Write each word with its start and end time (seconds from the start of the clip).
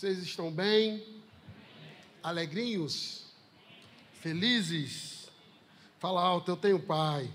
Vocês 0.00 0.18
estão 0.20 0.50
bem? 0.50 1.04
Alegrinhos? 2.22 3.26
Felizes? 4.14 5.30
Fala 5.98 6.22
alto, 6.22 6.50
eu 6.50 6.56
tenho 6.56 6.80
pai. 6.80 7.30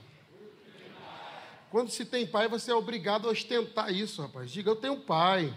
Quando 1.70 1.91
se 1.91 2.03
tem 2.03 2.25
pai, 2.25 2.47
você 2.47 2.71
é 2.71 2.73
obrigado 2.73 3.27
a 3.27 3.31
ostentar 3.31 3.93
isso, 3.93 4.20
rapaz. 4.20 4.49
Diga, 4.49 4.71
eu 4.71 4.75
tenho 4.75 4.99
pai. 4.99 5.55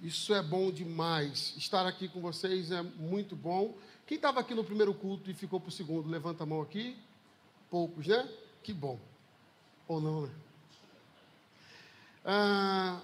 Isso 0.00 0.32
é 0.32 0.42
bom 0.42 0.72
demais. 0.72 1.52
Estar 1.58 1.86
aqui 1.86 2.08
com 2.08 2.22
vocês 2.22 2.70
é 2.70 2.80
muito 2.80 3.36
bom. 3.36 3.76
Quem 4.06 4.16
estava 4.16 4.40
aqui 4.40 4.54
no 4.54 4.64
primeiro 4.64 4.94
culto 4.94 5.30
e 5.30 5.34
ficou 5.34 5.60
para 5.60 5.68
o 5.68 5.72
segundo, 5.72 6.08
levanta 6.08 6.44
a 6.44 6.46
mão 6.46 6.62
aqui. 6.62 6.96
Poucos, 7.68 8.06
né? 8.06 8.26
Que 8.62 8.72
bom. 8.72 8.98
Ou 9.86 10.00
não, 10.00 10.22
né? 10.22 10.34
Ah, 12.24 13.02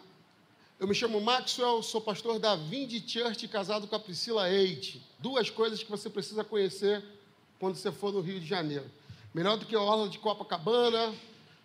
eu 0.84 0.88
me 0.88 0.95
chamo 0.95 1.19
Maxwell, 1.19 1.83
sou 1.83 1.98
pastor 1.98 2.38
da 2.38 2.55
Vindy 2.56 3.02
Church, 3.09 3.49
casado 3.49 3.88
com 3.88 3.96
a 3.96 3.99
Priscila 3.99 4.51
Eite. 4.51 5.02
Duas 5.18 5.49
coisas 5.49 5.82
que 5.82 5.90
você 5.90 6.10
precisa 6.10 6.45
conhecer 6.45 7.02
quando 7.59 7.74
você 7.74 7.90
for 7.90 8.13
no 8.13 8.21
Rio 8.21 8.38
de 8.38 8.45
Janeiro. 8.45 8.85
Melhor 9.32 9.57
do 9.57 9.65
que 9.65 9.74
a 9.74 9.80
orla 9.80 10.10
de 10.10 10.18
Copacabana, 10.18 11.15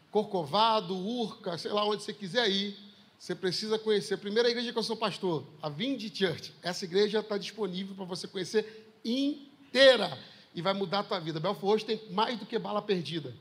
Corcovado, 0.10 0.96
Urca, 0.96 1.58
sei 1.58 1.70
lá 1.70 1.86
onde 1.86 2.02
você 2.02 2.14
quiser 2.14 2.50
ir, 2.50 2.78
você 3.20 3.36
precisa 3.36 3.78
conhecer. 3.78 4.16
Primeira 4.16 4.50
igreja 4.50 4.72
que 4.72 4.80
eu 4.80 4.84
sou 4.84 4.96
pastor, 4.96 5.44
a 5.62 5.68
Vindy 5.68 6.10
Church. 6.16 6.54
Essa 6.64 6.86
igreja 6.86 7.20
está 7.20 7.38
disponível 7.38 7.96
para 7.96 8.06
você 8.06 8.26
conhecer 8.26 8.90
inteira 9.04 10.18
e 10.56 10.62
vai 10.62 10.74
mudar 10.74 11.00
a 11.00 11.04
tua 11.04 11.20
vida. 11.20 11.42
Belfort 11.42 11.74
hoje 11.74 11.84
tem 11.86 12.02
mais 12.12 12.40
do 12.40 12.46
que 12.46 12.58
bala 12.58 12.82
perdida. 12.82 13.36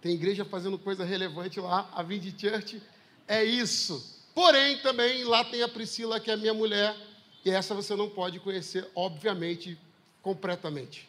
Tem 0.00 0.14
igreja 0.14 0.44
fazendo 0.44 0.78
coisa 0.78 1.04
relevante 1.04 1.58
lá. 1.58 1.90
A 1.92 2.04
Vindy 2.04 2.32
Church 2.38 2.80
é 3.26 3.42
isso. 3.42 4.13
Porém, 4.34 4.78
também 4.78 5.24
lá 5.24 5.44
tem 5.44 5.62
a 5.62 5.68
Priscila, 5.68 6.18
que 6.18 6.30
é 6.30 6.36
minha 6.36 6.52
mulher, 6.52 6.96
e 7.44 7.50
essa 7.50 7.74
você 7.74 7.94
não 7.94 8.10
pode 8.10 8.40
conhecer, 8.40 8.88
obviamente, 8.94 9.78
completamente. 10.20 11.08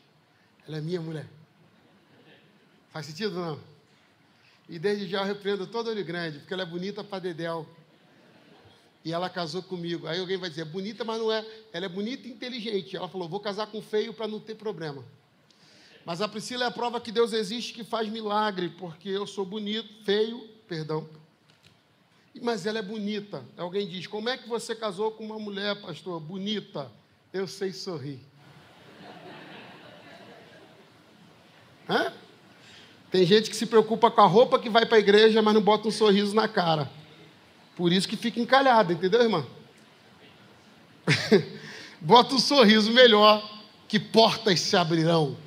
Ela 0.68 0.78
é 0.78 0.81
minha 0.81 1.02
mulher. 1.02 1.26
Faz 2.92 3.08
sentido 3.08 3.36
não? 3.36 3.59
E 4.70 4.78
desde 4.78 5.08
já 5.08 5.20
eu 5.20 5.26
repreendo 5.26 5.66
todo 5.68 5.90
olho 5.90 6.03
grande, 6.06 6.40
porque 6.40 6.53
ela 6.53 6.64
é 6.64 6.66
bonita 6.66 7.03
para 7.03 7.20
Dedéu. 7.20 7.68
E 9.03 9.14
ela 9.14 9.30
casou 9.30 9.62
comigo. 9.62 10.08
Aí 10.08 10.20
alguém 10.20 10.38
vai 10.38 10.50
dizer, 10.50 10.66
bonita, 10.66 11.03
mas 11.03 11.20
não 11.20 11.31
é. 11.31 11.46
Ela 11.72 11.86
é 11.86 11.90
bonita 11.90 12.28
e 12.28 12.31
inteligente. 12.31 12.96
Ela 12.96 13.08
falou, 13.08 13.30
vou 13.30 13.40
casar 13.40 13.68
com 13.68 13.81
feio 13.81 14.14
para 14.14 14.28
não 14.28 14.40
ter 14.40 14.56
problema. 14.56 15.06
Mas 16.03 16.22
a 16.22 16.28
Priscila 16.28 16.66
é 16.66 16.68
a 16.68 16.72
prova 16.72 17.00
que 17.00 17.12
Deus 17.12 17.31
existe, 17.31 17.73
que 17.73 17.84
faz 17.84 18.08
milagre, 18.09 18.70
porque 18.70 19.09
eu 19.09 19.28
sou 19.28 19.46
bonito, 19.46 20.03
feio, 20.03 20.48
perdão, 20.68 21.08
mas 22.41 22.66
ela 22.66 22.80
é 22.80 22.81
bonita. 22.81 23.45
Alguém 23.58 23.88
diz: 23.88 24.08
Como 24.08 24.30
é 24.30 24.38
que 24.38 24.47
você 24.47 24.75
casou 24.75 25.11
com 25.11 25.25
uma 25.25 25.39
mulher, 25.39 25.80
pastor? 25.81 26.19
Bonita. 26.19 26.91
Eu 27.31 27.47
sei 27.47 27.72
sorrir. 27.73 28.19
Hã? 31.90 32.12
Tem 33.12 33.25
gente 33.25 33.50
que 33.50 33.56
se 33.56 33.66
preocupa 33.66 34.12
com 34.12 34.22
a 34.22 34.25
roupa 34.25 34.59
que 34.59 34.69
vai 34.69 34.85
para 34.85 34.97
a 34.97 35.00
igreja, 35.00 35.41
mas 35.41 35.53
não 35.53 35.62
bota 35.62 35.88
um 35.88 35.91
sorriso 35.91 36.35
na 36.35 36.47
cara. 36.47 36.90
Por 37.75 37.91
isso 37.91 38.07
que 38.07 38.18
fica 38.18 38.40
encalhada, 38.40 38.94
entendeu, 38.94 39.22
irmã? 39.22 39.45
bota 42.01 42.35
um 42.35 42.40
sorriso 42.40 42.91
melhor, 42.91 43.63
que 43.88 44.00
portas 44.00 44.59
se 44.59 44.75
abrirão. 44.75 45.38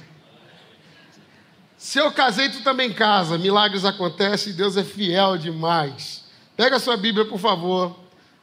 Se 1.76 1.98
eu 1.98 2.10
casei, 2.12 2.48
tu 2.48 2.62
também 2.62 2.92
casa. 2.92 3.38
Milagres 3.38 3.84
acontecem, 3.84 4.52
Deus 4.52 4.76
é 4.76 4.84
fiel 4.84 5.38
demais. 5.38 6.27
Pega 6.58 6.80
sua 6.80 6.96
Bíblia, 6.96 7.24
por 7.24 7.38
favor. 7.38 7.96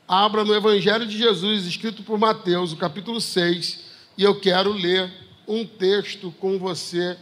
Abra 0.08 0.46
no 0.46 0.56
Evangelho 0.56 1.06
de 1.06 1.18
Jesus, 1.18 1.66
escrito 1.66 2.02
por 2.02 2.18
Mateus, 2.18 2.72
o 2.72 2.78
capítulo 2.78 3.20
6, 3.20 3.84
e 4.18 4.24
eu 4.24 4.40
quero 4.40 4.72
ler 4.72 5.12
um 5.46 5.66
texto 5.66 6.34
com 6.40 6.58
você 6.58 7.18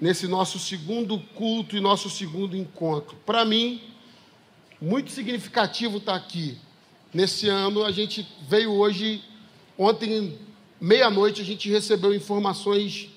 nesse 0.00 0.28
nosso 0.28 0.56
segundo 0.56 1.18
culto 1.34 1.76
e 1.76 1.80
nosso 1.80 2.08
segundo 2.08 2.56
encontro. 2.56 3.16
Para 3.26 3.44
mim, 3.44 3.82
muito 4.80 5.10
significativo 5.10 5.96
estar 5.96 6.12
tá 6.12 6.18
aqui. 6.18 6.56
Nesse 7.12 7.48
ano, 7.48 7.84
a 7.84 7.90
gente 7.90 8.24
veio 8.48 8.70
hoje, 8.74 9.20
ontem, 9.76 10.38
meia-noite, 10.80 11.42
a 11.42 11.44
gente 11.44 11.68
recebeu 11.68 12.14
informações 12.14 13.08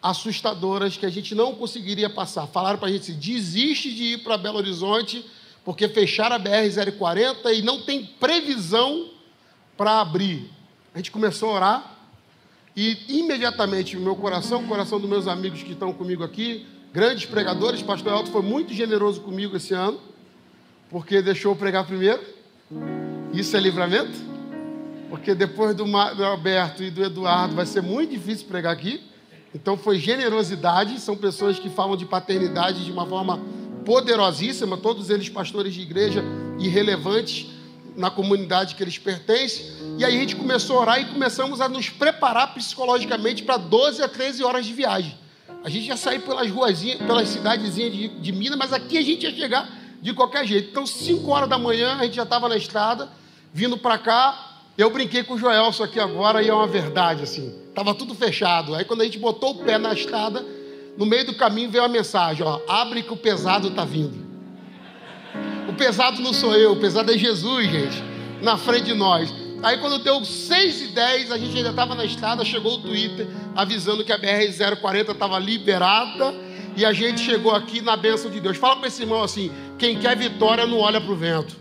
assustadoras 0.00 0.96
que 0.96 1.04
a 1.04 1.10
gente 1.10 1.34
não 1.34 1.56
conseguiria 1.56 2.08
passar. 2.08 2.46
Falaram 2.46 2.78
para 2.78 2.86
a 2.86 2.92
gente: 2.92 3.10
desiste 3.10 3.92
de 3.92 4.04
ir 4.04 4.18
para 4.22 4.38
Belo 4.38 4.58
Horizonte 4.58 5.24
porque 5.64 5.88
fecharam 5.88 6.36
a 6.36 6.40
BR-040 6.40 7.54
e 7.54 7.62
não 7.62 7.82
tem 7.82 8.04
previsão 8.04 9.10
para 9.76 10.00
abrir. 10.00 10.50
A 10.94 10.98
gente 10.98 11.10
começou 11.10 11.50
a 11.50 11.54
orar 11.54 11.96
e 12.76 12.98
imediatamente 13.08 13.96
meu 13.96 14.16
coração, 14.16 14.62
o 14.62 14.68
coração 14.68 14.98
dos 14.98 15.08
meus 15.08 15.26
amigos 15.26 15.62
que 15.62 15.72
estão 15.72 15.92
comigo 15.92 16.22
aqui, 16.22 16.66
grandes 16.92 17.26
pregadores, 17.26 17.82
pastor 17.82 18.12
Elton 18.12 18.30
foi 18.30 18.42
muito 18.42 18.72
generoso 18.72 19.20
comigo 19.20 19.56
esse 19.56 19.74
ano, 19.74 20.00
porque 20.88 21.20
deixou 21.20 21.52
eu 21.52 21.56
pregar 21.56 21.86
primeiro. 21.86 22.20
Isso 23.32 23.56
é 23.56 23.60
livramento? 23.60 24.18
Porque 25.08 25.34
depois 25.34 25.74
do, 25.74 25.84
do 25.84 26.24
Alberto 26.24 26.82
e 26.82 26.90
do 26.90 27.04
Eduardo 27.04 27.54
vai 27.54 27.66
ser 27.66 27.82
muito 27.82 28.10
difícil 28.10 28.46
pregar 28.46 28.72
aqui. 28.72 29.02
Então 29.54 29.76
foi 29.76 29.98
generosidade, 29.98 31.00
são 31.00 31.16
pessoas 31.16 31.58
que 31.58 31.68
falam 31.68 31.96
de 31.96 32.06
paternidade 32.06 32.84
de 32.84 32.92
uma 32.92 33.04
forma 33.04 33.40
poderosíssima, 33.84 34.76
todos 34.76 35.10
eles 35.10 35.28
pastores 35.28 35.74
de 35.74 35.80
igreja 35.80 36.24
irrelevantes 36.58 37.46
na 37.96 38.10
comunidade 38.10 38.74
que 38.74 38.82
eles 38.82 38.98
pertencem. 38.98 39.66
E 39.98 40.04
aí 40.04 40.16
a 40.16 40.20
gente 40.20 40.36
começou 40.36 40.78
a 40.78 40.80
orar 40.80 41.00
e 41.00 41.04
começamos 41.06 41.60
a 41.60 41.68
nos 41.68 41.88
preparar 41.88 42.54
psicologicamente 42.54 43.42
para 43.42 43.56
12 43.56 44.02
a 44.02 44.08
13 44.08 44.42
horas 44.44 44.66
de 44.66 44.72
viagem. 44.72 45.18
A 45.62 45.68
gente 45.68 45.88
ia 45.88 45.96
sair 45.96 46.20
pelas 46.20 46.50
ruazinhas, 46.50 46.98
pelas 46.98 47.28
cidadezinhas 47.28 47.92
de, 47.92 48.08
de 48.08 48.32
Minas, 48.32 48.58
mas 48.58 48.72
aqui 48.72 48.96
a 48.96 49.02
gente 49.02 49.24
ia 49.24 49.34
chegar 49.34 49.68
de 50.00 50.14
qualquer 50.14 50.46
jeito. 50.46 50.70
Então, 50.70 50.86
5 50.86 51.30
horas 51.30 51.48
da 51.48 51.58
manhã, 51.58 51.96
a 51.98 52.04
gente 52.04 52.16
já 52.16 52.22
estava 52.22 52.48
na 52.48 52.56
estrada, 52.56 53.10
vindo 53.52 53.76
para 53.76 53.98
cá. 53.98 54.62
Eu 54.78 54.90
brinquei 54.90 55.22
com 55.22 55.34
o 55.34 55.38
Joelson 55.38 55.84
aqui 55.84 56.00
agora 56.00 56.42
e 56.42 56.48
é 56.48 56.54
uma 56.54 56.66
verdade, 56.66 57.24
assim. 57.24 57.54
Tava 57.74 57.94
tudo 57.94 58.14
fechado. 58.14 58.74
Aí, 58.74 58.84
quando 58.84 59.02
a 59.02 59.04
gente 59.04 59.18
botou 59.18 59.50
o 59.50 59.54
pé 59.56 59.76
na 59.76 59.92
estrada, 59.92 60.44
no 60.96 61.06
meio 61.06 61.26
do 61.26 61.34
caminho 61.34 61.70
veio 61.70 61.84
a 61.84 61.88
mensagem: 61.88 62.44
ó, 62.44 62.60
abre 62.68 63.02
que 63.02 63.12
o 63.12 63.16
pesado 63.16 63.68
está 63.68 63.84
vindo. 63.84 64.28
O 65.68 65.72
pesado 65.72 66.20
não 66.20 66.32
sou 66.32 66.54
eu, 66.54 66.72
o 66.72 66.76
pesado 66.76 67.12
é 67.12 67.16
Jesus, 67.18 67.70
gente, 67.70 68.02
na 68.42 68.56
frente 68.56 68.86
de 68.86 68.94
nós. 68.94 69.32
Aí 69.62 69.78
quando 69.78 69.98
deu 69.98 70.24
6 70.24 70.82
e 70.82 70.86
10, 70.88 71.32
a 71.32 71.38
gente 71.38 71.56
ainda 71.56 71.70
estava 71.70 71.94
na 71.94 72.04
estrada, 72.04 72.44
chegou 72.44 72.74
o 72.74 72.78
Twitter 72.78 73.26
avisando 73.54 74.04
que 74.04 74.12
a 74.12 74.18
BR-040 74.18 75.10
estava 75.10 75.38
liberada 75.38 76.34
e 76.76 76.84
a 76.84 76.92
gente 76.92 77.20
chegou 77.20 77.54
aqui 77.54 77.80
na 77.80 77.96
bênção 77.96 78.30
de 78.30 78.40
Deus. 78.40 78.56
Fala 78.56 78.76
para 78.76 78.88
esse 78.88 79.02
irmão 79.02 79.22
assim: 79.22 79.50
quem 79.78 79.98
quer 79.98 80.16
vitória 80.16 80.66
não 80.66 80.78
olha 80.78 81.00
para 81.00 81.12
o 81.12 81.16
vento. 81.16 81.56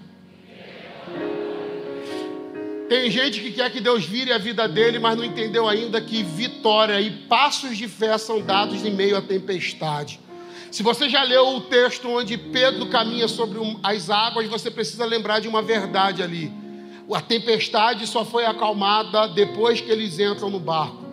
Tem 2.89 3.11
gente 3.11 3.39
que 3.39 3.51
quer 3.51 3.71
que 3.71 3.79
Deus 3.79 4.03
vire 4.03 4.33
a 4.33 4.39
vida 4.39 4.67
dele, 4.67 4.97
mas 4.97 5.15
não 5.15 5.23
entendeu 5.23 5.69
ainda 5.69 6.01
que 6.01 6.23
vitória 6.23 6.99
e 6.99 7.11
passos 7.27 7.77
de 7.77 7.87
fé 7.87 8.17
são 8.17 8.41
dados 8.41 8.83
em 8.83 8.89
meio 8.89 9.15
à 9.15 9.21
tempestade. 9.21 10.19
Se 10.71 10.81
você 10.81 11.07
já 11.07 11.21
leu 11.21 11.49
o 11.49 11.61
texto 11.61 12.09
onde 12.09 12.35
Pedro 12.35 12.87
caminha 12.87 13.27
sobre 13.27 13.59
as 13.83 14.09
águas, 14.09 14.47
você 14.47 14.71
precisa 14.71 15.05
lembrar 15.05 15.39
de 15.39 15.47
uma 15.47 15.61
verdade 15.61 16.23
ali. 16.23 16.51
A 17.13 17.21
tempestade 17.21 18.07
só 18.07 18.25
foi 18.25 18.45
acalmada 18.45 19.27
depois 19.27 19.79
que 19.79 19.91
eles 19.91 20.17
entram 20.17 20.49
no 20.49 20.59
barco. 20.59 21.05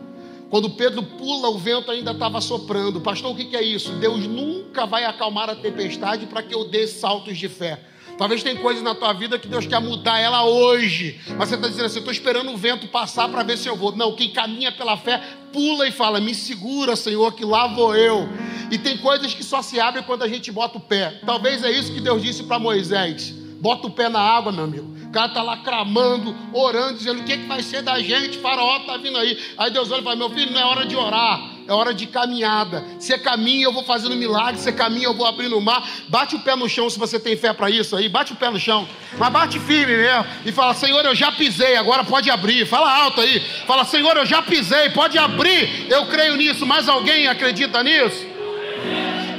Quando 0.48 0.70
Pedro 0.70 1.02
pula, 1.02 1.50
o 1.50 1.58
vento 1.58 1.90
ainda 1.90 2.12
estava 2.12 2.40
soprando. 2.40 3.02
Pastor, 3.02 3.32
o 3.32 3.36
que 3.36 3.54
é 3.54 3.62
isso? 3.62 3.92
Deus 3.92 4.26
nunca 4.26 4.86
vai 4.86 5.04
acalmar 5.04 5.50
a 5.50 5.54
tempestade 5.54 6.24
para 6.24 6.42
que 6.42 6.54
eu 6.54 6.64
dê 6.64 6.86
saltos 6.86 7.36
de 7.36 7.50
fé. 7.50 7.80
Talvez 8.18 8.42
tem 8.42 8.56
coisas 8.56 8.82
na 8.82 8.94
tua 8.94 9.12
vida 9.12 9.38
que 9.38 9.46
Deus 9.46 9.66
quer 9.66 9.80
mudar 9.80 10.18
ela 10.18 10.44
hoje. 10.44 11.20
Mas 11.36 11.48
você 11.48 11.54
está 11.54 11.68
dizendo 11.68 11.86
assim: 11.86 11.98
estou 11.98 12.12
esperando 12.12 12.50
o 12.50 12.56
vento 12.56 12.88
passar 12.88 13.28
para 13.28 13.42
ver 13.42 13.58
se 13.58 13.68
eu 13.68 13.76
vou. 13.76 13.94
Não, 13.94 14.14
quem 14.14 14.30
caminha 14.30 14.72
pela 14.72 14.96
fé, 14.96 15.22
pula 15.52 15.86
e 15.86 15.92
fala: 15.92 16.20
me 16.20 16.34
segura, 16.34 16.96
Senhor, 16.96 17.32
que 17.34 17.44
lá 17.44 17.66
vou 17.66 17.94
eu. 17.94 18.26
E 18.70 18.78
tem 18.78 18.96
coisas 18.96 19.34
que 19.34 19.44
só 19.44 19.60
se 19.60 19.78
abrem 19.78 20.02
quando 20.02 20.22
a 20.22 20.28
gente 20.28 20.50
bota 20.50 20.78
o 20.78 20.80
pé. 20.80 21.20
Talvez 21.26 21.62
é 21.62 21.70
isso 21.70 21.92
que 21.92 22.00
Deus 22.00 22.22
disse 22.22 22.44
para 22.44 22.58
Moisés: 22.58 23.32
bota 23.60 23.86
o 23.86 23.90
pé 23.90 24.08
na 24.08 24.20
água, 24.20 24.50
meu 24.50 24.64
amigo. 24.64 24.96
O 25.06 25.10
cara 25.10 25.28
está 25.28 25.42
lá 25.42 25.58
clamando, 25.58 26.34
orando, 26.52 26.98
dizendo 26.98 27.20
o 27.20 27.24
que, 27.24 27.36
que 27.36 27.46
vai 27.46 27.62
ser 27.62 27.82
da 27.82 28.00
gente, 28.00 28.38
faraó 28.38 28.78
está 28.78 28.96
vindo 28.96 29.16
aí. 29.18 29.38
Aí 29.58 29.70
Deus 29.70 29.90
olha 29.90 30.00
e 30.00 30.04
fala: 30.04 30.16
Meu 30.16 30.30
filho, 30.30 30.52
não 30.52 30.60
é 30.60 30.64
hora 30.64 30.86
de 30.86 30.96
orar, 30.96 31.55
é 31.68 31.72
hora 31.72 31.92
de 31.92 32.06
caminhada. 32.06 32.84
Você 32.98 33.18
caminha, 33.18 33.64
eu 33.64 33.72
vou 33.72 33.82
fazendo 33.82 34.14
milagre, 34.14 34.60
você 34.60 34.72
caminha, 34.72 35.06
eu 35.06 35.14
vou 35.14 35.26
abrindo 35.26 35.56
o 35.56 35.60
mar. 35.60 35.86
Bate 36.08 36.36
o 36.36 36.40
pé 36.40 36.54
no 36.54 36.68
chão 36.68 36.88
se 36.88 36.98
você 36.98 37.18
tem 37.18 37.36
fé 37.36 37.52
para 37.52 37.68
isso 37.68 37.96
aí, 37.96 38.08
bate 38.08 38.32
o 38.32 38.36
pé 38.36 38.50
no 38.50 38.58
chão, 38.58 38.88
mas 39.18 39.32
bate 39.32 39.58
firme 39.58 39.96
mesmo. 39.96 40.26
E 40.44 40.52
fala: 40.52 40.74
Senhor, 40.74 41.04
eu 41.04 41.14
já 41.14 41.32
pisei, 41.32 41.76
agora 41.76 42.04
pode 42.04 42.30
abrir. 42.30 42.66
Fala 42.66 42.90
alto 43.02 43.20
aí, 43.20 43.40
fala: 43.66 43.84
Senhor, 43.84 44.16
eu 44.16 44.26
já 44.26 44.42
pisei, 44.42 44.90
pode 44.90 45.18
abrir. 45.18 45.90
Eu 45.90 46.06
creio 46.06 46.36
nisso. 46.36 46.64
Mais 46.64 46.88
alguém 46.88 47.26
acredita 47.26 47.82
nisso? 47.82 48.24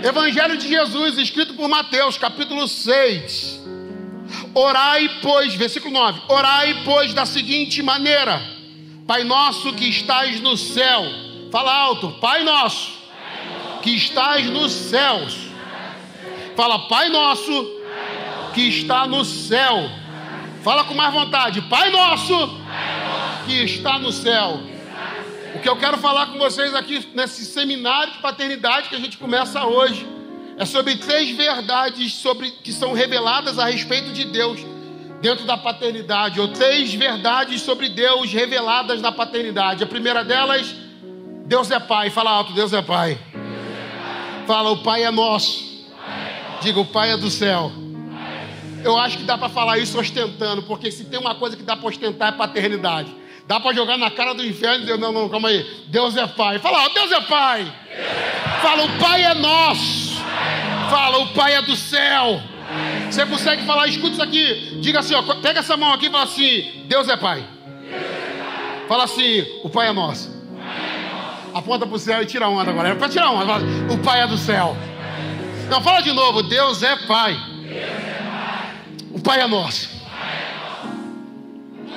Evangelho 0.03 0.57
de 0.57 0.67
Jesus, 0.67 1.17
escrito 1.17 1.53
por 1.53 1.67
Mateus, 1.67 2.17
capítulo 2.17 2.67
6. 2.67 3.61
Orai, 4.53 5.09
pois, 5.21 5.55
versículo 5.55 5.93
9: 5.93 6.21
Orai, 6.27 6.81
pois, 6.83 7.13
da 7.13 7.25
seguinte 7.25 7.81
maneira: 7.81 8.41
Pai 9.05 9.23
nosso 9.23 9.73
que 9.73 9.87
estás 9.87 10.39
no 10.41 10.57
céu, 10.57 11.05
fala 11.51 11.73
alto, 11.73 12.11
Pai 12.19 12.43
nosso, 12.43 12.91
que 13.81 13.91
estás 13.91 14.45
nos 14.45 14.71
céus, 14.71 15.37
fala, 16.55 16.87
Pai 16.87 17.09
nosso 17.09 17.77
que 18.53 18.67
está 18.67 19.07
no 19.07 19.23
céu, 19.23 19.89
fala 20.63 20.83
com 20.83 20.93
mais 20.93 21.13
vontade, 21.13 21.61
Pai 21.63 21.89
nosso 21.91 22.33
que 23.45 23.63
está 23.63 23.99
no 23.99 24.11
céu. 24.11 24.59
O 25.55 25.59
que 25.59 25.69
eu 25.69 25.77
quero 25.77 25.97
falar 25.97 26.27
com 26.27 26.37
vocês 26.37 26.75
aqui 26.75 27.07
nesse 27.15 27.45
seminário 27.45 28.13
de 28.13 28.19
paternidade 28.19 28.89
que 28.89 28.95
a 28.95 28.99
gente 28.99 29.17
começa 29.17 29.65
hoje 29.65 30.05
é 30.57 30.65
sobre 30.65 30.95
três 30.97 31.35
verdades 31.35 32.13
sobre 32.13 32.51
que 32.51 32.73
são 32.73 32.93
reveladas 32.93 33.57
a 33.59 33.65
respeito 33.65 34.11
de 34.11 34.25
Deus 34.25 34.59
dentro 35.21 35.45
da 35.45 35.57
paternidade, 35.57 36.39
ou 36.39 36.49
três 36.49 36.93
verdades 36.93 37.61
sobre 37.61 37.89
Deus 37.89 38.31
reveladas 38.31 39.01
na 39.01 39.11
paternidade. 39.11 39.83
A 39.83 39.87
primeira 39.87 40.23
delas, 40.23 40.75
Deus 41.47 41.71
é 41.71 41.79
Pai. 41.79 42.09
Fala 42.09 42.31
alto, 42.31 42.51
Deus 42.51 42.73
é 42.73 42.81
Pai. 42.81 43.17
Fala, 44.45 44.69
o 44.71 44.83
Pai 44.83 45.03
é 45.03 45.11
nosso. 45.11 45.65
Diga, 46.61 46.79
o 46.79 46.85
Pai 46.85 47.11
é 47.11 47.17
do 47.17 47.31
céu. 47.31 47.71
Eu 48.83 48.97
acho 48.97 49.17
que 49.17 49.23
dá 49.23 49.37
para 49.37 49.49
falar 49.49 49.77
isso 49.77 49.97
ostentando, 49.99 50.61
porque 50.63 50.91
se 50.91 51.05
tem 51.05 51.19
uma 51.19 51.35
coisa 51.35 51.55
que 51.55 51.63
dá 51.63 51.75
para 51.75 51.87
ostentar 51.87 52.33
é 52.33 52.37
paternidade. 52.37 53.15
Dá 53.47 53.61
para 53.61 53.73
jogar 53.73 53.97
na 53.97 54.11
cara 54.11 54.33
do 54.33 54.45
inferno 54.45 54.79
e 54.79 54.81
dizer, 54.81 54.97
não, 54.97 55.13
não, 55.13 55.29
calma 55.29 55.47
aí. 55.47 55.65
Deus 55.87 56.17
é 56.17 56.27
Pai. 56.27 56.59
Fala, 56.59 56.89
Deus 56.89 57.11
é 57.13 57.21
Pai. 57.21 57.73
Fala, 58.61 58.83
o 58.83 58.99
Pai 58.99 59.23
é 59.23 59.33
nosso. 59.33 60.17
Fala, 60.89 61.19
o 61.19 61.27
Pai 61.33 61.55
é 61.55 61.61
do 61.61 61.75
céu. 61.77 62.41
Você 63.09 63.25
consegue 63.25 63.65
falar, 63.65 63.87
escuta 63.87 64.13
isso 64.13 64.21
aqui. 64.21 64.79
Diga 64.81 64.99
assim, 64.99 65.15
ó, 65.15 65.21
pega 65.35 65.61
essa 65.61 65.77
mão 65.77 65.93
aqui 65.93 66.07
e 66.07 66.09
fala 66.09 66.25
assim: 66.25 66.83
Deus 66.87 67.07
é 67.07 67.15
Pai. 67.15 67.47
Fala 68.89 69.05
assim, 69.05 69.45
o 69.63 69.69
Pai 69.69 69.87
é 69.87 69.93
nosso. 69.93 70.36
Aponta 71.57 71.87
para 71.87 71.95
o 71.95 71.99
céu 71.99 72.21
e 72.21 72.25
tira 72.25 72.47
onda 72.47 72.69
agora. 72.69 72.89
É 72.89 72.95
para 72.95 73.09
tirar 73.09 73.31
onda. 73.31 73.53
O 73.91 73.97
Pai 73.97 74.21
é 74.21 74.27
do 74.27 74.37
céu. 74.37 74.77
Não, 75.69 75.81
fala 75.81 76.01
de 76.01 76.13
novo. 76.13 76.43
Deus 76.43 76.83
é 76.83 76.95
Pai. 77.07 77.35
O 79.11 79.19
Pai 79.19 79.41
é 79.41 79.47
nosso. 79.47 79.89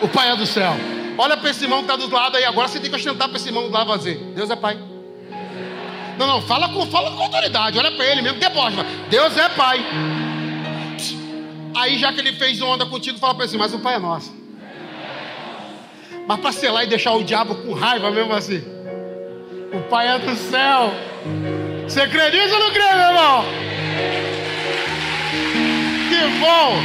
O 0.01 0.09
Pai 0.09 0.31
é 0.31 0.37
do 0.37 0.47
céu. 0.47 0.73
Olha 1.19 1.37
para 1.37 1.51
esse 1.51 1.65
irmão 1.65 1.85
que 1.85 1.93
está 1.93 1.97
do 1.97 2.11
lado 2.11 2.39
aí. 2.39 2.45
Agora 2.45 2.69
você 2.69 2.81
tem 2.81 2.89
que 2.89 2.97
ostentar 2.97 3.29
para 3.29 3.37
esse 3.37 3.49
irmão 3.49 3.69
lado 3.69 3.91
fazer. 3.91 4.17
Deus 4.35 4.49
é 4.49 4.57
Pai. 4.57 4.79
Não, 6.19 6.27
não, 6.27 6.43
fala 6.43 6.71
com, 6.71 6.87
fala 6.87 7.11
com 7.11 7.23
autoridade. 7.23 7.79
Olha 7.79 7.93
para 7.93 8.07
ele 8.07 8.23
mesmo, 8.23 8.39
deboche. 8.39 8.77
Deus 9.11 9.37
é 9.37 9.49
Pai. 9.51 9.85
Aí, 11.77 11.99
já 11.99 12.13
que 12.15 12.21
ele 12.21 12.33
fez 12.33 12.63
onda 12.63 12.87
contigo, 12.87 13.19
fala 13.19 13.35
para 13.35 13.45
ele 13.45 13.51
assim: 13.51 13.59
Mas 13.59 13.75
o 13.75 13.79
Pai 13.79 13.97
é 13.97 13.99
nosso. 13.99 14.35
Mas 16.27 16.41
para 16.41 16.53
selar 16.53 16.85
e 16.85 16.87
deixar 16.87 17.13
o 17.13 17.23
diabo 17.23 17.57
com 17.57 17.75
raiva 17.75 18.11
mesmo 18.11 18.33
assim. 18.33 18.80
O 19.73 19.81
Pai 19.83 20.09
é 20.09 20.19
do 20.19 20.35
céu. 20.35 20.93
Você 21.85 22.07
crê 22.09 22.31
nisso 22.31 22.55
ou 22.55 22.61
não 22.61 22.71
crê, 22.73 22.83
meu 22.93 23.07
irmão? 23.07 23.45
Que 26.09 26.41
bom! 26.41 26.83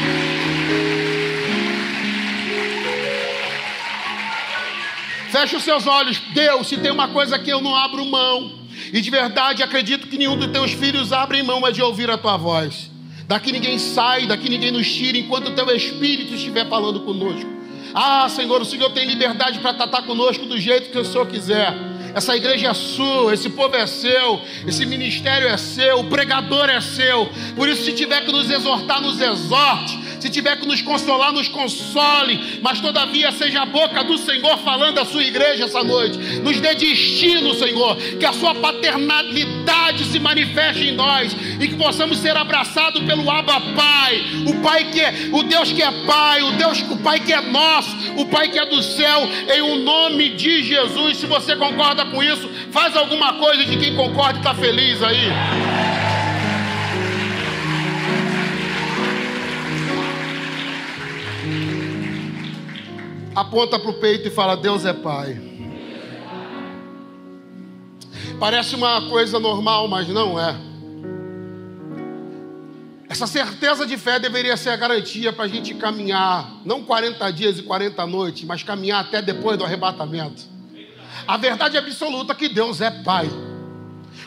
Feche 5.32 5.56
os 5.56 5.64
seus 5.64 5.88
olhos. 5.88 6.20
Deus, 6.34 6.68
se 6.68 6.78
tem 6.78 6.92
uma 6.92 7.08
coisa 7.08 7.40
que 7.40 7.50
eu 7.50 7.60
não 7.60 7.76
abro 7.76 8.06
mão, 8.06 8.52
e 8.94 9.02
de 9.02 9.10
verdade 9.10 9.64
acredito 9.64 10.08
que 10.08 10.18
nenhum 10.18 10.38
dos 10.38 10.52
teus 10.52 10.72
filhos 10.72 11.12
abre 11.12 11.42
mão 11.42 11.66
é 11.66 11.72
de 11.72 11.82
ouvir 11.82 12.12
a 12.12 12.18
tua 12.20 12.38
voz. 12.38 12.92
Daqui 13.28 13.52
ninguém 13.52 13.80
sai, 13.80 14.28
daqui 14.28 14.48
ninguém 14.48 14.70
nos 14.70 14.88
tira 14.88 15.18
enquanto 15.18 15.48
o 15.48 15.56
teu 15.56 15.76
espírito 15.76 16.36
estiver 16.36 16.70
falando 16.70 17.00
conosco. 17.00 17.50
Ah, 17.96 18.30
Senhor, 18.30 18.62
o 18.62 18.66
Senhor 18.66 18.92
tem 18.92 19.08
liberdade 19.08 19.60
para 19.60 19.74
tratar 19.74 20.04
conosco 20.04 20.46
do 20.46 20.60
jeito 20.60 20.92
que 20.92 21.00
o 21.00 21.06
Senhor 21.06 21.26
quiser. 21.26 21.74
Essa 22.16 22.34
igreja 22.34 22.70
é 22.70 22.74
sua, 22.74 23.34
esse 23.34 23.50
povo 23.50 23.76
é 23.76 23.86
seu, 23.86 24.42
esse 24.66 24.86
ministério 24.86 25.50
é 25.50 25.58
seu, 25.58 26.00
o 26.00 26.06
pregador 26.06 26.70
é 26.70 26.80
seu. 26.80 27.30
Por 27.58 27.68
isso, 27.68 27.84
se 27.84 27.92
tiver 27.92 28.24
que 28.24 28.32
nos 28.32 28.50
exortar, 28.50 29.02
nos 29.02 29.20
exorte. 29.20 30.00
Se 30.26 30.32
tiver 30.32 30.60
que 30.60 30.66
nos 30.66 30.82
consolar, 30.82 31.32
nos 31.32 31.48
console. 31.48 32.60
Mas 32.60 32.82
todavia 32.82 33.32
seja 33.32 33.62
a 33.62 33.66
boca 33.68 34.04
do 34.04 34.18
Senhor 34.18 34.58
falando 34.58 34.98
à 34.98 35.06
sua 35.06 35.24
igreja 35.24 35.66
essa 35.66 35.84
noite. 35.84 36.18
Nos 36.40 36.60
dê 36.60 36.74
destino, 36.74 37.54
Senhor. 37.54 37.96
Que 37.96 38.26
a 38.26 38.34
sua 38.34 38.56
paternalidade 38.56 40.04
se 40.06 40.20
manifeste 40.20 40.88
em 40.88 40.94
nós. 40.94 41.32
E 41.60 41.68
que 41.68 41.76
possamos 41.76 42.18
ser 42.18 42.36
abraçados 42.36 43.04
pelo 43.04 43.30
Abba 43.30 43.62
Pai. 43.76 44.24
O 44.48 44.62
Pai 44.64 44.86
que 44.86 45.00
é, 45.00 45.30
o 45.32 45.44
Deus 45.44 45.72
que 45.72 45.84
é 45.84 45.92
Pai, 46.08 46.42
o 46.42 46.54
Deus, 46.54 46.82
o 46.90 46.98
Pai 46.98 47.20
que 47.20 47.32
é 47.32 47.42
nosso, 47.42 47.96
o 48.18 48.26
Pai 48.26 48.50
que 48.50 48.58
é 48.58 48.66
do 48.66 48.82
céu, 48.82 49.30
em 49.56 49.62
o 49.62 49.76
nome 49.76 50.30
de 50.30 50.64
Jesus. 50.64 51.18
Se 51.18 51.28
você 51.28 51.56
concorda 51.56 52.04
com 52.04 52.24
isso, 52.24 52.50
faz 52.72 52.96
alguma 52.98 53.34
coisa 53.34 53.64
de 53.64 53.78
quem 53.78 53.96
concorda 53.96 54.40
e 54.40 54.42
está 54.42 54.56
feliz 54.56 55.04
aí. 55.04 56.05
Aponta 63.36 63.78
para 63.78 63.90
o 63.90 63.94
peito 63.94 64.28
e 64.28 64.32
fala: 64.32 64.56
Deus 64.56 64.86
é 64.86 64.94
Pai. 64.94 65.40
Parece 68.40 68.76
uma 68.76 69.08
coisa 69.10 69.40
normal, 69.40 69.88
mas 69.88 70.08
não 70.08 70.40
é. 70.40 70.56
Essa 73.08 73.28
certeza 73.28 73.86
de 73.86 73.98
fé 73.98 74.20
deveria 74.20 74.58
ser 74.58 74.72
a 74.72 74.76
garantia 74.76 75.32
para 75.32 75.46
a 75.46 75.48
gente 75.48 75.74
caminhar, 75.76 76.52
não 76.66 76.84
40 76.84 77.32
dias 77.32 77.60
e 77.60 77.64
40 77.64 78.06
noites, 78.06 78.44
mas 78.44 78.64
caminhar 78.64 79.02
até 79.02 79.22
depois 79.22 79.58
do 79.58 79.64
arrebatamento. 79.64 80.44
A 81.26 81.38
verdade 81.38 81.78
absoluta 81.78 82.34
é 82.34 82.36
que 82.36 82.50
Deus 82.50 82.82
é 82.82 82.92
Pai. 82.92 83.30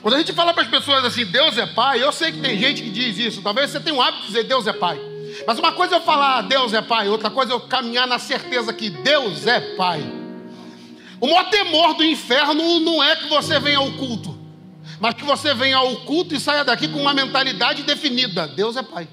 Quando 0.00 0.14
a 0.14 0.18
gente 0.18 0.32
fala 0.32 0.54
para 0.54 0.62
as 0.62 0.68
pessoas 0.68 1.04
assim, 1.04 1.26
Deus 1.26 1.58
é 1.58 1.66
Pai, 1.66 2.02
eu 2.02 2.12
sei 2.12 2.32
que 2.32 2.40
tem 2.40 2.58
gente 2.58 2.82
que 2.82 2.90
diz 2.90 3.18
isso. 3.18 3.42
Talvez 3.42 3.70
você 3.70 3.80
tenha 3.80 3.94
um 3.94 4.00
hábito 4.00 4.22
de 4.22 4.28
dizer 4.28 4.44
Deus 4.44 4.66
é 4.66 4.72
Pai. 4.72 4.98
Mas 5.46 5.58
uma 5.58 5.72
coisa 5.72 5.94
é 5.94 5.98
eu 5.98 6.02
falar 6.02 6.42
Deus 6.42 6.72
é 6.72 6.82
Pai, 6.82 7.08
outra 7.08 7.30
coisa 7.30 7.52
é 7.52 7.54
eu 7.54 7.60
caminhar 7.60 8.06
na 8.06 8.18
certeza 8.18 8.72
que 8.72 8.90
Deus 8.90 9.46
é 9.46 9.60
Pai. 9.76 10.02
O 11.20 11.26
maior 11.26 11.50
temor 11.50 11.94
do 11.94 12.04
inferno 12.04 12.80
não 12.80 13.02
é 13.02 13.16
que 13.16 13.28
você 13.28 13.58
venha 13.58 13.78
ao 13.78 13.90
culto, 13.92 14.38
mas 15.00 15.14
que 15.14 15.24
você 15.24 15.54
venha 15.54 15.76
ao 15.76 15.96
culto 16.02 16.34
e 16.34 16.40
saia 16.40 16.64
daqui 16.64 16.88
com 16.88 17.00
uma 17.00 17.14
mentalidade 17.14 17.82
definida: 17.82 18.46
Deus 18.46 18.76
é 18.76 18.82
Pai. 18.82 19.08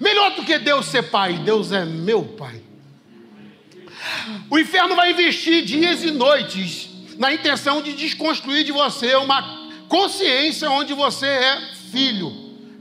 Melhor 0.00 0.34
do 0.34 0.44
que 0.44 0.58
Deus 0.58 0.86
ser 0.86 1.04
Pai, 1.04 1.34
Deus 1.34 1.72
é 1.72 1.84
meu 1.84 2.24
Pai. 2.24 2.62
O 4.48 4.58
inferno 4.58 4.96
vai 4.96 5.10
investir 5.10 5.64
dias 5.64 6.02
e 6.02 6.10
noites 6.10 6.88
na 7.18 7.32
intenção 7.32 7.82
de 7.82 7.92
desconstruir 7.92 8.64
de 8.64 8.72
você 8.72 9.14
uma 9.16 9.68
consciência 9.88 10.70
onde 10.70 10.94
você 10.94 11.26
é 11.26 11.60
filho 11.90 12.32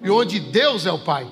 e 0.02 0.10
onde 0.10 0.40
Deus 0.40 0.86
é 0.86 0.92
o 0.92 1.00
Pai. 1.00 1.28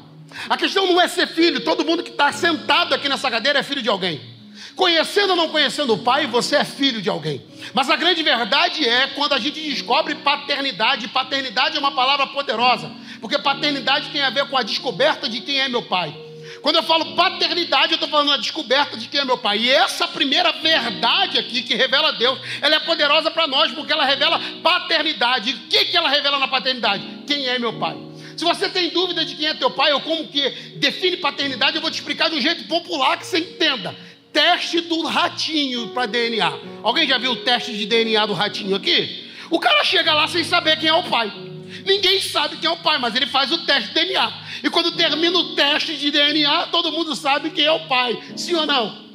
A 0.50 0.58
questão 0.58 0.86
não 0.88 1.00
é 1.00 1.08
ser 1.08 1.28
filho, 1.28 1.62
todo 1.62 1.86
mundo 1.86 2.04
que 2.04 2.10
está 2.10 2.32
sentado 2.32 2.94
aqui 2.94 3.08
nessa 3.08 3.30
cadeira 3.30 3.60
é 3.60 3.64
filho 3.64 3.82
de 3.82 3.90
alguém. 3.90 4.38
Conhecendo 4.76 5.32
ou 5.32 5.36
não 5.36 5.50
conhecendo 5.50 5.94
o 5.94 5.98
pai, 5.98 6.28
você 6.28 6.56
é 6.56 6.64
filho 6.64 7.02
de 7.02 7.10
alguém. 7.10 7.44
Mas 7.74 7.90
a 7.90 7.96
grande 7.96 8.22
verdade 8.22 8.88
é 8.88 9.08
quando 9.08 9.34
a 9.34 9.40
gente 9.40 9.60
descobre 9.60 10.14
paternidade. 10.16 11.08
Paternidade 11.08 11.78
é 11.78 11.80
uma 11.80 11.92
palavra 11.92 12.28
poderosa, 12.28 12.92
porque 13.20 13.40
paternidade 13.40 14.10
tem 14.10 14.22
a 14.22 14.30
ver 14.30 14.48
com 14.48 14.58
a 14.58 14.62
descoberta 14.64 15.28
de 15.28 15.42
quem 15.42 15.60
é 15.60 15.68
meu 15.68 15.82
pai. 15.82 16.16
Quando 16.62 16.76
eu 16.76 16.84
falo 16.84 17.16
paternidade, 17.16 17.94
eu 17.94 17.96
estou 17.96 18.10
falando 18.10 18.34
a 18.34 18.38
descoberta 18.38 18.98
de 18.98 19.08
quem 19.08 19.20
é 19.20 19.26
meu 19.26 19.38
pai. 19.38 19.58
E 19.60 19.72
essa 19.72 20.08
primeira 20.08 20.52
verdade 20.52 21.40
aqui 21.40 21.62
que 21.62 21.76
revela 21.76 22.14
Deus, 22.14 22.40
ela 22.62 22.76
é 22.76 22.80
poderosa 22.80 23.32
para 23.32 23.48
nós, 23.48 23.72
porque 23.72 23.92
ela 23.92 24.06
revela 24.06 24.40
paternidade. 24.62 25.52
E 25.52 25.54
o 25.54 25.58
que, 25.68 25.86
que 25.86 25.98
ela 25.98 26.10
revela 26.10 26.40
na 26.40 26.48
paternidade? 26.48 27.04
Quem 27.26 27.48
é 27.48 27.58
meu 27.58 27.74
pai? 27.74 28.07
Se 28.38 28.46
você 28.46 28.70
tem 28.70 28.92
dúvida 28.92 29.26
de 29.26 29.36
quem 29.36 29.48
é 29.48 29.54
teu 29.56 29.72
pai 29.72 29.92
ou 29.94 30.00
como 30.00 30.28
que 30.28 30.48
define 30.76 31.18
paternidade, 31.18 31.76
eu 31.76 31.82
vou 31.82 31.90
te 31.90 31.96
explicar 31.96 32.30
de 32.30 32.36
um 32.36 32.42
jeito 32.42 32.66
popular 32.66 33.18
que 33.18 33.26
você 33.26 33.40
entenda. 33.40 33.96
Teste 34.32 34.82
do 34.82 35.02
ratinho 35.02 35.88
para 35.88 36.06
DNA. 36.06 36.54
Alguém 36.84 37.08
já 37.08 37.18
viu 37.18 37.32
o 37.32 37.38
teste 37.38 37.76
de 37.76 37.88
DNA 37.88 38.28
do 38.28 38.34
ratinho 38.34 38.76
aqui? 38.76 39.28
O 39.50 39.60
cara 39.60 39.84
chega 39.84 40.14
lá 40.14 40.28
sem 40.28 40.44
saber 40.44 40.78
quem 40.78 40.88
é 40.88 40.94
o 40.94 41.04
pai. 41.04 41.34
Ninguém 41.84 42.22
sabe 42.22 42.58
quem 42.58 42.70
é 42.70 42.74
o 42.74 42.78
pai, 42.78 43.00
mas 43.00 43.16
ele 43.16 43.26
faz 43.26 43.52
o 43.52 43.58
teste 43.66 43.88
de 43.88 43.96
DNA. 43.96 44.32
E 44.64 44.70
quando 44.70 44.92
termina 44.92 45.36
o 45.36 45.56
teste 45.56 45.98
de 45.98 46.12
DNA, 46.12 46.68
todo 46.68 46.92
mundo 46.92 47.16
sabe 47.16 47.50
quem 47.50 47.66
é 47.66 47.72
o 47.72 47.88
pai. 47.88 48.22
Sim 48.36 48.54
ou 48.54 48.68
não? 48.68 49.07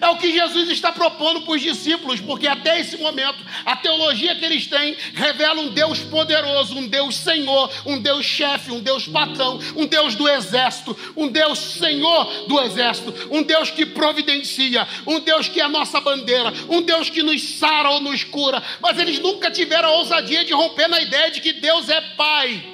É 0.00 0.08
o 0.08 0.16
que 0.16 0.32
Jesus 0.32 0.70
está 0.70 0.92
propondo 0.92 1.42
para 1.42 1.54
os 1.54 1.62
discípulos, 1.62 2.20
porque 2.20 2.46
até 2.46 2.80
esse 2.80 2.96
momento 2.96 3.38
a 3.64 3.76
teologia 3.76 4.34
que 4.36 4.44
eles 4.44 4.66
têm 4.66 4.96
revela 5.14 5.60
um 5.60 5.68
Deus 5.68 6.00
poderoso, 6.00 6.76
um 6.76 6.86
Deus 6.86 7.16
Senhor, 7.16 7.70
um 7.86 8.00
Deus 8.00 8.24
chefe, 8.24 8.70
um 8.70 8.80
Deus 8.80 9.06
patrão, 9.06 9.58
um 9.76 9.86
Deus 9.86 10.14
do 10.14 10.28
exército, 10.28 10.96
um 11.16 11.28
Deus 11.28 11.58
Senhor 11.58 12.46
do 12.46 12.60
exército, 12.60 13.14
um 13.30 13.42
Deus 13.42 13.70
que 13.70 13.86
providencia, 13.86 14.86
um 15.06 15.20
Deus 15.20 15.48
que 15.48 15.60
é 15.60 15.64
a 15.64 15.68
nossa 15.68 16.00
bandeira, 16.00 16.52
um 16.68 16.82
Deus 16.82 17.08
que 17.10 17.22
nos 17.22 17.42
sara 17.42 17.90
ou 17.90 18.00
nos 18.00 18.24
cura. 18.24 18.62
Mas 18.80 18.98
eles 18.98 19.18
nunca 19.18 19.50
tiveram 19.50 19.88
a 19.88 19.96
ousadia 19.96 20.44
de 20.44 20.52
romper 20.52 20.88
na 20.88 21.00
ideia 21.00 21.30
de 21.30 21.40
que 21.40 21.52
Deus 21.52 21.88
é 21.88 22.00
Pai. 22.00 22.73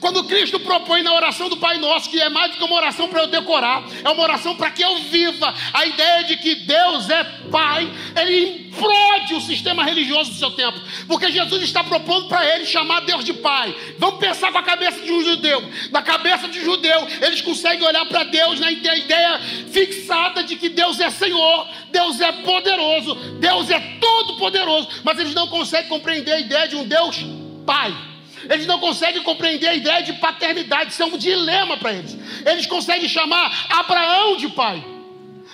Quando 0.00 0.24
Cristo 0.24 0.58
propõe 0.60 1.02
na 1.02 1.14
oração 1.14 1.48
do 1.48 1.56
Pai 1.56 1.78
Nosso, 1.78 2.10
que 2.10 2.20
é 2.20 2.28
mais 2.28 2.50
do 2.50 2.58
que 2.58 2.64
uma 2.64 2.76
oração 2.76 3.08
para 3.08 3.22
eu 3.22 3.26
decorar, 3.28 3.84
é 4.04 4.08
uma 4.08 4.22
oração 4.22 4.56
para 4.56 4.70
que 4.70 4.82
eu 4.82 4.96
viva 4.98 5.54
a 5.72 5.86
ideia 5.86 6.24
de 6.24 6.36
que 6.38 6.54
Deus 6.56 7.08
é 7.08 7.24
Pai, 7.50 7.90
ele 8.20 8.66
implode 8.68 9.34
o 9.34 9.40
sistema 9.40 9.84
religioso 9.84 10.32
do 10.32 10.36
seu 10.36 10.50
tempo, 10.50 10.78
porque 11.06 11.30
Jesus 11.30 11.62
está 11.62 11.84
propondo 11.84 12.28
para 12.28 12.44
ele 12.54 12.66
chamar 12.66 13.00
Deus 13.00 13.24
de 13.24 13.32
Pai. 13.32 13.74
Vamos 13.98 14.18
pensar 14.18 14.52
com 14.52 14.58
a 14.58 14.62
cabeça 14.62 15.00
de 15.00 15.12
um 15.12 15.22
judeu. 15.22 15.62
Na 15.90 16.02
cabeça 16.02 16.48
de 16.48 16.58
um 16.60 16.64
judeu, 16.64 17.06
eles 17.22 17.40
conseguem 17.40 17.86
olhar 17.86 18.04
para 18.06 18.24
Deus 18.24 18.58
na 18.60 18.70
ideia 18.70 19.38
fixada 19.70 20.42
de 20.42 20.56
que 20.56 20.68
Deus 20.68 21.00
é 21.00 21.10
Senhor, 21.10 21.68
Deus 21.90 22.20
é 22.20 22.32
poderoso, 22.32 23.14
Deus 23.38 23.70
é 23.70 23.80
todo-poderoso, 24.00 24.88
mas 25.04 25.18
eles 25.18 25.34
não 25.34 25.48
conseguem 25.48 25.88
compreender 25.88 26.32
a 26.32 26.40
ideia 26.40 26.68
de 26.68 26.76
um 26.76 26.86
Deus 26.86 27.24
Pai. 27.64 28.15
Eles 28.48 28.66
não 28.66 28.78
conseguem 28.78 29.22
compreender 29.22 29.68
a 29.68 29.74
ideia 29.74 30.02
de 30.02 30.12
paternidade, 30.14 30.92
isso 30.92 31.02
é 31.02 31.06
um 31.06 31.16
dilema 31.16 31.76
para 31.76 31.92
eles. 31.92 32.16
Eles 32.44 32.66
conseguem 32.66 33.08
chamar 33.08 33.66
Abraão 33.70 34.36
de 34.36 34.48
pai, 34.48 34.82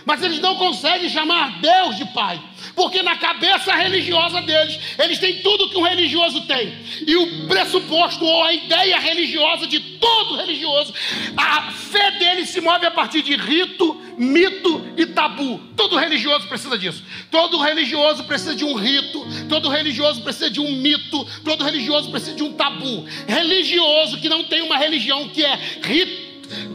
mas 0.04 0.22
eles 0.22 0.40
não 0.40 0.56
conseguem 0.56 1.08
chamar 1.08 1.60
Deus 1.60 1.96
de 1.96 2.04
pai. 2.06 2.40
Porque 2.74 3.02
na 3.02 3.16
cabeça 3.16 3.74
religiosa 3.74 4.40
deles, 4.42 4.78
eles 4.98 5.18
têm 5.18 5.42
tudo 5.42 5.68
que 5.68 5.76
um 5.76 5.82
religioso 5.82 6.42
tem. 6.42 6.72
E 7.06 7.16
o 7.16 7.48
pressuposto 7.48 8.24
ou 8.24 8.44
a 8.44 8.52
ideia 8.52 8.98
religiosa 8.98 9.66
de 9.66 9.80
todo 9.80 10.36
religioso, 10.36 10.94
a 11.36 11.70
fé 11.72 12.12
deles 12.12 12.48
se 12.50 12.60
move 12.60 12.86
a 12.86 12.90
partir 12.90 13.22
de 13.22 13.36
rito, 13.36 14.00
mito 14.16 14.82
e 14.96 15.06
tabu. 15.06 15.60
Todo 15.76 15.96
religioso 15.96 16.46
precisa 16.48 16.78
disso. 16.78 17.02
Todo 17.30 17.58
religioso 17.58 18.24
precisa 18.24 18.54
de 18.54 18.64
um 18.64 18.74
rito, 18.74 19.26
todo 19.48 19.68
religioso 19.68 20.22
precisa 20.22 20.50
de 20.50 20.60
um 20.60 20.72
mito, 20.72 21.24
todo 21.44 21.64
religioso 21.64 22.10
precisa 22.10 22.34
de 22.34 22.42
um 22.42 22.52
tabu. 22.52 23.04
Religioso 23.26 24.18
que 24.20 24.28
não 24.28 24.44
tem 24.44 24.62
uma 24.62 24.78
religião 24.78 25.28
que 25.28 25.44
é 25.44 25.58
rito 25.82 26.31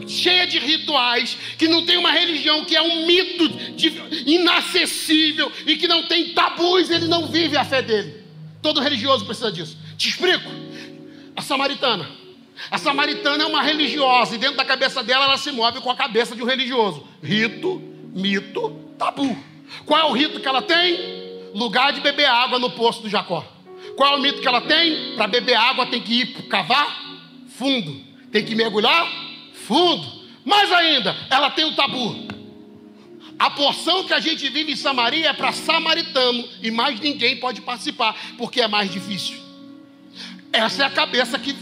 cheia 0.08 0.46
de 0.46 0.58
rituais, 0.58 1.36
que 1.56 1.68
não 1.68 1.84
tem 1.84 1.96
uma 1.96 2.10
religião 2.10 2.64
que 2.64 2.74
é 2.74 2.82
um 2.82 3.06
mito 3.06 3.48
de, 3.48 3.92
inacessível 4.26 5.52
e 5.66 5.76
que 5.76 5.86
não 5.86 6.04
tem 6.04 6.32
tabus, 6.32 6.90
ele 6.90 7.06
não 7.06 7.26
vive 7.26 7.56
a 7.56 7.64
fé 7.64 7.82
dele. 7.82 8.22
Todo 8.62 8.80
religioso 8.80 9.24
precisa 9.24 9.52
disso. 9.52 9.76
Te 9.96 10.08
explico. 10.08 10.50
A 11.36 11.42
samaritana. 11.42 12.08
A 12.70 12.78
samaritana 12.78 13.44
é 13.44 13.46
uma 13.46 13.62
religiosa 13.62 14.34
e 14.34 14.38
dentro 14.38 14.56
da 14.56 14.64
cabeça 14.64 15.02
dela 15.02 15.26
ela 15.26 15.38
se 15.38 15.52
move 15.52 15.80
com 15.80 15.90
a 15.90 15.96
cabeça 15.96 16.34
de 16.34 16.42
um 16.42 16.46
religioso. 16.46 17.06
Rito, 17.22 17.80
mito, 18.12 18.70
tabu. 18.98 19.36
Qual 19.86 20.00
é 20.00 20.04
o 20.04 20.12
rito 20.12 20.40
que 20.40 20.48
ela 20.48 20.62
tem? 20.62 21.18
Lugar 21.54 21.92
de 21.92 22.00
beber 22.00 22.26
água 22.26 22.58
no 22.58 22.70
poço 22.70 23.02
do 23.02 23.08
Jacó. 23.08 23.46
Qual 23.96 24.14
é 24.14 24.16
o 24.16 24.20
mito 24.20 24.40
que 24.40 24.48
ela 24.48 24.60
tem? 24.60 25.14
Para 25.16 25.28
beber 25.28 25.54
água 25.54 25.86
tem 25.86 26.00
que 26.00 26.20
ir 26.20 26.26
cavar 26.48 27.06
fundo, 27.56 28.00
tem 28.30 28.44
que 28.44 28.54
mergulhar 28.54 29.27
fundo. 29.68 30.26
Mais 30.44 30.72
ainda, 30.72 31.14
ela 31.28 31.50
tem 31.50 31.66
o 31.66 31.76
tabu. 31.76 32.26
A 33.38 33.50
porção 33.50 34.02
que 34.04 34.14
a 34.14 34.18
gente 34.18 34.48
vive 34.48 34.72
em 34.72 34.76
Samaria 34.76 35.28
é 35.28 35.32
para 35.32 35.52
samaritano 35.52 36.48
e 36.62 36.70
mais 36.70 36.98
ninguém 36.98 37.36
pode 37.36 37.60
participar, 37.60 38.16
porque 38.36 38.62
é 38.62 38.66
mais 38.66 38.90
difícil. 38.90 39.36
Essa 40.50 40.82
é 40.82 40.86
a 40.86 40.90
cabeça 40.90 41.38
que, 41.38 41.54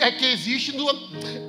é, 0.00 0.10
que 0.10 0.24
existe 0.24 0.72
no. 0.72 0.88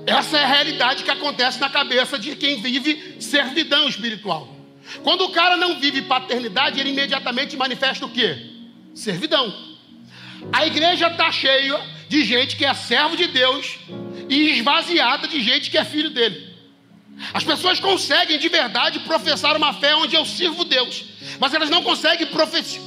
Essa 0.06 0.38
é 0.38 0.44
a 0.44 0.48
realidade 0.48 1.04
que 1.04 1.10
acontece 1.10 1.60
na 1.60 1.70
cabeça 1.70 2.20
de 2.20 2.36
quem 2.36 2.62
vive 2.62 3.16
servidão 3.20 3.88
espiritual. 3.88 4.54
Quando 5.02 5.24
o 5.24 5.32
cara 5.32 5.56
não 5.56 5.80
vive 5.80 6.02
paternidade, 6.02 6.80
ele 6.80 6.90
imediatamente 6.90 7.56
manifesta 7.56 8.06
o 8.06 8.10
quê? 8.10 8.38
Servidão. 8.94 9.72
A 10.52 10.68
igreja 10.68 11.08
está 11.08 11.32
cheia 11.32 11.80
de 12.10 12.26
gente 12.26 12.58
que 12.58 12.66
é 12.66 12.74
servo 12.74 13.16
de 13.16 13.28
Deus 13.28 13.80
e 14.32 14.52
esvaziada 14.52 15.28
de 15.28 15.42
gente 15.42 15.70
que 15.70 15.78
é 15.78 15.84
filho 15.84 16.10
dele. 16.10 16.50
As 17.34 17.44
pessoas 17.44 17.80
conseguem 17.80 18.40
de 18.40 18.48
verdade 18.48 19.00
professar 19.02 19.56
uma 19.58 19.74
fé 19.74 19.94
onde 19.96 20.16
eu 20.16 20.26
sirvo 20.26 20.64
Deus, 20.64 21.04
mas 21.38 21.54
elas 21.54 21.70
não 21.70 21.84
conseguem 21.84 22.28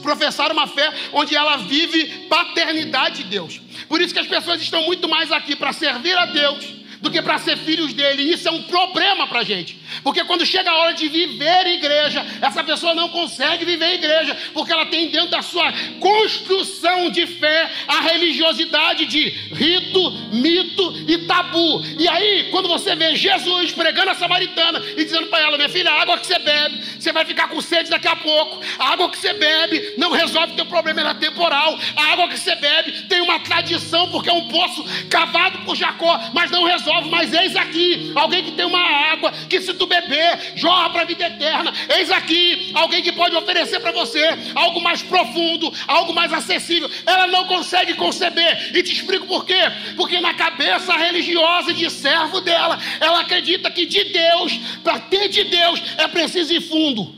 professar 0.03 0.51
uma 0.51 0.67
fé 0.67 0.93
onde 1.13 1.37
ela 1.37 1.59
vive 1.59 2.27
paternidade 2.29 3.23
de 3.23 3.29
Deus. 3.29 3.61
Por 3.87 4.01
isso 4.01 4.15
que 4.15 4.19
as 4.19 4.27
pessoas 4.27 4.61
estão 4.61 4.83
muito 4.87 5.07
mais 5.09 5.31
aqui 5.31 5.55
para 5.55 5.73
servir 5.73 6.17
a 6.17 6.27
Deus 6.27 6.84
do 7.05 7.11
que 7.11 7.21
para 7.21 7.39
ser 7.39 7.59
filhos 7.59 7.93
dele. 7.93 8.23
E 8.23 8.33
isso 8.33 8.49
é 8.49 8.51
um 8.51 8.63
problema 8.63 9.27
para 9.27 9.41
a 9.41 9.45
gente. 9.45 9.77
Porque 10.03 10.25
quando 10.25 10.45
chega 10.47 10.71
a 10.71 10.77
hora 10.79 10.95
de 10.95 11.07
viver 11.07 11.67
igreja, 11.67 12.25
essa 12.41 12.65
pessoa 12.65 12.95
não 12.95 13.11
consegue 13.11 13.65
viver 13.65 13.95
igreja, 13.95 14.37
porque 14.55 14.73
ela 14.73 14.87
tem 14.87 15.09
dentro 15.11 15.29
da 15.29 15.43
sua 15.43 15.71
construção 16.01 17.11
de 17.11 17.27
fé 17.27 17.71
a 17.87 18.01
religiosidade 18.01 19.05
de 19.05 19.29
rito, 19.29 20.11
mito 20.33 20.95
e 21.07 21.19
tabu. 21.27 21.85
E 21.99 22.09
aí, 22.09 22.49
quando 22.51 22.69
você 22.69 22.97
vê 22.97 23.15
Jesus 23.15 23.71
pregando 23.73 24.11
a 24.11 24.15
samaritana 24.15 24.83
e 24.97 25.05
dizendo 25.05 25.27
para 25.27 25.41
ela, 25.41 25.57
minha 25.59 25.69
filha, 25.69 25.91
a 25.91 26.01
água 26.01 26.17
que 26.17 26.27
você 26.27 26.39
bebe, 26.39 26.81
você 26.99 27.13
vai 27.13 27.27
ficar 27.27 27.49
com 27.49 27.61
sede 27.61 27.91
daqui 27.91 28.09
a 28.09 28.17
pouco. 28.17 28.61
A 28.79 28.93
água 28.93 29.11
que 29.11 29.19
você 29.19 29.35
bebe 29.35 29.95
não 29.99 30.11
resolve 30.11 30.55
teu 30.55 30.65
problema, 30.65 31.03
ela 31.03 31.11
é 31.11 31.15
temporal. 31.15 31.79
A 31.97 32.13
água 32.13 32.29
que 32.29 32.39
você 32.39 32.55
bebe 32.57 33.03
tem 33.03 33.21
uma 33.21 33.39
tradição, 33.41 34.11
porque 34.11 34.31
é 34.31 34.33
um 34.33 34.49
poço 34.49 34.83
cavado 35.11 35.59
por 35.67 35.77
Jacó, 35.77 36.19
mas 36.33 36.51
não 36.51 36.65
resolve 36.65 36.94
mas 37.03 37.33
eis 37.33 37.57
aqui 37.57 38.13
alguém 38.15 38.45
que 38.45 38.53
tem 38.53 38.65
uma 38.65 38.81
água 38.81 39.33
que 39.49 39.61
se 39.61 39.75
tu 39.75 39.87
beber, 39.87 40.53
jorra 40.57 40.91
para 40.91 41.03
a 41.03 41.05
vida 41.05 41.27
eterna. 41.27 41.73
Eis 41.97 42.11
aqui 42.11 42.71
alguém 42.75 43.03
que 43.03 43.13
pode 43.13 43.35
oferecer 43.37 43.81
para 43.81 43.93
você 43.93 44.23
algo 44.55 44.81
mais 44.81 45.03
profundo, 45.03 45.73
algo 45.87 46.13
mais 46.13 46.33
acessível. 46.33 46.91
Ela 47.07 47.27
não 47.27 47.47
consegue 47.47 47.95
conceber. 47.95 48.77
E 48.77 48.83
te 48.83 48.93
explico 48.93 49.27
por 49.27 49.45
quê? 49.45 49.61
Porque 49.97 50.21
na 50.21 50.35
cabeça 50.35 50.93
religiosa 50.97 51.73
de 51.73 51.89
servo 51.91 52.41
dela, 52.41 52.79
ela 53.01 53.21
acredita 53.21 53.71
que 53.71 53.87
de 53.87 54.05
Deus, 54.05 54.53
para 54.83 54.99
ter 54.99 55.29
de 55.29 55.45
Deus, 55.45 55.83
é 55.97 56.09
preciso 56.09 56.53
ir 56.53 56.61
fundo. 56.61 57.15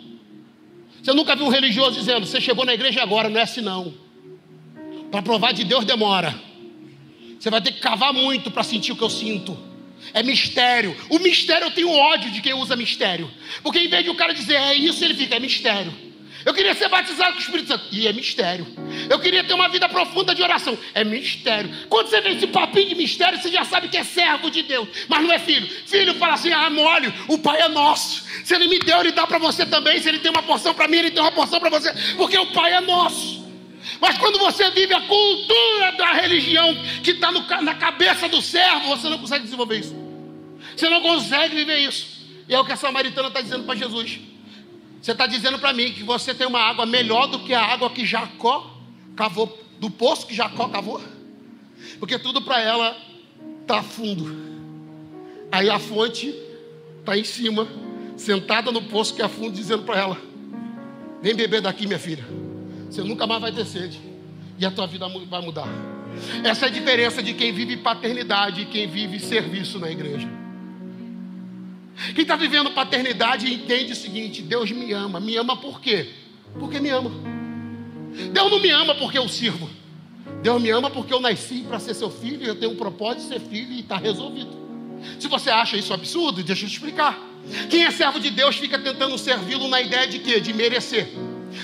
Você 1.02 1.12
nunca 1.12 1.36
viu 1.36 1.46
um 1.46 1.50
religioso 1.50 1.98
dizendo: 1.98 2.26
Você 2.26 2.40
chegou 2.40 2.64
na 2.64 2.74
igreja 2.74 3.02
agora, 3.02 3.28
não 3.28 3.38
é 3.38 3.44
assim 3.44 3.60
não. 3.60 3.94
Para 5.10 5.22
provar 5.22 5.52
de 5.52 5.64
Deus 5.64 5.84
demora. 5.84 6.34
Você 7.38 7.50
vai 7.50 7.60
ter 7.60 7.72
que 7.72 7.80
cavar 7.80 8.12
muito 8.12 8.50
para 8.50 8.62
sentir 8.62 8.92
o 8.92 8.96
que 8.96 9.02
eu 9.02 9.10
sinto. 9.10 9.56
É 10.12 10.22
mistério. 10.22 10.96
O 11.08 11.18
mistério 11.18 11.66
eu 11.66 11.70
tenho 11.70 11.90
ódio 11.90 12.30
de 12.30 12.40
quem 12.40 12.54
usa 12.54 12.76
mistério. 12.76 13.30
Porque 13.62 13.78
em 13.78 13.88
vez 13.88 14.04
de 14.04 14.10
o 14.10 14.14
cara 14.14 14.32
dizer 14.32 14.54
é 14.54 14.74
isso, 14.74 15.04
ele 15.04 15.14
fica, 15.14 15.36
é 15.36 15.40
mistério. 15.40 15.92
Eu 16.46 16.54
queria 16.54 16.74
ser 16.74 16.88
batizado 16.88 17.32
com 17.32 17.38
o 17.38 17.42
Espírito 17.42 17.66
Santo. 17.66 17.86
E 17.90 18.06
é 18.06 18.12
mistério. 18.12 18.64
Eu 19.10 19.18
queria 19.18 19.42
ter 19.42 19.52
uma 19.52 19.68
vida 19.68 19.88
profunda 19.88 20.32
de 20.32 20.42
oração. 20.42 20.78
É 20.94 21.02
mistério. 21.02 21.68
Quando 21.88 22.06
você 22.06 22.20
vê 22.20 22.30
esse 22.30 22.46
papinho 22.46 22.90
de 22.90 22.94
mistério, 22.94 23.36
você 23.36 23.50
já 23.50 23.64
sabe 23.64 23.88
que 23.88 23.96
é 23.96 24.04
servo 24.04 24.48
de 24.48 24.62
Deus. 24.62 24.88
Mas 25.08 25.24
não 25.24 25.32
é 25.32 25.40
filho. 25.40 25.66
Filho 25.86 26.14
fala 26.14 26.34
assim: 26.34 26.52
ah, 26.52 26.70
mole, 26.70 27.12
o 27.26 27.36
pai 27.38 27.60
é 27.62 27.68
nosso. 27.68 28.24
Se 28.44 28.54
ele 28.54 28.68
me 28.68 28.78
deu, 28.78 29.00
ele 29.00 29.10
dá 29.10 29.26
para 29.26 29.38
você 29.38 29.66
também. 29.66 29.98
Se 29.98 30.08
ele 30.08 30.20
tem 30.20 30.30
uma 30.30 30.42
porção 30.42 30.72
para 30.72 30.86
mim, 30.86 30.98
ele 30.98 31.10
tem 31.10 31.20
uma 31.20 31.32
porção 31.32 31.58
para 31.58 31.68
você. 31.68 31.92
Porque 32.16 32.38
o 32.38 32.46
pai 32.52 32.74
é 32.74 32.80
nosso. 32.80 33.45
Mas 34.00 34.18
quando 34.18 34.38
você 34.38 34.70
vive 34.70 34.92
a 34.92 35.00
cultura 35.02 35.92
da 35.96 36.12
religião 36.12 36.74
que 37.02 37.12
está 37.12 37.30
na 37.62 37.74
cabeça 37.74 38.28
do 38.28 38.42
servo, 38.42 38.88
você 38.88 39.08
não 39.08 39.18
consegue 39.18 39.44
desenvolver 39.44 39.78
isso. 39.78 39.94
Você 40.76 40.88
não 40.88 41.00
consegue 41.00 41.54
viver 41.54 41.78
isso. 41.78 42.06
E 42.48 42.54
é 42.54 42.60
o 42.60 42.64
que 42.64 42.72
a 42.72 42.76
samaritana 42.76 43.28
está 43.28 43.40
dizendo 43.40 43.64
para 43.64 43.74
Jesus. 43.74 44.20
Você 45.00 45.12
está 45.12 45.26
dizendo 45.26 45.58
para 45.58 45.72
mim 45.72 45.92
que 45.92 46.02
você 46.02 46.34
tem 46.34 46.46
uma 46.46 46.60
água 46.60 46.84
melhor 46.84 47.26
do 47.26 47.40
que 47.40 47.54
a 47.54 47.62
água 47.62 47.90
que 47.90 48.04
Jacó 48.04 48.74
cavou, 49.14 49.58
do 49.78 49.90
poço 49.90 50.26
que 50.26 50.34
Jacó 50.34 50.68
cavou? 50.68 51.02
Porque 51.98 52.18
tudo 52.18 52.42
para 52.42 52.60
ela 52.60 52.96
está 53.62 53.82
fundo. 53.82 54.36
Aí 55.50 55.70
a 55.70 55.78
fonte 55.78 56.34
está 57.00 57.16
em 57.16 57.24
cima, 57.24 57.68
sentada 58.16 58.72
no 58.72 58.82
poço 58.82 59.14
que 59.14 59.22
é 59.22 59.28
fundo, 59.28 59.52
dizendo 59.52 59.84
para 59.84 59.98
ela: 59.98 60.18
Vem 61.22 61.34
beber 61.34 61.60
daqui, 61.60 61.86
minha 61.86 61.98
filha. 61.98 62.24
Você 62.90 63.02
nunca 63.02 63.26
mais 63.26 63.40
vai 63.40 63.52
ter 63.52 63.64
sede. 63.66 64.00
E 64.58 64.64
a 64.64 64.70
tua 64.70 64.86
vida 64.86 65.06
vai 65.08 65.42
mudar. 65.42 65.68
Essa 66.42 66.66
é 66.66 66.68
a 66.68 66.72
diferença 66.72 67.22
de 67.22 67.34
quem 67.34 67.52
vive 67.52 67.76
paternidade 67.76 68.62
e 68.62 68.66
quem 68.66 68.86
vive 68.86 69.18
serviço 69.20 69.78
na 69.78 69.90
igreja. 69.90 70.28
Quem 72.14 72.22
está 72.22 72.36
vivendo 72.36 72.70
paternidade 72.70 73.52
entende 73.52 73.92
o 73.92 73.96
seguinte: 73.96 74.42
Deus 74.42 74.70
me 74.70 74.92
ama. 74.92 75.20
Me 75.20 75.36
ama 75.36 75.56
por 75.56 75.80
quê? 75.80 76.10
Porque 76.58 76.78
me 76.78 76.90
ama. 76.90 77.10
Deus 78.32 78.50
não 78.50 78.60
me 78.60 78.70
ama 78.70 78.94
porque 78.94 79.18
eu 79.18 79.28
sirvo. 79.28 79.68
Deus 80.42 80.60
me 80.60 80.70
ama 80.70 80.90
porque 80.90 81.12
eu 81.12 81.20
nasci 81.20 81.64
para 81.66 81.78
ser 81.78 81.94
seu 81.94 82.10
filho, 82.10 82.44
eu 82.44 82.54
tenho 82.54 82.72
um 82.72 82.76
propósito 82.76 83.22
de 83.22 83.28
ser 83.28 83.40
filho 83.40 83.72
e 83.72 83.80
está 83.80 83.96
resolvido. 83.96 84.50
Se 85.18 85.28
você 85.28 85.50
acha 85.50 85.76
isso 85.76 85.92
absurdo, 85.92 86.42
deixa 86.42 86.64
eu 86.64 86.68
te 86.68 86.74
explicar. 86.74 87.18
Quem 87.70 87.84
é 87.84 87.90
servo 87.90 88.18
de 88.18 88.30
Deus 88.30 88.56
fica 88.56 88.78
tentando 88.78 89.16
servi-lo 89.18 89.68
na 89.68 89.80
ideia 89.80 90.06
de 90.06 90.18
quê? 90.18 90.40
De 90.40 90.52
merecer. 90.52 91.08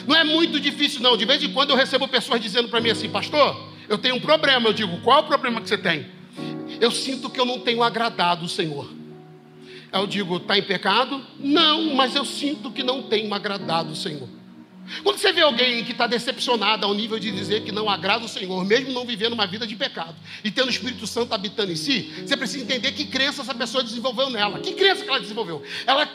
Não 0.06 0.16
é 0.16 0.24
muito 0.24 0.58
difícil, 0.60 1.00
não. 1.00 1.16
De 1.16 1.24
vez 1.24 1.42
em 1.42 1.52
quando 1.52 1.70
eu 1.70 1.76
recebo 1.76 2.08
pessoas 2.08 2.40
dizendo 2.40 2.68
para 2.68 2.80
mim 2.80 2.90
assim, 2.90 3.08
pastor, 3.08 3.70
eu 3.88 3.98
tenho 3.98 4.16
um 4.16 4.20
problema. 4.20 4.68
Eu 4.68 4.72
digo, 4.72 5.00
qual 5.00 5.18
é 5.18 5.22
o 5.22 5.26
problema 5.26 5.60
que 5.60 5.68
você 5.68 5.78
tem? 5.78 6.06
Eu 6.80 6.90
sinto 6.90 7.30
que 7.30 7.38
eu 7.38 7.44
não 7.44 7.60
tenho 7.60 7.82
agradado 7.82 8.44
o 8.44 8.48
Senhor. 8.48 8.88
Eu 9.92 10.06
digo, 10.06 10.38
está 10.38 10.56
em 10.56 10.62
pecado? 10.62 11.22
Não, 11.38 11.94
mas 11.94 12.14
eu 12.16 12.24
sinto 12.24 12.70
que 12.70 12.82
não 12.82 13.02
tenho 13.02 13.32
agradado 13.34 13.92
o 13.92 13.96
Senhor. 13.96 14.28
Quando 15.02 15.18
você 15.18 15.32
vê 15.32 15.40
alguém 15.40 15.84
que 15.84 15.92
está 15.92 16.06
decepcionado 16.06 16.84
ao 16.84 16.92
nível 16.92 17.18
de 17.18 17.30
dizer 17.30 17.62
que 17.62 17.72
não 17.72 17.88
agrada 17.88 18.24
o 18.24 18.28
Senhor, 18.28 18.64
mesmo 18.64 18.92
não 18.92 19.06
vivendo 19.06 19.32
uma 19.32 19.46
vida 19.46 19.66
de 19.66 19.74
pecado 19.76 20.14
e 20.42 20.50
tendo 20.50 20.66
o 20.66 20.70
Espírito 20.70 21.06
Santo 21.06 21.32
habitando 21.32 21.72
em 21.72 21.76
si, 21.76 22.12
você 22.26 22.36
precisa 22.36 22.64
entender 22.64 22.92
que 22.92 23.06
crença 23.06 23.42
essa 23.42 23.54
pessoa 23.54 23.82
desenvolveu 23.82 24.28
nela. 24.28 24.58
Que 24.58 24.72
crença 24.72 25.02
que 25.02 25.08
ela 25.08 25.20
desenvolveu? 25.20 25.62
Ela, 25.86 26.08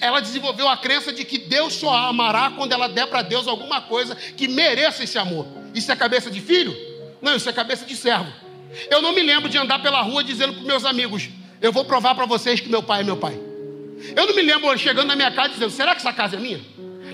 ela 0.00 0.20
desenvolveu 0.20 0.68
a 0.68 0.76
crença 0.76 1.12
de 1.12 1.24
que 1.24 1.38
Deus 1.38 1.74
só 1.74 1.92
a 1.92 2.08
amará 2.08 2.50
quando 2.50 2.72
ela 2.72 2.88
der 2.88 3.06
para 3.06 3.22
Deus 3.22 3.46
alguma 3.46 3.80
coisa 3.80 4.14
que 4.14 4.48
mereça 4.48 5.04
esse 5.04 5.18
amor. 5.18 5.46
Isso 5.74 5.90
é 5.90 5.96
cabeça 5.96 6.30
de 6.30 6.40
filho? 6.40 6.74
Não, 7.20 7.36
isso 7.36 7.48
é 7.48 7.52
cabeça 7.52 7.84
de 7.84 7.96
servo. 7.96 8.32
Eu 8.90 9.02
não 9.02 9.12
me 9.12 9.22
lembro 9.22 9.48
de 9.48 9.58
andar 9.58 9.80
pela 9.80 10.00
rua 10.00 10.24
dizendo 10.24 10.54
para 10.54 10.62
meus 10.62 10.84
amigos: 10.84 11.28
Eu 11.60 11.72
vou 11.72 11.84
provar 11.84 12.14
para 12.14 12.24
vocês 12.24 12.60
que 12.60 12.68
meu 12.68 12.82
pai 12.82 13.00
é 13.00 13.04
meu 13.04 13.16
pai. 13.16 13.38
Eu 14.16 14.26
não 14.26 14.34
me 14.34 14.42
lembro 14.42 14.76
chegando 14.78 15.08
na 15.08 15.16
minha 15.16 15.30
casa 15.30 15.50
dizendo: 15.50 15.70
Será 15.70 15.94
que 15.94 16.00
essa 16.00 16.12
casa 16.12 16.36
é 16.36 16.40
minha? 16.40 16.60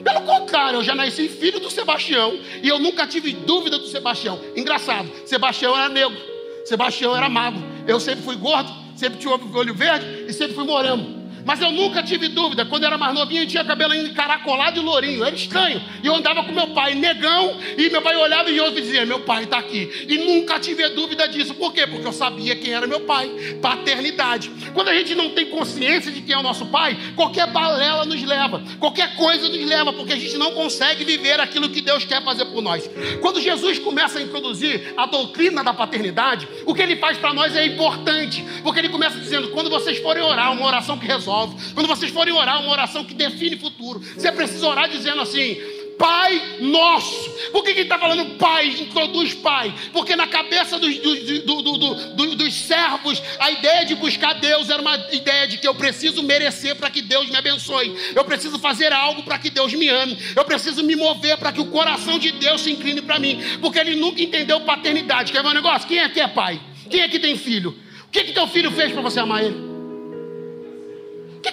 Pelo 0.09 0.23
contrário, 0.23 0.79
eu 0.79 0.83
já 0.83 0.95
nasci 0.95 1.29
filho 1.29 1.61
do 1.61 1.71
Sebastião 1.71 2.39
e 2.63 2.69
eu 2.69 2.79
nunca 2.79 3.07
tive 3.07 3.33
dúvida 3.33 3.79
do 3.79 3.87
Sebastião. 3.87 4.41
Engraçado, 4.57 5.11
Sebastião 5.27 5.77
era 5.77 5.91
negro, 5.91 6.17
Sebastião 6.65 7.15
era 7.15 7.29
magro. 7.29 7.63
Eu 7.87 8.01
sempre 8.01 8.25
fui 8.25 8.37
gordo, 8.37 8.73
sempre 8.97 9.19
tive 9.19 9.31
olho 9.31 9.75
verde 9.75 10.25
e 10.27 10.33
sempre 10.33 10.55
fui 10.55 10.65
moreno. 10.65 11.18
Mas 11.49 11.63
eu 11.63 11.73
nunca 11.73 12.03
tive 12.03 12.29
dúvida. 12.29 12.67
Quando 12.67 12.83
eu 12.83 12.89
era 12.89 12.99
mais 12.99 13.15
novinho, 13.15 13.45
eu 13.45 13.47
tinha 13.47 13.65
cabelo 13.65 13.95
encaracolado 13.95 14.79
e 14.79 14.83
lourinho. 14.83 15.25
Era 15.25 15.35
estranho. 15.35 15.81
E 16.03 16.07
eu 16.07 16.15
andava 16.15 16.45
com 16.45 16.53
meu 16.53 16.67
pai, 16.75 16.95
negão, 16.95 17.57
e 17.79 17.89
meu 17.89 18.03
pai 18.03 18.17
olhava 18.17 18.51
e 18.51 18.71
dizia: 18.73 19.07
Meu 19.07 19.21
pai 19.21 19.45
está 19.45 19.57
aqui. 19.57 20.05
E 20.07 20.19
nunca 20.19 20.61
tive 20.61 20.87
dúvida 20.91 21.27
disso. 21.27 21.55
Por 21.55 21.73
quê? 21.73 21.87
Porque 21.87 22.07
eu 22.07 22.13
sabia 22.13 22.55
quem 22.55 22.75
era 22.75 22.87
meu 22.87 23.01
pai. 23.01 23.31
Paternidade. 23.63 24.51
Quando 24.75 24.89
a 24.89 24.95
gente 24.95 25.15
não 25.15 25.31
tem 25.31 25.47
consciência 25.47 26.13
de 26.13 26.21
quem 26.21 26.35
é 26.35 26.39
o 26.39 26.43
nosso 26.43 26.67
pai, 26.67 26.99
qualquer 27.17 27.47
balela 27.47 28.05
nos 28.05 28.23
leva, 28.23 28.63
qualquer 28.79 29.17
coisa 29.17 29.49
nos 29.49 29.65
leva, 29.65 29.91
porque 29.95 30.13
a 30.13 30.19
gente 30.19 30.37
não 30.37 30.53
consegue 30.53 31.03
viver 31.03 31.41
aquilo 31.41 31.71
que 31.71 31.81
Deus 31.81 32.05
quer 32.05 32.23
fazer 32.23 32.45
por 32.45 32.61
nós. 32.61 32.91
Quando 33.23 33.41
Jesus 33.41 33.79
começa 33.79 34.19
a 34.19 34.23
introduzir 34.23 34.93
a 34.99 35.07
doutrina 35.07 35.65
da 35.65 35.73
paternidade, 35.73 36.47
o 36.67 36.75
que 36.75 36.83
ele 36.83 36.97
faz 36.97 37.17
para 37.17 37.33
nós 37.33 37.57
é 37.57 37.65
importante, 37.65 38.45
porque 38.63 38.81
ele 38.81 38.91
começa 38.91 39.19
dizendo: 39.19 39.49
quando 39.49 39.71
vocês 39.71 39.97
forem 40.01 40.23
orar, 40.23 40.53
uma 40.53 40.67
oração 40.67 40.99
que 40.99 41.07
resolve 41.07 41.38
Quando 41.75 41.87
vocês 41.87 42.11
forem 42.11 42.33
orar, 42.33 42.61
uma 42.61 42.73
oração 42.73 43.05
que 43.05 43.15
define 43.15 43.57
futuro. 43.57 44.01
Você 44.01 44.33
precisa 44.33 44.67
orar 44.67 44.89
dizendo 44.89 45.21
assim: 45.21 45.57
Pai 45.99 46.59
nosso. 46.61 47.29
Por 47.51 47.65
que 47.65 47.71
ele 47.71 47.83
está 47.83 47.99
falando 47.99 48.37
Pai? 48.37 48.69
Introduz 48.69 49.35
Pai. 49.35 49.75
Porque 49.93 50.15
na 50.15 50.29
cabeça 50.29 50.79
dos, 50.79 50.97
do, 50.99 51.63
do, 51.63 51.73
do, 51.73 52.37
dos 52.37 52.55
servos, 52.55 53.21
a 53.41 53.51
ideia 53.51 53.85
de 53.85 53.97
buscar 53.97 54.35
Deus 54.35 54.71
era 54.71 54.81
uma 54.81 54.97
ideia 55.13 55.49
de 55.49 55.59
que 55.59 55.67
eu 55.67 55.75
preciso 55.75 56.23
merecer 56.23 56.77
para 56.77 56.89
que 56.89 57.03
Deus 57.03 57.29
me 57.29 57.37
abençoe. 57.37 57.95
Eu 58.15 58.25
preciso 58.25 58.59
fazer 58.61 58.93
algo 58.93 59.25
para 59.25 59.39
que 59.39 59.51
Deus 59.51 59.75
me 59.75 59.89
ame. 59.89 60.17
Eu 60.37 60.45
preciso 60.45 60.85
me 60.85 60.95
mover 60.95 61.37
para 61.37 61.51
que 61.51 61.61
o 61.61 61.67
coração 61.67 62.19
de 62.19 62.31
Deus 62.31 62.61
se 62.61 62.71
incline 62.71 63.03
para 63.03 63.19
mim. 63.19 63.41
Porque 63.61 63.79
ele 63.81 63.97
nunca 63.97 64.23
entendeu 64.23 64.61
paternidade. 64.61 65.33
Quer 65.33 65.43
ver 65.43 65.49
um 65.49 65.55
negócio? 65.55 65.89
Quem 65.89 65.99
é 65.99 66.09
que 66.09 66.21
é 66.21 66.29
pai? 66.29 66.61
Quem 66.89 67.01
é 67.01 67.09
que 67.09 67.19
tem 67.19 67.37
filho? 67.37 67.77
O 68.07 68.11
que, 68.11 68.25
que 68.25 68.33
teu 68.33 68.47
filho 68.47 68.71
fez 68.71 68.93
para 68.93 69.03
você 69.03 69.19
amar 69.19 69.43
ele? 69.43 69.68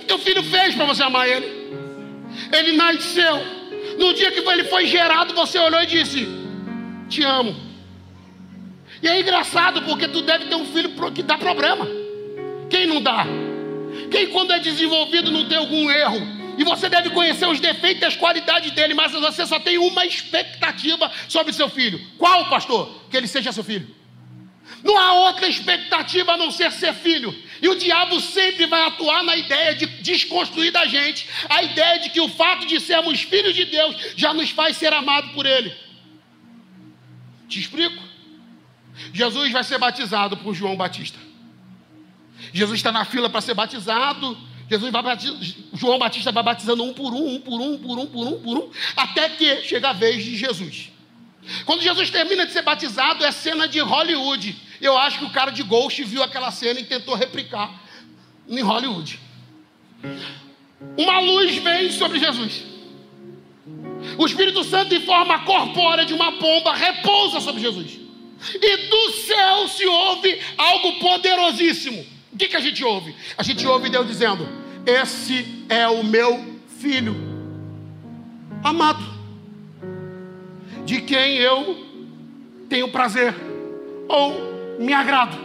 Teu 0.07 0.17
filho 0.17 0.43
fez 0.43 0.75
para 0.75 0.85
você 0.85 1.03
amar 1.03 1.27
ele? 1.27 1.45
Ele 2.51 2.73
nasceu. 2.73 3.35
No 3.97 4.13
dia 4.13 4.31
que 4.31 4.39
ele 4.39 4.65
foi 4.65 4.85
gerado, 4.85 5.33
você 5.33 5.57
olhou 5.59 5.81
e 5.81 5.85
disse: 5.85 6.27
Te 7.09 7.23
amo. 7.23 7.55
E 9.01 9.07
é 9.07 9.19
engraçado 9.19 9.81
porque 9.83 10.07
tu 10.07 10.21
deve 10.21 10.45
ter 10.45 10.55
um 10.55 10.65
filho 10.65 10.89
que 11.11 11.21
dá 11.21 11.37
problema. 11.37 11.87
Quem 12.69 12.87
não 12.87 13.01
dá? 13.01 13.25
Quem, 14.11 14.27
quando 14.27 14.51
é 14.51 14.59
desenvolvido, 14.59 15.31
não 15.31 15.47
tem 15.47 15.57
algum 15.57 15.89
erro? 15.89 16.35
E 16.57 16.63
você 16.63 16.87
deve 16.87 17.09
conhecer 17.09 17.47
os 17.47 17.59
defeitos 17.59 18.01
e 18.01 18.05
as 18.05 18.15
qualidades 18.15 18.71
dele, 18.71 18.93
mas 18.93 19.11
você 19.11 19.45
só 19.45 19.59
tem 19.59 19.77
uma 19.77 20.05
expectativa 20.05 21.11
sobre 21.27 21.51
seu 21.53 21.69
filho. 21.69 21.99
Qual, 22.17 22.45
pastor? 22.49 23.03
Que 23.09 23.17
ele 23.17 23.27
seja 23.27 23.51
seu 23.51 23.63
filho. 23.63 23.87
Não 24.85 24.95
há 24.99 25.13
outra 25.13 25.47
expectativa 25.47 26.33
a 26.33 26.37
não 26.37 26.51
ser 26.51 26.71
ser 26.71 26.93
filho. 26.93 27.35
E 27.59 27.67
o 27.67 27.75
diabo 27.75 28.21
sempre 28.21 28.67
vai 28.67 28.85
atuar 28.85 29.23
na 29.23 29.35
ideia 29.35 29.73
de 29.73 29.87
desconstruir 29.87 30.71
da 30.71 30.85
gente 30.85 31.27
a 31.49 31.63
ideia 31.63 32.01
de 32.01 32.11
que 32.11 32.21
o 32.21 32.29
fato 32.29 32.67
de 32.67 32.79
sermos 32.79 33.23
filhos 33.23 33.55
de 33.55 33.65
Deus 33.65 33.95
já 34.15 34.31
nos 34.31 34.51
faz 34.51 34.77
ser 34.77 34.93
amado 34.93 35.29
por 35.33 35.47
Ele. 35.47 35.73
Te 37.49 37.59
explico. 37.59 37.99
Jesus 39.11 39.51
vai 39.51 39.63
ser 39.63 39.79
batizado 39.79 40.37
por 40.37 40.53
João 40.53 40.75
Batista. 40.75 41.17
Jesus 42.53 42.77
está 42.77 42.91
na 42.91 43.05
fila 43.05 43.27
para 43.27 43.41
ser 43.41 43.55
batizado. 43.55 44.37
Jesus 44.69 44.91
vai 44.91 45.01
batizar, 45.01 45.35
João 45.73 45.97
Batista 45.97 46.31
vai 46.31 46.43
batizando 46.43 46.83
um 46.83 46.93
por 46.93 47.11
um, 47.11 47.33
um 47.35 47.41
por 47.41 47.59
um, 47.59 47.77
por 47.79 47.97
um, 47.97 48.05
por 48.05 48.27
um, 48.27 48.39
por 48.39 48.57
um, 48.59 48.71
até 48.95 49.29
que 49.29 49.63
chega 49.63 49.89
a 49.89 49.93
vez 49.93 50.23
de 50.23 50.35
Jesus. 50.35 50.91
Quando 51.65 51.81
Jesus 51.81 52.09
termina 52.09 52.45
de 52.45 52.53
ser 52.53 52.61
batizado, 52.61 53.23
é 53.23 53.31
cena 53.31 53.67
de 53.67 53.79
Hollywood. 53.79 54.55
Eu 54.81 54.97
acho 54.97 55.19
que 55.19 55.25
o 55.25 55.29
cara 55.29 55.51
de 55.51 55.63
Ghost 55.63 56.03
viu 56.03 56.23
aquela 56.23 56.51
cena 56.51 56.79
e 56.79 56.83
tentou 56.83 57.15
replicar 57.15 57.71
em 58.47 58.61
Hollywood. 58.61 59.19
Uma 60.97 61.19
luz 61.19 61.55
vem 61.57 61.91
sobre 61.91 62.19
Jesus. 62.19 62.63
O 64.17 64.25
Espírito 64.25 64.63
Santo, 64.63 64.93
em 64.93 65.01
forma 65.01 65.39
corpórea 65.39 66.05
de 66.05 66.13
uma 66.13 66.33
pomba, 66.33 66.73
repousa 66.73 67.39
sobre 67.39 67.61
Jesus. 67.61 67.99
E 68.53 68.77
do 68.77 69.11
céu 69.11 69.67
se 69.67 69.85
ouve 69.85 70.39
algo 70.57 70.99
poderosíssimo. 70.99 72.05
O 72.31 72.37
que, 72.37 72.49
que 72.49 72.57
a 72.57 72.59
gente 72.59 72.83
ouve? 72.83 73.15
A 73.37 73.43
gente 73.43 73.65
ouve 73.65 73.89
Deus 73.89 74.07
dizendo: 74.07 74.47
Esse 74.85 75.65
é 75.69 75.87
o 75.87 76.03
meu 76.03 76.59
filho 76.79 77.15
amado, 78.63 79.03
de 80.85 81.01
quem 81.01 81.37
eu 81.37 81.85
tenho 82.69 82.87
prazer. 82.89 83.33
Ou 84.07 84.77
me 84.79 84.93
agrado. 84.93 85.37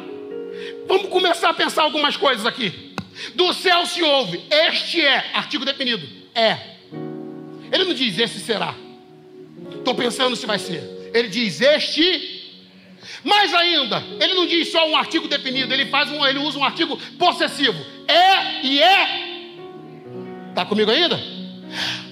Vamos 0.86 1.08
começar 1.08 1.50
a 1.50 1.54
pensar 1.54 1.82
algumas 1.82 2.16
coisas 2.16 2.46
aqui. 2.46 2.94
Do 3.34 3.52
céu 3.52 3.84
se 3.86 4.02
ouve, 4.02 4.40
este 4.50 5.00
é, 5.00 5.30
artigo 5.34 5.64
definido, 5.64 6.06
é. 6.34 6.56
Ele 7.72 7.84
não 7.84 7.94
diz 7.94 8.18
esse 8.18 8.40
será. 8.40 8.74
Estou 9.76 9.94
pensando 9.94 10.36
se 10.36 10.46
vai 10.46 10.58
ser. 10.58 10.82
Ele 11.14 11.28
diz 11.28 11.60
este. 11.60 12.38
Mais 13.24 13.52
ainda, 13.52 14.02
ele 14.20 14.34
não 14.34 14.46
diz 14.46 14.70
só 14.70 14.88
um 14.88 14.96
artigo 14.96 15.28
definido, 15.28 15.72
ele 15.72 15.86
faz 15.86 16.10
um, 16.10 16.24
ele 16.26 16.38
usa 16.38 16.58
um 16.58 16.64
artigo 16.64 16.96
possessivo. 17.18 17.78
É 18.08 18.64
e 18.64 18.80
é. 18.80 19.30
Está 20.50 20.64
comigo 20.64 20.90
ainda? 20.90 21.20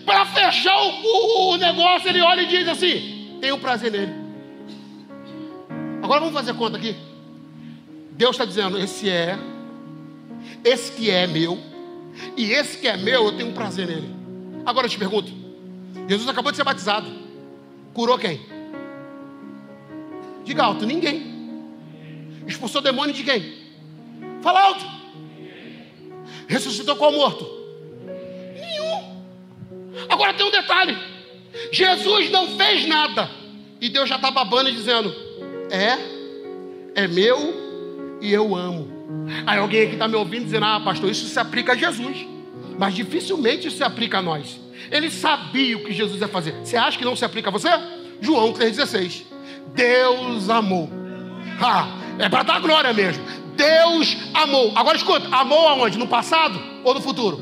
Para 0.04 0.26
fechar 0.26 0.76
o, 0.76 1.52
o, 1.52 1.56
negócio, 1.56 2.08
ele 2.08 2.20
olha 2.20 2.42
e 2.42 2.46
diz 2.46 2.68
assim: 2.68 3.17
tenho 3.40 3.58
prazer 3.58 3.90
nele. 3.90 4.12
Agora 6.02 6.20
vamos 6.20 6.34
fazer 6.34 6.54
conta 6.54 6.76
aqui. 6.76 6.96
Deus 8.12 8.32
está 8.32 8.44
dizendo: 8.44 8.78
esse 8.78 9.08
é, 9.08 9.38
esse 10.64 10.92
que 10.92 11.10
é 11.10 11.26
meu, 11.26 11.58
e 12.36 12.50
esse 12.52 12.78
que 12.78 12.88
é 12.88 12.96
meu, 12.96 13.26
eu 13.26 13.36
tenho 13.36 13.52
prazer 13.52 13.86
nele. 13.86 14.14
Agora 14.64 14.86
eu 14.86 14.90
te 14.90 14.98
pergunto: 14.98 15.32
Jesus 16.08 16.28
acabou 16.28 16.50
de 16.50 16.56
ser 16.56 16.64
batizado, 16.64 17.10
curou 17.92 18.18
quem? 18.18 18.40
Diga 20.44 20.64
alto: 20.64 20.86
ninguém. 20.86 21.36
Expulsou 22.46 22.80
demônio 22.80 23.14
de 23.14 23.22
quem? 23.22 23.58
Fala 24.40 24.62
alto. 24.62 24.84
Ressuscitou 26.46 26.96
qual 26.96 27.12
morto? 27.12 27.46
Nenhum. 28.54 29.22
Agora 30.08 30.32
tem 30.32 30.46
um 30.46 30.50
detalhe: 30.50 30.96
Jesus 31.72 32.30
não 32.30 32.56
fez 32.56 32.86
nada, 32.86 33.30
e 33.80 33.88
Deus 33.88 34.08
já 34.08 34.16
está 34.16 34.30
babando 34.30 34.68
e 34.68 34.72
dizendo: 34.72 35.14
é, 35.70 37.02
é 37.02 37.06
meu 37.06 38.18
e 38.20 38.32
eu 38.32 38.54
amo. 38.54 38.98
Aí 39.46 39.58
alguém 39.58 39.82
aqui 39.82 39.92
está 39.92 40.08
me 40.08 40.16
ouvindo 40.16 40.44
dizendo: 40.44 40.64
Ah, 40.64 40.80
pastor, 40.80 41.10
isso 41.10 41.26
se 41.26 41.38
aplica 41.38 41.72
a 41.72 41.76
Jesus. 41.76 42.26
Mas 42.78 42.94
dificilmente 42.94 43.68
isso 43.68 43.78
se 43.78 43.84
aplica 43.84 44.18
a 44.18 44.22
nós. 44.22 44.58
Ele 44.90 45.10
sabia 45.10 45.76
o 45.76 45.84
que 45.84 45.92
Jesus 45.92 46.20
ia 46.20 46.28
fazer. 46.28 46.52
Você 46.64 46.76
acha 46.76 46.96
que 46.96 47.04
não 47.04 47.16
se 47.16 47.24
aplica 47.24 47.48
a 47.48 47.52
você? 47.52 47.68
João 48.20 48.52
3,16. 48.52 49.24
Deus 49.74 50.48
amou. 50.48 50.88
Ah, 51.60 51.88
é 52.18 52.28
para 52.28 52.42
dar 52.42 52.60
glória 52.60 52.92
mesmo. 52.92 53.24
Deus 53.56 54.16
amou. 54.34 54.72
Agora 54.74 54.96
escuta: 54.96 55.28
amou 55.34 55.68
aonde? 55.68 55.98
No 55.98 56.06
passado 56.06 56.60
ou 56.84 56.94
no 56.94 57.00
futuro? 57.00 57.40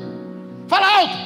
Fala 0.67 0.87
alto. 0.99 1.17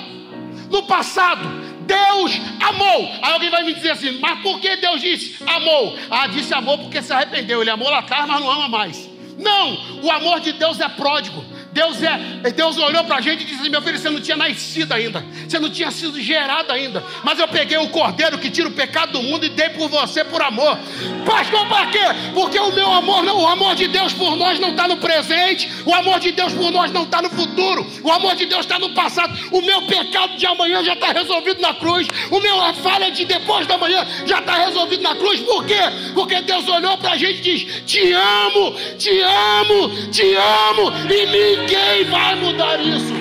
No 0.69 0.83
passado, 0.83 1.47
Deus 1.85 2.31
amou. 2.61 3.11
Aí 3.21 3.33
alguém 3.33 3.49
vai 3.49 3.63
me 3.63 3.73
dizer 3.73 3.91
assim, 3.91 4.19
mas 4.19 4.39
por 4.41 4.59
que 4.59 4.75
Deus 4.77 5.01
disse 5.01 5.43
amou? 5.45 5.97
Ah, 6.09 6.27
disse 6.27 6.53
amou 6.53 6.77
porque 6.77 7.01
se 7.01 7.11
arrependeu. 7.13 7.61
Ele 7.61 7.69
amou 7.69 7.89
lá 7.89 7.99
atrás, 7.99 8.27
mas 8.27 8.39
não 8.39 8.49
ama 8.49 8.67
mais. 8.67 9.09
Não, 9.37 10.01
o 10.03 10.11
amor 10.11 10.39
de 10.39 10.53
Deus 10.53 10.79
é 10.79 10.87
pródigo. 10.87 11.43
Deus 11.71 12.01
é, 12.03 12.51
Deus 12.51 12.77
olhou 12.77 13.03
para 13.05 13.17
a 13.17 13.21
gente 13.21 13.43
e 13.43 13.45
disse: 13.45 13.69
Meu 13.69 13.81
filho, 13.81 13.97
você 13.97 14.09
não 14.09 14.19
tinha 14.19 14.35
nascido 14.35 14.91
ainda, 14.91 15.23
você 15.47 15.59
não 15.59 15.69
tinha 15.69 15.89
sido 15.91 16.19
gerado 16.19 16.71
ainda, 16.71 17.03
mas 17.23 17.39
eu 17.39 17.47
peguei 17.47 17.77
o 17.77 17.89
cordeiro 17.89 18.37
que 18.37 18.49
tira 18.49 18.67
o 18.67 18.71
pecado 18.71 19.13
do 19.13 19.23
mundo 19.23 19.45
e 19.45 19.49
dei 19.49 19.69
por 19.69 19.89
você 19.89 20.23
por 20.23 20.41
amor. 20.41 20.77
Pastor, 21.25 21.67
para 21.67 21.87
quê? 21.87 21.99
Porque 22.33 22.59
o 22.59 22.71
meu 22.71 22.91
amor, 22.91 23.23
não, 23.23 23.41
o 23.41 23.47
amor 23.47 23.75
de 23.75 23.87
Deus 23.87 24.13
por 24.13 24.35
nós 24.35 24.59
não 24.59 24.69
está 24.69 24.87
no 24.87 24.97
presente, 24.97 25.71
o 25.85 25.93
amor 25.93 26.19
de 26.19 26.31
Deus 26.31 26.53
por 26.53 26.71
nós 26.71 26.91
não 26.91 27.03
está 27.03 27.21
no 27.21 27.29
futuro, 27.29 27.85
o 28.03 28.11
amor 28.11 28.35
de 28.35 28.45
Deus 28.45 28.61
está 28.61 28.77
no 28.77 28.93
passado. 28.93 29.37
O 29.51 29.61
meu 29.61 29.81
pecado 29.83 30.35
de 30.35 30.45
amanhã 30.45 30.83
já 30.83 30.93
está 30.93 31.11
resolvido 31.11 31.61
na 31.61 31.73
cruz, 31.73 32.07
o 32.29 32.39
meu 32.39 32.61
falha 32.75 33.11
de 33.11 33.25
depois 33.25 33.65
da 33.65 33.77
manhã 33.77 34.05
já 34.25 34.39
está 34.39 34.65
resolvido 34.65 35.01
na 35.01 35.15
cruz. 35.15 35.39
Por 35.41 35.65
quê? 35.65 35.79
Porque 36.13 36.41
Deus 36.41 36.67
olhou 36.67 36.97
para 36.97 37.11
a 37.11 37.17
gente 37.17 37.39
e 37.39 37.41
diz: 37.41 37.81
Te 37.85 38.11
amo, 38.11 38.75
te 38.97 39.21
amo, 39.21 40.11
te 40.11 40.35
amo, 40.35 40.91
e 41.09 41.27
me 41.27 41.60
Ninguém 41.61 42.05
vai 42.05 42.35
mudar 42.35 42.79
isso. 42.81 43.20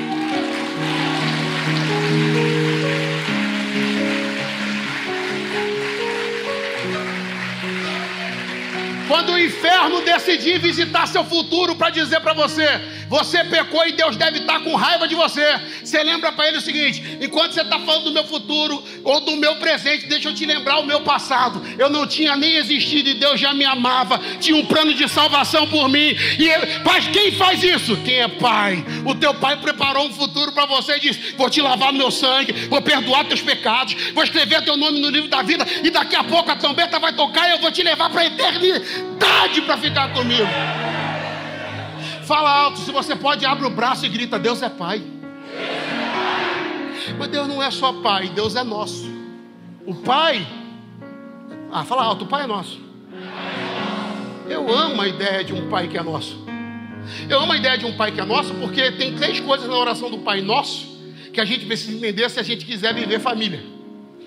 Quando 9.10 9.32
o 9.32 9.38
inferno 9.40 10.02
decidir 10.02 10.60
visitar 10.60 11.04
seu 11.08 11.24
futuro 11.24 11.74
para 11.74 11.90
dizer 11.90 12.20
para 12.20 12.32
você, 12.32 12.64
você 13.08 13.42
pecou 13.42 13.84
e 13.84 13.90
Deus 13.90 14.14
deve 14.14 14.38
estar 14.38 14.60
com 14.60 14.76
raiva 14.76 15.08
de 15.08 15.16
você. 15.16 15.60
Você 15.82 16.00
lembra 16.04 16.30
para 16.30 16.46
ele 16.46 16.58
o 16.58 16.60
seguinte: 16.60 17.18
enquanto 17.20 17.54
você 17.54 17.62
está 17.62 17.80
falando 17.80 18.04
do 18.04 18.12
meu 18.12 18.22
futuro 18.22 18.80
ou 19.02 19.20
do 19.20 19.36
meu 19.36 19.56
presente, 19.56 20.06
deixa 20.06 20.28
eu 20.28 20.34
te 20.34 20.46
lembrar 20.46 20.78
o 20.78 20.86
meu 20.86 21.00
passado. 21.00 21.60
Eu 21.76 21.90
não 21.90 22.06
tinha 22.06 22.36
nem 22.36 22.54
existido 22.54 23.08
e 23.08 23.14
Deus 23.14 23.40
já 23.40 23.52
me 23.52 23.64
amava. 23.64 24.16
Tinha 24.38 24.56
um 24.56 24.64
plano 24.64 24.94
de 24.94 25.08
salvação 25.08 25.66
por 25.66 25.88
mim. 25.88 26.16
E 26.38 26.48
mas 26.84 27.08
quem 27.08 27.32
faz 27.32 27.60
isso? 27.64 27.96
Quem 28.04 28.20
é 28.20 28.28
pai? 28.28 28.84
O 29.04 29.16
teu 29.16 29.34
pai 29.34 29.56
preparou 29.56 30.06
um 30.06 30.12
futuro 30.12 30.52
para 30.52 30.66
você 30.66 30.98
e 30.98 31.00
disse: 31.00 31.34
Vou 31.36 31.50
te 31.50 31.60
lavar 31.60 31.92
no 31.92 31.98
meu 31.98 32.12
sangue, 32.12 32.52
vou 32.68 32.80
perdoar 32.80 33.24
teus 33.24 33.42
pecados, 33.42 33.96
vou 34.14 34.22
escrever 34.22 34.62
teu 34.62 34.76
nome 34.76 35.00
no 35.00 35.08
livro 35.08 35.28
da 35.28 35.42
vida. 35.42 35.66
E 35.82 35.90
daqui 35.90 36.14
a 36.14 36.22
pouco 36.22 36.48
a 36.48 36.54
trombeta 36.54 37.00
vai 37.00 37.12
tocar 37.12 37.48
e 37.48 37.54
eu 37.54 37.58
vou 37.58 37.72
te 37.72 37.82
levar 37.82 38.08
para 38.08 38.20
a 38.20 38.26
eternidade 38.26 38.99
para 39.70 39.78
ficar 39.78 40.12
comigo. 40.12 40.48
Fala 42.24 42.50
alto, 42.50 42.80
se 42.80 42.90
você 42.90 43.14
pode, 43.14 43.46
abre 43.46 43.66
o 43.66 43.70
braço 43.70 44.04
e 44.04 44.08
grita: 44.08 44.38
Deus 44.38 44.62
é 44.62 44.68
Pai. 44.68 45.02
Mas 47.18 47.28
Deus 47.28 47.46
não 47.46 47.62
é 47.62 47.70
só 47.70 47.92
Pai, 47.94 48.28
Deus 48.28 48.56
é 48.56 48.64
nosso. 48.64 49.08
O 49.86 49.94
Pai, 49.94 50.46
ah, 51.72 51.84
fala 51.84 52.02
alto: 52.02 52.24
o 52.24 52.28
Pai 52.28 52.44
é 52.44 52.46
nosso. 52.46 52.80
Eu 54.48 54.68
amo 54.72 55.00
a 55.00 55.06
ideia 55.06 55.44
de 55.44 55.52
um 55.52 55.68
Pai 55.68 55.86
que 55.86 55.96
é 55.96 56.02
nosso. 56.02 56.44
Eu 57.28 57.38
amo 57.40 57.52
a 57.52 57.56
ideia 57.56 57.78
de 57.78 57.86
um 57.86 57.96
Pai 57.96 58.10
que 58.10 58.20
é 58.20 58.24
nosso, 58.24 58.52
porque 58.54 58.90
tem 58.92 59.14
três 59.14 59.38
coisas 59.40 59.68
na 59.68 59.76
oração 59.76 60.10
do 60.10 60.18
Pai 60.18 60.40
Nosso 60.40 60.88
que 61.32 61.40
a 61.40 61.44
gente 61.44 61.64
precisa 61.64 61.96
entender 61.96 62.28
se 62.28 62.40
a 62.40 62.42
gente 62.42 62.64
quiser 62.64 62.92
viver 62.92 63.20
família. 63.20 63.62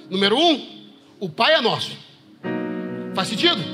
Número 0.10 0.38
um, 0.38 0.88
o 1.20 1.30
Pai 1.30 1.54
é 1.54 1.62
nosso. 1.62 1.92
Faz 3.14 3.28
sentido? 3.28 3.73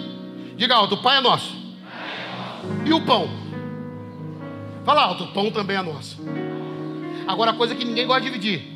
Diga 0.59 0.75
alto: 0.75 0.95
o 0.95 1.01
Pai 1.01 1.17
é 1.17 1.21
nosso. 1.21 1.55
E 2.85 2.91
o 2.91 2.99
pão? 3.05 3.29
Fala 4.85 5.03
alto, 5.03 5.23
o 5.23 5.27
pão 5.27 5.49
também 5.49 5.77
é 5.77 5.81
nosso. 5.81 6.19
Agora 7.25 7.53
coisa 7.53 7.73
que 7.73 7.85
ninguém 7.85 8.05
gosta 8.05 8.21
de 8.21 8.29
dividir. 8.29 8.67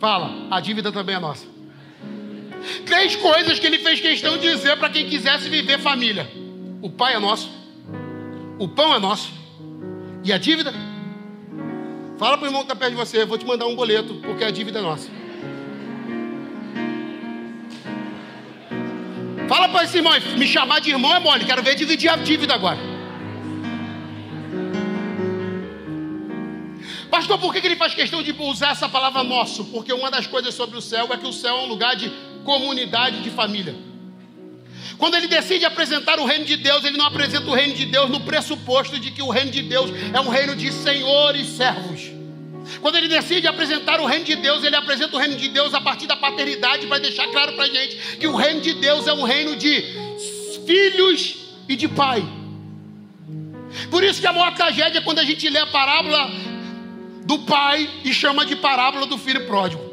Fala, 0.00 0.48
a 0.50 0.60
dívida 0.60 0.90
também 0.90 1.14
é 1.14 1.20
nossa. 1.20 1.46
Três 2.84 3.14
coisas 3.14 3.58
que 3.60 3.66
ele 3.66 3.78
fez 3.78 4.00
questão 4.00 4.36
de 4.36 4.50
dizer 4.50 4.76
para 4.78 4.90
quem 4.90 5.08
quisesse 5.08 5.48
viver 5.48 5.78
família: 5.78 6.28
o 6.82 6.90
pai 6.90 7.14
é 7.14 7.20
nosso, 7.20 7.48
o 8.58 8.66
pão 8.66 8.92
é 8.92 8.98
nosso, 8.98 9.30
e 10.24 10.32
a 10.32 10.38
dívida? 10.38 10.74
Fala 12.18 12.36
para 12.36 12.46
o 12.46 12.48
irmão 12.48 12.62
que 12.62 12.72
está 12.72 12.74
perto 12.74 12.92
de 12.92 12.96
você, 12.96 13.22
eu 13.22 13.26
vou 13.28 13.38
te 13.38 13.46
mandar 13.46 13.66
um 13.66 13.76
boleto, 13.76 14.14
porque 14.16 14.42
a 14.42 14.50
dívida 14.50 14.80
é 14.80 14.82
nossa. 14.82 15.08
Fala 19.48 19.68
para 19.68 19.84
esse 19.84 19.96
irmão, 19.96 20.12
me 20.36 20.46
chamar 20.46 20.80
de 20.80 20.90
irmão 20.90 21.14
é 21.14 21.20
mole, 21.20 21.44
quero 21.44 21.62
ver 21.62 21.76
dividir 21.76 22.10
a 22.10 22.16
dívida 22.16 22.54
agora. 22.54 22.78
Pastor, 27.08 27.38
por 27.38 27.52
que 27.52 27.64
ele 27.64 27.76
faz 27.76 27.94
questão 27.94 28.22
de 28.22 28.32
usar 28.32 28.72
essa 28.72 28.88
palavra 28.88 29.22
nosso? 29.22 29.64
Porque 29.66 29.92
uma 29.92 30.10
das 30.10 30.26
coisas 30.26 30.52
sobre 30.52 30.76
o 30.76 30.82
céu 30.82 31.08
é 31.12 31.16
que 31.16 31.26
o 31.26 31.32
céu 31.32 31.58
é 31.58 31.60
um 31.62 31.66
lugar 31.66 31.94
de 31.94 32.10
comunidade, 32.44 33.22
de 33.22 33.30
família. 33.30 33.74
Quando 34.98 35.14
ele 35.14 35.28
decide 35.28 35.64
apresentar 35.64 36.18
o 36.18 36.24
reino 36.24 36.44
de 36.44 36.56
Deus, 36.56 36.84
ele 36.84 36.96
não 36.96 37.06
apresenta 37.06 37.48
o 37.48 37.54
reino 37.54 37.74
de 37.74 37.86
Deus 37.86 38.10
no 38.10 38.20
pressuposto 38.20 38.98
de 38.98 39.10
que 39.10 39.22
o 39.22 39.30
reino 39.30 39.50
de 39.50 39.62
Deus 39.62 39.90
é 40.12 40.20
um 40.20 40.28
reino 40.28 40.56
de 40.56 40.72
senhores 40.72 41.48
e 41.48 41.56
servos. 41.56 42.16
Quando 42.80 42.96
ele 42.96 43.08
decide 43.08 43.46
apresentar 43.46 44.00
o 44.00 44.06
reino 44.06 44.24
de 44.24 44.36
Deus, 44.36 44.64
ele 44.64 44.76
apresenta 44.76 45.16
o 45.16 45.18
reino 45.18 45.36
de 45.36 45.48
Deus 45.48 45.72
a 45.74 45.80
partir 45.80 46.06
da 46.06 46.16
paternidade, 46.16 46.86
para 46.86 46.98
deixar 46.98 47.26
claro 47.28 47.52
para 47.52 47.64
a 47.64 47.68
gente 47.68 47.96
que 48.18 48.26
o 48.26 48.34
reino 48.34 48.60
de 48.60 48.74
Deus 48.74 49.06
é 49.06 49.12
um 49.12 49.22
reino 49.22 49.56
de 49.56 49.84
filhos 50.66 51.36
e 51.68 51.76
de 51.76 51.88
pai. 51.88 52.24
Por 53.90 54.02
isso 54.02 54.20
que 54.20 54.26
a 54.26 54.32
maior 54.32 54.54
tragédia 54.54 54.98
é 54.98 55.02
quando 55.02 55.18
a 55.18 55.24
gente 55.24 55.48
lê 55.48 55.58
a 55.58 55.66
parábola 55.66 56.30
do 57.24 57.40
pai 57.40 57.88
e 58.04 58.12
chama 58.12 58.44
de 58.44 58.56
parábola 58.56 59.06
do 59.06 59.18
filho 59.18 59.46
pródigo. 59.46 59.84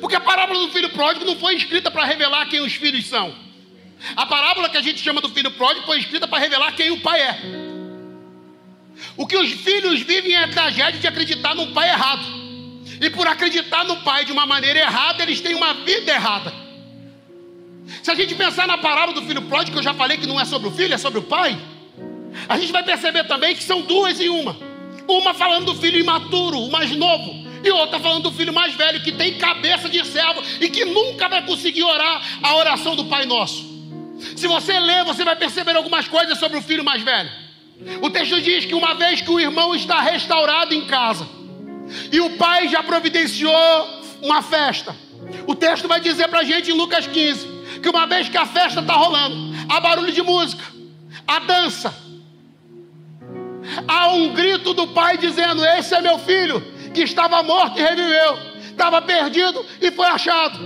Porque 0.00 0.16
a 0.16 0.20
parábola 0.20 0.66
do 0.66 0.72
filho 0.72 0.90
pródigo 0.90 1.24
não 1.24 1.36
foi 1.36 1.54
escrita 1.54 1.90
para 1.90 2.04
revelar 2.04 2.46
quem 2.46 2.60
os 2.60 2.74
filhos 2.74 3.06
são. 3.06 3.34
A 4.16 4.26
parábola 4.26 4.68
que 4.68 4.76
a 4.76 4.82
gente 4.82 5.00
chama 5.00 5.20
do 5.20 5.28
filho 5.28 5.50
pródigo 5.52 5.86
foi 5.86 5.98
escrita 5.98 6.26
para 6.26 6.38
revelar 6.38 6.72
quem 6.72 6.90
o 6.90 7.00
pai 7.00 7.20
é. 7.20 7.59
O 9.16 9.26
que 9.26 9.36
os 9.36 9.50
filhos 9.52 10.00
vivem 10.00 10.34
é 10.34 10.44
a 10.44 10.48
tragédia 10.48 11.00
de 11.00 11.06
acreditar 11.06 11.54
num 11.54 11.72
pai 11.72 11.88
errado. 11.88 12.24
E 13.00 13.10
por 13.10 13.26
acreditar 13.26 13.84
no 13.84 13.96
pai 14.02 14.24
de 14.24 14.32
uma 14.32 14.46
maneira 14.46 14.78
errada, 14.78 15.22
eles 15.22 15.40
têm 15.40 15.54
uma 15.54 15.74
vida 15.74 16.12
errada. 16.12 16.52
Se 18.02 18.10
a 18.10 18.14
gente 18.14 18.34
pensar 18.34 18.66
na 18.66 18.78
parábola 18.78 19.20
do 19.20 19.26
filho 19.26 19.42
pródigo, 19.42 19.72
que 19.72 19.78
eu 19.78 19.82
já 19.82 19.94
falei 19.94 20.18
que 20.18 20.26
não 20.26 20.40
é 20.40 20.44
sobre 20.44 20.68
o 20.68 20.70
filho, 20.70 20.94
é 20.94 20.98
sobre 20.98 21.18
o 21.18 21.22
pai, 21.22 21.58
a 22.48 22.58
gente 22.58 22.72
vai 22.72 22.82
perceber 22.82 23.24
também 23.24 23.54
que 23.54 23.62
são 23.62 23.82
duas 23.82 24.20
em 24.20 24.28
uma. 24.28 24.56
Uma 25.08 25.34
falando 25.34 25.66
do 25.66 25.74
filho 25.74 25.98
imaturo, 25.98 26.58
o 26.58 26.70
mais 26.70 26.90
novo, 26.94 27.48
e 27.64 27.70
outra 27.70 27.98
falando 27.98 28.24
do 28.24 28.32
filho 28.32 28.52
mais 28.52 28.74
velho, 28.74 29.02
que 29.02 29.12
tem 29.12 29.38
cabeça 29.38 29.88
de 29.88 30.04
servo 30.06 30.42
e 30.60 30.68
que 30.68 30.84
nunca 30.84 31.28
vai 31.28 31.44
conseguir 31.44 31.82
orar 31.82 32.22
a 32.42 32.56
oração 32.56 32.94
do 32.94 33.06
Pai 33.06 33.26
Nosso. 33.26 33.68
Se 34.36 34.46
você 34.46 34.78
ler, 34.78 35.04
você 35.04 35.24
vai 35.24 35.36
perceber 35.36 35.76
algumas 35.76 36.06
coisas 36.06 36.38
sobre 36.38 36.58
o 36.58 36.62
filho 36.62 36.84
mais 36.84 37.02
velho. 37.02 37.30
O 38.02 38.10
texto 38.10 38.40
diz 38.40 38.64
que 38.64 38.74
uma 38.74 38.94
vez 38.94 39.20
que 39.20 39.30
o 39.30 39.40
irmão 39.40 39.74
está 39.74 40.00
restaurado 40.00 40.74
em 40.74 40.86
casa, 40.86 41.28
e 42.12 42.20
o 42.20 42.30
pai 42.30 42.68
já 42.68 42.82
providenciou 42.82 44.00
uma 44.22 44.42
festa, 44.42 44.94
o 45.46 45.54
texto 45.54 45.88
vai 45.88 46.00
dizer 46.00 46.28
para 46.28 46.40
a 46.40 46.44
gente 46.44 46.70
em 46.70 46.74
Lucas 46.74 47.06
15 47.06 47.60
que 47.82 47.88
uma 47.88 48.06
vez 48.06 48.28
que 48.28 48.36
a 48.36 48.46
festa 48.46 48.80
está 48.80 48.94
rolando, 48.94 49.54
há 49.68 49.80
barulho 49.80 50.12
de 50.12 50.22
música, 50.22 50.62
há 51.26 51.38
dança, 51.38 51.94
há 53.86 54.08
um 54.08 54.32
grito 54.32 54.74
do 54.74 54.88
pai 54.88 55.16
dizendo: 55.16 55.64
Esse 55.64 55.94
é 55.94 56.00
meu 56.00 56.18
filho, 56.18 56.60
que 56.92 57.02
estava 57.02 57.42
morto 57.42 57.78
e 57.78 57.82
reviveu, 57.82 58.49
estava 58.80 59.02
perdido 59.02 59.64
e 59.78 59.90
foi 59.90 60.06
achado. 60.06 60.58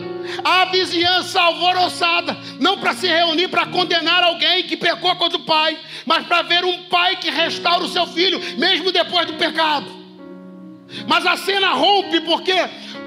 A 0.45 0.67
vizinhança 0.67 1.41
alvoroçada, 1.41 2.37
não 2.61 2.79
para 2.79 2.95
se 2.95 3.09
reunir 3.09 3.49
para 3.49 3.67
condenar 3.67 4.23
alguém 4.23 4.63
que 4.63 4.77
pecou 4.77 5.15
contra 5.17 5.37
o 5.37 5.43
pai, 5.43 5.77
mas 6.07 6.25
para 6.25 6.43
ver 6.43 6.65
um 6.65 6.85
pai 6.85 7.17
que 7.17 7.29
restaura 7.29 7.85
o 7.85 7.89
seu 7.89 8.07
filho, 8.07 8.41
mesmo 8.57 8.93
depois 8.93 9.27
do 9.27 9.35
pecado. 9.35 9.87
Mas 11.09 11.27
a 11.27 11.37
cena 11.37 11.71
rompe 11.71 12.21
porque, 12.21 12.55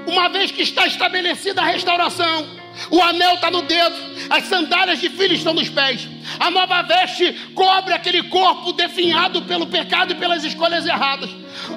uma 0.06 0.28
vez 0.28 0.50
que 0.50 0.62
está 0.62 0.86
estabelecida 0.86 1.62
a 1.62 1.64
restauração, 1.64 2.46
o 2.90 3.02
anel 3.02 3.34
está 3.34 3.50
no 3.50 3.62
dedo, 3.62 3.96
as 4.30 4.44
sandálias 4.44 5.00
de 5.00 5.10
filho 5.10 5.34
estão 5.34 5.52
nos 5.52 5.68
pés. 5.68 6.08
A 6.38 6.50
nova 6.50 6.82
veste 6.82 7.32
cobre 7.54 7.92
aquele 7.92 8.22
corpo 8.24 8.72
definhado 8.72 9.42
pelo 9.42 9.66
pecado 9.66 10.12
e 10.12 10.16
pelas 10.16 10.44
escolhas 10.44 10.86
erradas. 10.86 11.30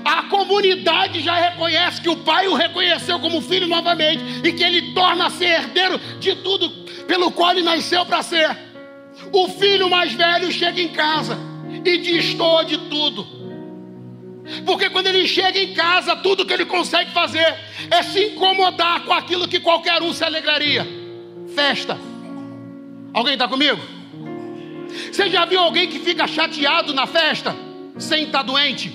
A 0.06 0.24
comunidade 0.24 1.22
já 1.22 1.36
reconhece 1.36 2.02
que 2.02 2.10
o 2.10 2.18
pai 2.18 2.48
o 2.48 2.54
reconheceu 2.54 3.20
como 3.20 3.42
filho 3.42 3.68
novamente 3.68 4.24
e 4.44 4.54
que 4.54 4.64
ele 4.64 4.94
torna-se 4.94 5.44
herdeiro 5.44 6.00
de 6.20 6.36
tudo 6.36 6.70
pelo 7.08 7.32
qual 7.32 7.52
ele 7.52 7.64
nasceu 7.64 8.06
para 8.06 8.22
ser. 8.22 8.56
O 9.32 9.48
filho 9.50 9.90
mais 9.90 10.14
velho 10.14 10.52
chega 10.52 10.82
em 10.82 10.90
casa 10.90 11.38
e 11.84 11.98
destoa 11.98 12.64
de 12.64 12.78
tudo. 12.78 13.40
Porque 14.65 14.89
quando 14.89 15.08
ele 15.08 15.27
chega 15.27 15.60
em 15.60 15.73
casa, 15.73 16.15
tudo 16.15 16.45
que 16.45 16.54
ele 16.54 16.65
consegue 16.65 17.12
fazer 17.12 17.56
é 17.89 18.04
se 18.04 18.27
incomodar 18.27 19.01
com 19.04 19.13
aquilo 19.13 19.47
que 19.47 19.60
qualquer 19.60 20.01
um 20.01 20.13
se 20.13 20.23
alegraria: 20.23 20.88
festa. 21.56 21.97
Alguém 23.13 23.34
está 23.34 23.47
comigo? 23.47 23.80
Você 25.12 25.30
já 25.30 25.45
viu 25.45 25.60
alguém 25.60 25.88
que 25.88 25.99
fica 25.99 26.27
chateado 26.27 26.93
na 26.93 27.06
festa 27.06 27.56
sem 27.97 28.23
estar 28.23 28.43
doente? 28.43 28.91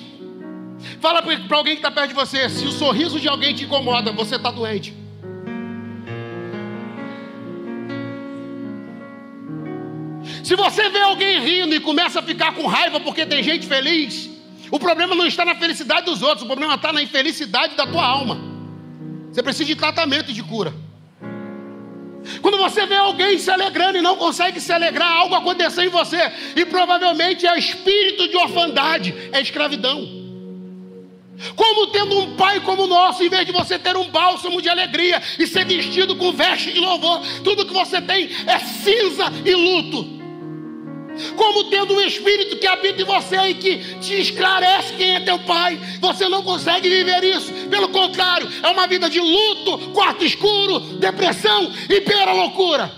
Fala 1.00 1.22
para 1.22 1.56
alguém 1.56 1.74
que 1.74 1.80
está 1.80 1.90
perto 1.90 2.08
de 2.08 2.14
você: 2.14 2.48
se 2.48 2.64
o 2.66 2.72
sorriso 2.72 3.20
de 3.20 3.28
alguém 3.28 3.54
te 3.54 3.64
incomoda, 3.64 4.12
você 4.12 4.36
está 4.36 4.50
doente. 4.50 4.94
Se 10.42 10.54
você 10.54 10.88
vê 10.90 11.00
alguém 11.00 11.40
rindo 11.40 11.74
e 11.74 11.80
começa 11.80 12.20
a 12.20 12.22
ficar 12.22 12.54
com 12.54 12.66
raiva 12.66 13.00
porque 13.00 13.26
tem 13.26 13.42
gente 13.42 13.66
feliz, 13.66 14.30
o 14.70 14.78
problema 14.78 15.14
não 15.14 15.26
está 15.26 15.44
na 15.44 15.54
felicidade 15.54 16.06
dos 16.06 16.22
outros, 16.22 16.42
o 16.42 16.46
problema 16.46 16.74
está 16.74 16.92
na 16.92 17.02
infelicidade 17.02 17.76
da 17.76 17.86
tua 17.86 18.04
alma. 18.04 18.38
Você 19.32 19.42
precisa 19.42 19.64
de 19.64 19.76
tratamento 19.76 20.30
e 20.30 20.34
de 20.34 20.42
cura. 20.42 20.72
Quando 22.42 22.58
você 22.58 22.86
vê 22.86 22.96
alguém 22.96 23.38
se 23.38 23.50
alegrando 23.50 23.98
e 23.98 24.02
não 24.02 24.16
consegue 24.16 24.60
se 24.60 24.72
alegrar, 24.72 25.12
algo 25.12 25.34
aconteceu 25.34 25.84
em 25.84 25.88
você, 25.88 26.32
e 26.56 26.64
provavelmente 26.64 27.46
é 27.46 27.58
espírito 27.58 28.28
de 28.28 28.36
orfandade, 28.36 29.14
é 29.32 29.40
escravidão. 29.40 30.26
Como 31.54 31.88
tendo 31.88 32.18
um 32.18 32.34
pai 32.34 32.60
como 32.60 32.84
o 32.84 32.86
nosso, 32.86 33.22
em 33.22 33.28
vez 33.28 33.44
de 33.44 33.52
você 33.52 33.78
ter 33.78 33.96
um 33.96 34.08
bálsamo 34.08 34.60
de 34.62 34.68
alegria 34.68 35.22
e 35.38 35.46
ser 35.46 35.66
vestido 35.66 36.16
com 36.16 36.32
veste 36.32 36.72
de 36.72 36.80
louvor, 36.80 37.20
tudo 37.44 37.66
que 37.66 37.74
você 37.74 38.00
tem 38.00 38.30
é 38.46 38.58
cinza 38.58 39.24
e 39.44 39.54
luto. 39.54 40.15
Como 41.36 41.64
tendo 41.64 41.94
um 41.94 42.00
espírito 42.00 42.56
que 42.56 42.66
habita 42.66 43.02
em 43.02 43.04
você 43.04 43.36
e 43.48 43.54
que 43.54 43.78
te 44.00 44.20
esclarece 44.20 44.94
quem 44.94 45.16
é 45.16 45.20
teu 45.20 45.38
pai, 45.40 45.78
você 46.00 46.28
não 46.28 46.42
consegue 46.42 46.88
viver 46.88 47.24
isso. 47.24 47.52
Pelo 47.70 47.88
contrário, 47.88 48.48
é 48.62 48.68
uma 48.68 48.86
vida 48.86 49.08
de 49.08 49.20
luto, 49.20 49.90
quarto 49.92 50.24
escuro, 50.24 50.80
depressão 50.98 51.72
e 51.88 52.00
pior 52.00 52.34
loucura. 52.34 52.92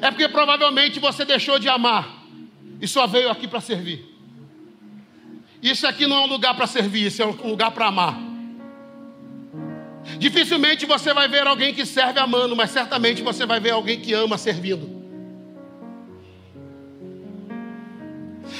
É 0.00 0.10
porque 0.10 0.28
provavelmente 0.28 0.98
você 0.98 1.24
deixou 1.24 1.58
de 1.58 1.68
amar 1.68 2.24
e 2.80 2.88
só 2.88 3.06
veio 3.06 3.30
aqui 3.30 3.46
para 3.46 3.60
servir. 3.60 4.04
Isso 5.62 5.86
aqui 5.86 6.06
não 6.06 6.16
é 6.16 6.20
um 6.20 6.28
lugar 6.28 6.54
para 6.54 6.66
servir, 6.66 7.06
isso 7.06 7.22
é 7.22 7.26
um 7.26 7.50
lugar 7.50 7.70
para 7.70 7.86
amar. 7.86 8.18
Dificilmente 10.18 10.86
você 10.86 11.12
vai 11.12 11.28
ver 11.28 11.46
alguém 11.46 11.74
que 11.74 11.84
serve 11.84 12.18
amando, 12.20 12.54
mas 12.54 12.70
certamente 12.70 13.22
você 13.22 13.44
vai 13.44 13.58
ver 13.58 13.70
alguém 13.70 14.00
que 14.00 14.12
ama 14.12 14.38
servindo. 14.38 14.95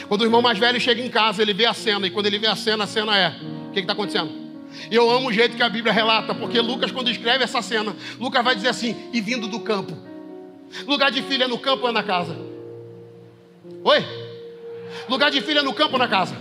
Quando 0.09 0.21
o 0.21 0.25
irmão 0.25 0.41
mais 0.41 0.59
velho 0.59 0.81
chega 0.81 1.03
em 1.03 1.09
casa, 1.09 1.43
ele 1.43 1.53
vê 1.53 1.67
a 1.67 1.75
cena, 1.75 2.07
e 2.07 2.11
quando 2.11 2.27
ele 2.27 2.39
vê 2.39 2.47
a 2.47 2.57
cena, 2.57 2.85
a 2.85 2.87
cena 2.87 3.17
é: 3.17 3.35
o 3.69 3.73
que 3.73 3.81
está 3.81 3.93
acontecendo? 3.93 4.31
E 4.91 4.95
eu 4.95 5.11
amo 5.11 5.29
o 5.29 5.33
jeito 5.33 5.57
que 5.57 5.63
a 5.63 5.69
Bíblia 5.69 5.93
relata, 5.93 6.35
porque 6.35 6.61
Lucas, 6.61 6.91
quando 6.91 7.11
escreve 7.11 7.45
essa 7.45 7.63
cena, 7.63 7.97
Lucas 8.21 8.45
vai 8.45 8.55
dizer 8.55 8.69
assim: 8.69 8.95
e 9.13 9.21
vindo 9.21 9.49
do 9.49 9.61
campo. 9.61 9.97
Lugar 10.87 11.11
de 11.11 11.23
filho 11.23 11.45
é 11.45 11.49
no 11.49 11.59
campo 11.59 11.85
ou 11.85 11.89
é 11.89 11.93
na 11.93 12.03
casa? 12.03 12.37
Oi? 13.85 14.05
Lugar 15.09 15.31
de 15.31 15.41
filho 15.41 15.61
é 15.61 15.63
no 15.63 15.73
campo 15.73 15.95
ou 15.95 15.99
na 15.99 16.09
casa? 16.09 16.37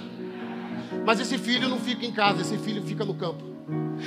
Mas 1.06 1.20
esse 1.20 1.38
filho 1.38 1.70
não 1.70 1.80
fica 1.80 2.06
em 2.06 2.12
casa, 2.12 2.42
esse 2.42 2.58
filho 2.58 2.82
fica 2.82 3.06
no 3.06 3.14
campo. 3.14 3.44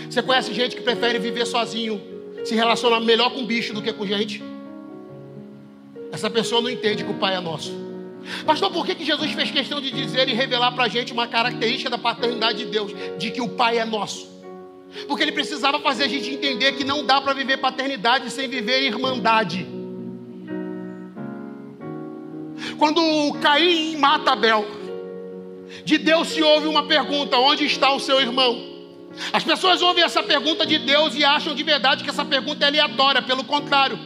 Você 0.09 0.23
conhece 0.23 0.53
gente 0.53 0.77
que 0.77 0.83
prefere 0.83 1.19
viver 1.19 1.47
sozinho, 1.47 2.01
se 2.45 2.55
relacionar 2.55 3.01
melhor 3.01 3.31
com 3.31 3.47
bicho 3.47 3.73
do 3.73 3.81
que 3.81 3.93
com 3.93 4.07
gente? 4.07 4.43
Essa 6.11 6.29
pessoa 6.29 6.61
não 6.61 6.71
entende 6.71 7.05
que 7.05 7.11
o 7.11 7.15
Pai 7.15 7.37
é 7.37 7.41
nosso. 7.41 7.88
Pastor, 8.45 8.71
por 8.71 8.85
que, 8.85 8.95
que 8.95 9.05
Jesus 9.05 9.33
fez 9.33 9.51
questão 9.51 9.81
de 9.81 9.91
dizer 9.91 10.29
e 10.29 10.35
revelar 10.35 10.73
para 10.73 10.85
a 10.85 10.89
gente 10.89 11.13
uma 11.13 11.27
característica 11.27 11.91
da 11.91 11.99
paternidade 11.99 12.59
de 12.59 12.67
Deus, 12.67 12.93
de 13.19 13.31
que 13.31 13.41
o 13.41 13.49
Pai 13.49 13.79
é 13.79 13.85
nosso? 13.85 14.29
Porque 15.07 15.23
ele 15.23 15.33
precisava 15.33 15.79
fazer 15.81 16.05
a 16.05 16.09
gente 16.09 16.31
entender 16.31 16.73
que 16.73 16.85
não 16.85 17.05
dá 17.05 17.21
para 17.21 17.33
viver 17.33 17.59
paternidade 17.59 18.31
sem 18.31 18.49
viver 18.49 18.83
irmandade. 18.83 19.67
Quando 22.79 23.33
Caim 23.41 23.97
mata 23.97 24.33
Abel, 24.33 24.67
de 25.85 25.99
Deus 25.99 26.29
se 26.29 26.43
ouve 26.43 26.67
uma 26.67 26.87
pergunta: 26.87 27.37
onde 27.37 27.67
está 27.67 27.93
o 27.93 28.01
seu 28.01 28.21
irmão? 28.21 28.67
As 29.33 29.45
pessoas 29.45 29.83
ouvem 29.83 30.05
essa 30.05 30.23
pergunta 30.23 30.65
de 30.65 30.79
Deus 30.79 31.15
e 31.15 31.25
acham 31.25 31.55
de 31.55 31.63
verdade 31.63 32.05
que 32.05 32.11
essa 32.11 32.25
pergunta 32.25 32.65
é 32.65 32.69
aleatória, 32.69 33.21
pelo 33.21 33.45
contrário. 33.45 33.99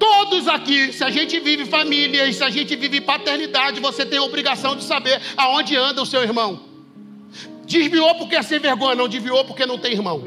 Todos 0.00 0.48
aqui, 0.48 0.94
se 0.94 1.04
a 1.04 1.10
gente 1.10 1.38
vive 1.38 1.66
família 1.66 2.32
se 2.32 2.42
a 2.42 2.48
gente 2.48 2.74
vive 2.74 3.02
paternidade, 3.02 3.80
você 3.80 4.06
tem 4.06 4.18
a 4.18 4.22
obrigação 4.22 4.74
de 4.74 4.82
saber 4.82 5.20
aonde 5.36 5.76
anda 5.76 6.00
o 6.00 6.06
seu 6.06 6.22
irmão. 6.22 6.58
Desviou 7.66 8.14
porque 8.14 8.34
é 8.34 8.40
sem 8.40 8.58
vergonha, 8.58 8.94
não 8.94 9.06
desviou 9.06 9.44
porque 9.44 9.66
não 9.66 9.76
tem 9.76 9.92
irmão. 9.92 10.24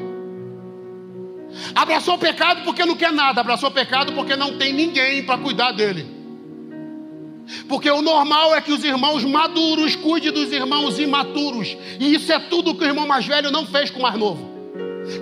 Abraçou 1.74 2.14
o 2.14 2.18
pecado 2.18 2.62
porque 2.62 2.84
não 2.84 2.94
quer 2.94 3.12
nada, 3.12 3.40
abraçou 3.40 3.68
o 3.68 3.72
pecado 3.72 4.12
porque 4.12 4.36
não 4.36 4.56
tem 4.56 4.72
ninguém 4.72 5.24
para 5.24 5.38
cuidar 5.38 5.72
dele. 5.72 6.06
Porque 7.68 7.90
o 7.90 8.00
normal 8.00 8.54
é 8.54 8.60
que 8.60 8.72
os 8.72 8.84
irmãos 8.84 9.24
maduros 9.24 9.96
cuidem 9.96 10.30
dos 10.30 10.52
irmãos 10.52 11.00
imaturos. 11.00 11.76
E 11.98 12.14
isso 12.14 12.32
é 12.32 12.38
tudo 12.38 12.76
que 12.76 12.84
o 12.84 12.86
irmão 12.86 13.08
mais 13.08 13.26
velho 13.26 13.50
não 13.50 13.66
fez 13.66 13.90
com 13.90 13.98
o 13.98 14.02
mais 14.02 14.14
novo. 14.14 14.53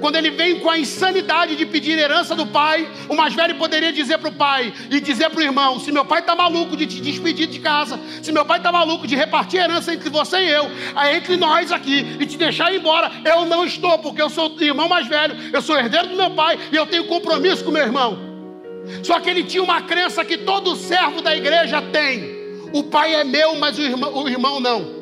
Quando 0.01 0.17
ele 0.17 0.31
vem 0.31 0.61
com 0.61 0.71
a 0.71 0.79
insanidade 0.79 1.57
de 1.57 1.67
pedir 1.67 1.99
herança 1.99 2.35
do 2.35 2.47
pai, 2.47 2.89
o 3.09 3.15
mais 3.15 3.35
velho 3.35 3.57
poderia 3.57 3.93
dizer 3.93 4.19
para 4.19 4.29
o 4.29 4.33
pai 4.33 4.73
e 4.91 5.01
dizer 5.01 5.31
para 5.31 5.41
o 5.41 5.43
irmão: 5.43 5.81
se 5.81 5.91
meu 5.91 6.05
pai 6.05 6.21
está 6.21 6.35
maluco 6.35 6.77
de 6.77 6.87
te 6.87 7.01
despedir 7.01 7.47
de 7.49 7.59
casa, 7.59 7.99
se 8.23 8.33
meu 8.33 8.45
pai 8.45 8.59
está 8.59 8.71
maluco 8.71 9.07
de 9.07 9.17
repartir 9.17 9.61
herança 9.61 9.93
entre 9.93 10.09
você 10.09 10.39
e 10.39 10.51
eu, 10.51 10.71
entre 11.15 11.37
nós 11.37 11.73
aqui 11.73 12.17
e 12.21 12.27
te 12.27 12.37
deixar 12.37 12.73
ir 12.73 12.79
embora, 12.79 13.11
eu 13.25 13.45
não 13.45 13.65
estou, 13.65 13.99
porque 13.99 14.23
eu 14.23 14.31
sou 14.31 14.55
o 14.55 14.63
irmão 14.63 14.89
mais 14.89 15.07
velho, 15.07 15.37
eu 15.53 15.61
sou 15.61 15.77
herdeiro 15.77 16.09
do 16.09 16.17
meu 16.17 16.31
pai 16.31 16.59
e 16.71 16.77
eu 16.77 16.87
tenho 16.87 17.05
compromisso 17.05 17.65
com 17.65 17.71
meu 17.71 17.83
irmão. 17.83 18.19
Só 19.03 19.21
que 19.21 19.31
ele 19.31 19.45
tinha 19.45 19.63
uma 19.63 19.83
crença 19.83 20.25
que 20.25 20.39
todo 20.39 20.77
servo 20.77 21.21
da 21.21 21.37
igreja 21.37 21.81
tem: 21.81 22.43
o 22.73 22.85
pai 22.85 23.15
é 23.15 23.25
meu, 23.25 23.57
mas 23.57 23.79
o 23.79 23.83
irmão, 23.83 24.15
o 24.15 24.29
irmão 24.29 24.61
não. 24.61 25.02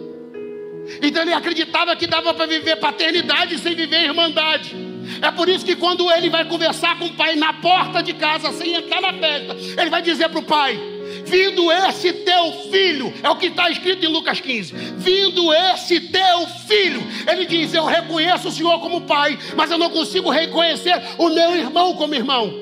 Então 1.02 1.22
ele 1.22 1.32
acreditava 1.32 1.94
que 1.96 2.06
dava 2.06 2.34
para 2.34 2.46
viver 2.46 2.76
paternidade 2.76 3.58
sem 3.58 3.74
viver 3.74 4.04
irmandade. 4.04 4.74
É 5.22 5.30
por 5.30 5.48
isso 5.48 5.64
que 5.64 5.76
quando 5.76 6.10
ele 6.10 6.30
vai 6.30 6.44
conversar 6.44 6.98
com 6.98 7.06
o 7.06 7.14
pai 7.14 7.34
na 7.36 7.52
porta 7.54 8.02
de 8.02 8.12
casa, 8.14 8.52
sem 8.52 8.74
entrar 8.74 9.00
na 9.00 9.12
festa, 9.12 9.56
ele 9.80 9.90
vai 9.90 10.02
dizer 10.02 10.28
para 10.28 10.38
o 10.38 10.42
pai: 10.42 10.78
Vindo 11.24 11.70
esse 11.70 12.12
teu 12.12 12.52
filho, 12.70 13.12
é 13.22 13.28
o 13.28 13.36
que 13.36 13.46
está 13.46 13.70
escrito 13.70 14.04
em 14.04 14.08
Lucas 14.08 14.40
15. 14.40 14.72
Vindo 14.98 15.52
esse 15.52 16.00
teu 16.00 16.46
filho, 16.66 17.02
ele 17.26 17.46
diz: 17.46 17.74
Eu 17.74 17.84
reconheço 17.84 18.48
o 18.48 18.52
Senhor 18.52 18.78
como 18.80 19.02
pai, 19.02 19.38
mas 19.56 19.70
eu 19.70 19.78
não 19.78 19.90
consigo 19.90 20.30
reconhecer 20.30 20.94
o 21.18 21.28
meu 21.28 21.56
irmão 21.56 21.94
como 21.94 22.14
irmão. 22.14 22.52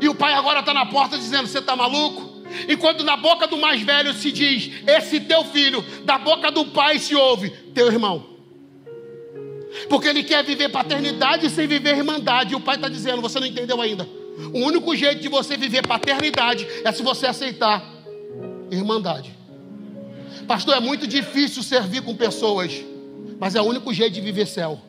E 0.00 0.08
o 0.08 0.14
pai 0.14 0.34
agora 0.34 0.60
está 0.60 0.74
na 0.74 0.86
porta 0.86 1.16
dizendo: 1.16 1.46
Você 1.46 1.58
está 1.58 1.74
maluco? 1.74 2.35
Enquanto 2.68 3.04
na 3.04 3.16
boca 3.16 3.46
do 3.46 3.56
mais 3.56 3.82
velho 3.82 4.12
se 4.12 4.30
diz, 4.32 4.70
esse 4.86 5.20
teu 5.20 5.44
filho, 5.44 5.84
da 6.04 6.18
boca 6.18 6.50
do 6.50 6.66
pai 6.66 6.98
se 6.98 7.14
ouve, 7.14 7.50
teu 7.74 7.86
irmão. 7.88 8.36
Porque 9.88 10.08
ele 10.08 10.22
quer 10.22 10.42
viver 10.44 10.70
paternidade 10.70 11.50
sem 11.50 11.66
viver 11.66 11.96
irmandade. 11.96 12.52
E 12.52 12.56
o 12.56 12.60
pai 12.60 12.76
está 12.76 12.88
dizendo, 12.88 13.20
você 13.20 13.38
não 13.38 13.46
entendeu 13.46 13.80
ainda. 13.80 14.08
O 14.52 14.58
único 14.60 14.94
jeito 14.96 15.20
de 15.20 15.28
você 15.28 15.56
viver 15.56 15.86
paternidade 15.86 16.66
é 16.84 16.92
se 16.92 17.02
você 17.02 17.26
aceitar 17.26 17.84
irmandade. 18.70 19.34
Pastor, 20.46 20.76
é 20.76 20.80
muito 20.80 21.06
difícil 21.06 21.62
servir 21.62 22.02
com 22.02 22.14
pessoas, 22.14 22.84
mas 23.38 23.54
é 23.54 23.60
o 23.60 23.64
único 23.64 23.92
jeito 23.92 24.14
de 24.14 24.20
viver 24.20 24.46
céu. 24.46 24.80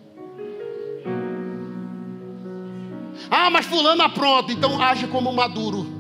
Ah, 3.29 3.49
mas 3.49 3.65
fulano 3.65 4.03
apronta, 4.03 4.51
então 4.51 4.81
age 4.81 5.07
como 5.07 5.33
maduro. 5.33 5.96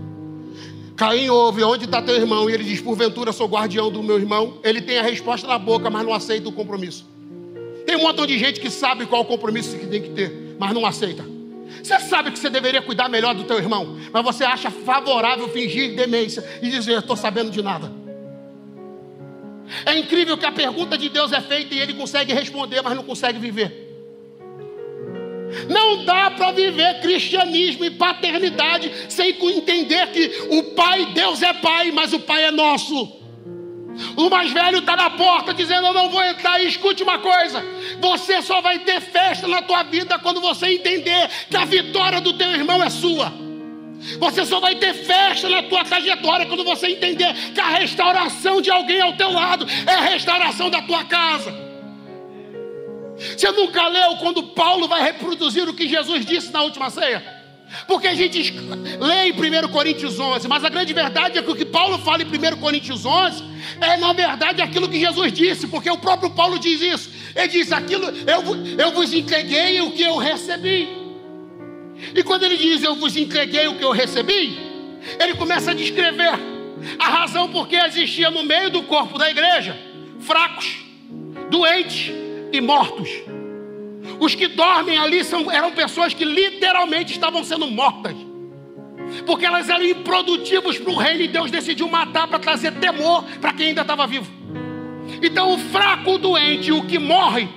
Caim 0.97 1.29
ouve, 1.29 1.63
onde 1.63 1.85
está 1.85 2.01
teu 2.01 2.15
irmão? 2.15 2.49
E 2.49 2.53
ele 2.53 2.63
diz, 2.63 2.81
porventura 2.81 3.31
sou 3.31 3.47
guardião 3.47 3.91
do 3.91 4.01
meu 4.01 4.17
irmão. 4.17 4.57
Ele 4.63 4.81
tem 4.81 4.97
a 4.97 5.03
resposta 5.03 5.47
na 5.47 5.59
boca, 5.59 5.91
mas 5.91 6.03
não 6.03 6.11
aceita 6.11 6.49
o 6.49 6.51
compromisso. 6.51 7.05
Tem 7.85 7.95
um 7.95 8.01
montão 8.01 8.25
de 8.25 8.37
gente 8.39 8.59
que 8.59 8.69
sabe 8.71 9.05
qual 9.05 9.21
o 9.21 9.25
compromisso 9.25 9.77
que 9.77 9.85
tem 9.85 10.01
que 10.01 10.09
ter, 10.09 10.55
mas 10.59 10.73
não 10.73 10.87
aceita. 10.87 11.23
Você 11.83 11.99
sabe 11.99 12.31
que 12.31 12.39
você 12.39 12.49
deveria 12.49 12.81
cuidar 12.81 13.09
melhor 13.09 13.35
do 13.35 13.43
teu 13.43 13.57
irmão, 13.57 13.95
mas 14.11 14.23
você 14.23 14.43
acha 14.43 14.71
favorável 14.71 15.47
fingir 15.49 15.95
demência 15.95 16.43
e 16.63 16.69
dizer, 16.71 16.97
estou 16.97 17.15
sabendo 17.15 17.51
de 17.51 17.61
nada. 17.61 17.91
É 19.85 19.95
incrível 19.97 20.35
que 20.35 20.45
a 20.47 20.51
pergunta 20.51 20.97
de 20.97 21.09
Deus 21.09 21.31
é 21.31 21.41
feita 21.41 21.75
e 21.75 21.79
ele 21.79 21.93
consegue 21.93 22.33
responder, 22.33 22.81
mas 22.81 22.95
não 22.95 23.03
consegue 23.03 23.37
viver. 23.37 23.86
Não 25.69 26.03
dá 26.03 26.31
para 26.31 26.51
viver 26.51 26.99
cristianismo 27.01 27.85
e 27.85 27.91
paternidade 27.91 28.91
sem 29.09 29.29
entender 29.29 30.07
que 30.07 30.47
o 30.49 30.63
Pai, 30.75 31.07
Deus 31.13 31.41
é 31.41 31.53
Pai, 31.53 31.91
mas 31.91 32.13
o 32.13 32.19
Pai 32.19 32.45
é 32.45 32.51
nosso. 32.51 33.17
O 34.15 34.29
mais 34.29 34.51
velho 34.51 34.79
está 34.79 34.95
na 34.95 35.09
porta 35.09 35.53
dizendo: 35.53 35.87
Eu 35.87 35.93
não 35.93 36.09
vou 36.09 36.23
entrar. 36.23 36.61
E 36.61 36.67
escute 36.67 37.01
uma 37.03 37.19
coisa: 37.19 37.63
você 37.99 38.41
só 38.41 38.61
vai 38.61 38.79
ter 38.79 39.01
festa 39.01 39.47
na 39.47 39.61
tua 39.61 39.83
vida 39.83 40.19
quando 40.19 40.39
você 40.39 40.67
entender 40.67 41.29
que 41.49 41.57
a 41.57 41.65
vitória 41.65 42.21
do 42.21 42.33
teu 42.33 42.51
irmão 42.51 42.83
é 42.83 42.89
sua. 42.89 43.33
Você 44.19 44.45
só 44.45 44.59
vai 44.59 44.75
ter 44.75 44.93
festa 44.93 45.49
na 45.49 45.63
tua 45.63 45.83
trajetória 45.83 46.45
quando 46.45 46.63
você 46.63 46.87
entender 46.87 47.33
que 47.53 47.59
a 47.59 47.69
restauração 47.69 48.61
de 48.61 48.69
alguém 48.69 49.01
ao 49.01 49.13
teu 49.13 49.31
lado 49.31 49.65
é 49.87 49.93
a 49.93 50.01
restauração 50.01 50.69
da 50.69 50.81
tua 50.83 51.03
casa. 51.05 51.66
Você 53.17 53.51
nunca 53.51 53.87
leu 53.87 54.17
quando 54.17 54.43
Paulo 54.43 54.87
vai 54.87 55.01
reproduzir 55.01 55.67
o 55.67 55.73
que 55.73 55.87
Jesus 55.87 56.25
disse 56.25 56.51
na 56.51 56.61
última 56.61 56.89
ceia? 56.89 57.37
Porque 57.85 58.07
a 58.07 58.15
gente 58.15 58.53
lê 58.99 59.29
em 59.29 59.33
1 59.33 59.67
Coríntios 59.69 60.19
11, 60.19 60.47
mas 60.47 60.63
a 60.63 60.69
grande 60.69 60.93
verdade 60.93 61.37
é 61.37 61.41
que 61.41 61.51
o 61.51 61.55
que 61.55 61.65
Paulo 61.65 61.97
fala 61.99 62.23
em 62.23 62.25
1 62.25 62.57
Coríntios 62.57 63.05
11 63.05 63.43
é, 63.81 63.97
na 63.97 64.13
verdade, 64.13 64.61
aquilo 64.61 64.87
que 64.87 64.99
Jesus 64.99 65.33
disse, 65.33 65.67
porque 65.67 65.89
o 65.89 65.97
próprio 65.97 66.29
Paulo 66.29 66.57
diz 66.57 66.81
isso. 66.81 67.11
Ele 67.35 67.47
diz: 67.47 67.71
aquilo, 67.71 68.05
eu, 68.05 68.85
eu 68.85 68.91
vos 68.91 69.13
entreguei 69.13 69.81
o 69.81 69.91
que 69.91 70.01
eu 70.01 70.17
recebi. 70.17 70.87
E 72.15 72.23
quando 72.23 72.43
ele 72.43 72.57
diz 72.57 72.83
eu 72.83 72.95
vos 72.95 73.17
entreguei 73.17 73.67
o 73.67 73.75
que 73.75 73.83
eu 73.83 73.91
recebi, 73.91 74.57
ele 75.19 75.33
começa 75.33 75.71
a 75.71 75.73
descrever 75.73 76.31
A 76.99 77.09
razão 77.09 77.49
porque 77.49 77.75
existia 77.75 78.29
no 78.29 78.43
meio 78.43 78.69
do 78.69 78.83
corpo 78.83 79.17
da 79.17 79.29
igreja 79.29 79.75
fracos, 80.19 80.77
doentes 81.49 82.11
e 82.51 82.61
mortos. 82.61 83.09
Os 84.19 84.33
que 84.35 84.47
dormem 84.47 84.97
ali 84.97 85.23
são, 85.23 85.51
eram 85.51 85.71
pessoas 85.71 86.13
que 86.13 86.25
literalmente 86.25 87.11
estavam 87.11 87.43
sendo 87.43 87.67
mortas. 87.67 88.15
Porque 89.25 89.45
elas 89.45 89.69
eram 89.69 89.85
improdutivas 89.85 90.77
para 90.77 90.91
o 90.91 90.95
reino 90.95 91.21
e 91.21 91.27
Deus 91.27 91.51
decidiu 91.51 91.87
matar 91.87 92.27
para 92.27 92.39
trazer 92.39 92.73
temor 92.73 93.23
para 93.39 93.53
quem 93.53 93.67
ainda 93.67 93.81
estava 93.81 94.05
vivo. 94.07 94.31
Então 95.21 95.53
o 95.53 95.57
fraco, 95.57 96.11
o 96.11 96.17
doente, 96.17 96.71
o 96.71 96.83
que 96.85 96.99
morre, 96.99 97.47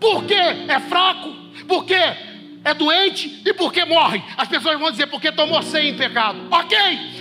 por 0.00 0.24
que 0.24 0.34
é 0.34 0.80
fraco? 0.88 1.30
Porque 1.66 1.94
é 1.94 2.74
doente 2.74 3.42
e 3.44 3.52
porque 3.54 3.84
morre. 3.84 4.22
As 4.36 4.48
pessoas 4.48 4.78
vão 4.78 4.90
dizer 4.90 5.06
porque 5.06 5.30
tomou 5.30 5.62
ceia 5.62 5.88
em 5.88 5.96
pecado. 5.96 6.38
Ok, 6.50 6.76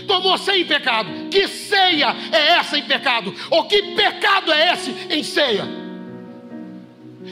tomou 0.08 0.38
ceia 0.38 0.62
em 0.62 0.66
pecado. 0.66 1.10
Que 1.30 1.48
ceia 1.48 2.16
é 2.32 2.54
essa 2.54 2.78
em 2.78 2.84
pecado? 2.84 3.34
Ou 3.52 3.66
que 3.66 3.82
pecado 3.96 4.52
é 4.52 4.74
esse 4.74 4.92
em 5.10 5.24
ceia? 5.24 5.85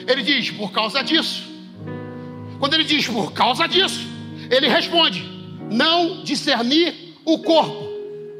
Ele 0.07 0.21
diz 0.21 0.51
por 0.51 0.71
causa 0.71 1.03
disso. 1.03 1.43
Quando 2.59 2.73
ele 2.75 2.83
diz 2.83 3.07
por 3.07 3.33
causa 3.33 3.67
disso, 3.67 4.07
ele 4.49 4.67
responde: 4.67 5.23
não 5.69 6.23
discernir 6.23 7.15
o 7.25 7.39
corpo. 7.39 7.91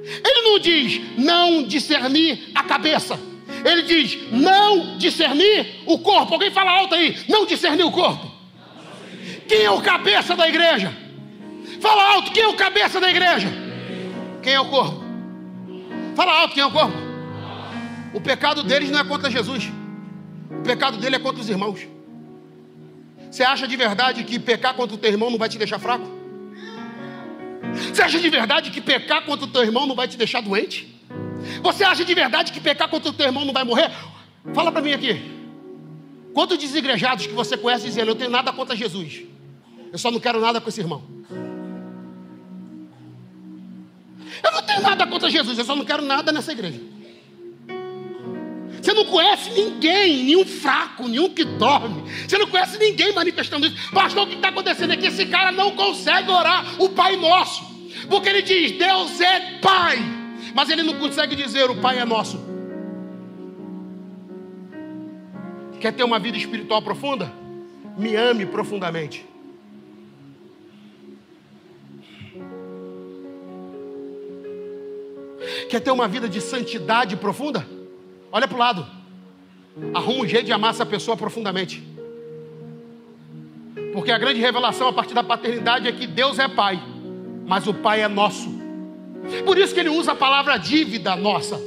Ele 0.04 0.42
não 0.42 0.60
diz 0.60 1.02
não 1.18 1.64
discernir 1.64 2.52
a 2.54 2.64
cabeça. 2.64 3.20
Ele 3.64 3.84
diz 3.84 4.32
não 4.32 4.98
discernir 4.98 5.84
o 5.86 6.00
corpo. 6.00 6.34
Alguém 6.34 6.52
fala 6.52 6.72
alto 6.72 6.96
aí, 6.96 7.18
não 7.28 7.46
discernir 7.46 7.84
o 7.84 7.92
corpo. 7.92 8.32
Quem 9.48 9.64
é 9.64 9.72
o 9.72 9.82
cabeça 9.82 10.36
da 10.36 10.48
igreja? 10.48 10.94
Fala 11.80 12.16
alto, 12.16 12.32
quem 12.32 12.44
é 12.44 12.48
o 12.48 12.56
cabeça 12.56 13.00
da 13.00 13.10
igreja? 13.10 13.48
Quem 14.42 14.54
é 14.54 14.60
o 14.60 14.66
corpo? 14.66 15.04
Fala 16.16 16.42
alto, 16.42 16.54
quem 16.54 16.64
é 16.64 16.66
o 16.66 16.72
corpo? 16.72 16.96
O 18.14 18.22
pecado 18.22 18.64
deles 18.64 18.90
não 18.90 19.00
é 19.00 19.04
contra 19.04 19.30
Jesus. 19.30 19.70
O 20.64 20.66
pecado 20.66 20.98
dele 20.98 21.18
é 21.18 21.20
contra 21.20 21.42
os 21.42 21.50
irmãos. 21.50 21.86
Você 23.30 23.44
acha 23.44 23.68
de 23.68 23.76
verdade 23.76 24.24
que 24.24 24.40
pecar 24.40 24.74
contra 24.74 24.96
o 24.96 24.98
teu 24.98 25.12
irmão 25.12 25.30
não 25.30 25.38
vai 25.38 25.50
te 25.50 25.58
deixar 25.58 25.78
fraco? 25.78 26.08
Você 27.94 28.02
acha 28.02 28.18
de 28.18 28.30
verdade 28.30 28.72
que 28.72 28.80
pecar 28.80 29.26
contra 29.26 29.46
o 29.46 29.50
teu 29.50 29.62
irmão 29.62 29.86
não 29.86 29.94
vai 29.94 30.08
te 30.08 30.18
deixar 30.18 30.40
doente? 30.40 30.88
Você 31.62 31.84
acha 31.84 32.06
de 32.06 32.14
verdade 32.16 32.54
que 32.54 32.62
pecar 32.62 32.88
contra 32.88 33.10
o 33.10 33.14
teu 33.14 33.26
irmão 33.26 33.44
não 33.44 33.52
vai 33.52 33.66
morrer? 33.66 33.92
Fala 34.54 34.72
para 34.72 34.82
mim 34.82 34.94
aqui. 34.94 35.22
Quantos 36.34 36.58
desigrejados 36.58 37.28
que 37.28 37.34
você 37.34 37.58
conhece 37.58 37.84
dizendo, 37.84 38.12
eu 38.12 38.16
tenho 38.16 38.30
nada 38.30 38.54
contra 38.54 38.74
Jesus. 38.74 39.24
Eu 39.92 39.98
só 39.98 40.10
não 40.10 40.20
quero 40.22 40.40
nada 40.40 40.62
com 40.62 40.70
esse 40.70 40.80
irmão. 40.80 41.04
Eu 44.42 44.52
não 44.54 44.62
tenho 44.62 44.82
nada 44.82 45.06
contra 45.08 45.30
Jesus, 45.30 45.60
eu 45.60 45.66
só 45.66 45.76
não 45.76 45.84
quero 45.84 46.02
nada 46.02 46.32
nessa 46.32 46.54
igreja. 46.54 46.80
Você 48.84 48.94
não 48.94 49.06
conhece 49.06 49.50
ninguém, 49.52 50.26
nenhum 50.26 50.46
fraco, 50.46 51.08
nenhum 51.08 51.30
que 51.30 51.46
dorme. 51.46 52.04
Você 52.28 52.38
não 52.38 52.48
conhece 52.48 52.78
ninguém 52.78 53.14
manifestando 53.14 53.66
isso. 53.66 53.92
Pastor, 53.94 54.24
o 54.24 54.28
que 54.28 54.36
está 54.36 54.50
acontecendo 54.50 54.98
que 54.98 55.08
esse 55.08 55.26
cara 55.28 55.54
não 55.54 55.72
consegue 55.72 56.30
orar 56.30 56.76
o 56.82 56.90
Pai 56.90 57.16
Nosso. 57.16 57.64
Porque 58.10 58.28
ele 58.28 58.42
diz, 58.42 58.74
Deus 58.74 59.22
é 59.22 59.60
Pai. 59.62 59.98
Mas 60.54 60.70
ele 60.70 60.84
não 60.84 60.96
consegue 60.96 61.34
dizer, 61.34 61.70
o 61.70 61.78
Pai 61.78 61.98
é 61.98 62.04
nosso. 62.04 62.38
Quer 65.80 65.94
ter 65.94 66.04
uma 66.04 66.20
vida 66.20 66.38
espiritual 66.38 66.82
profunda? 66.82 67.32
Me 67.98 68.18
ame 68.18 68.46
profundamente. 68.46 69.26
Quer 75.70 75.80
ter 75.80 75.92
uma 75.92 76.08
vida 76.10 76.28
de 76.28 76.42
santidade 76.42 77.16
profunda? 77.16 77.66
Olha 78.34 78.48
para 78.48 78.56
o 78.56 78.60
lado. 78.60 78.88
Arruma 79.94 80.24
um 80.24 80.28
jeito 80.28 80.48
de 80.48 80.52
amar 80.52 80.72
essa 80.72 80.86
pessoa 80.88 81.16
profundamente. 81.16 81.84
Porque 83.94 84.12
a 84.12 84.18
grande 84.18 84.40
revelação 84.40 84.88
a 84.88 84.94
partir 84.94 85.14
da 85.14 85.24
paternidade 85.24 85.88
é 85.88 85.92
que 85.92 86.08
Deus 86.08 86.40
é 86.40 86.48
Pai, 86.48 86.82
mas 87.46 87.68
o 87.68 87.76
Pai 87.76 88.02
é 88.02 88.08
nosso. 88.08 88.50
Por 89.46 89.56
isso 89.60 89.72
que 89.72 89.80
ele 89.80 89.90
usa 89.90 90.14
a 90.14 90.16
palavra 90.16 90.58
dívida 90.58 91.16
nossa. 91.16 91.62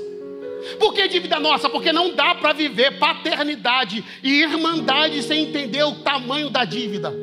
Por 0.81 0.93
que 0.93 1.07
dívida 1.07 1.39
nossa? 1.39 1.71
Porque 1.71 1.93
não 1.93 2.13
dá 2.13 2.35
para 2.35 2.53
viver 2.53 2.99
paternidade 2.99 4.05
e 4.21 4.43
irmandade 4.43 5.23
sem 5.23 5.45
entender 5.45 5.85
o 5.85 6.01
tamanho 6.01 6.51
da 6.51 6.65
dívida. 6.65 7.15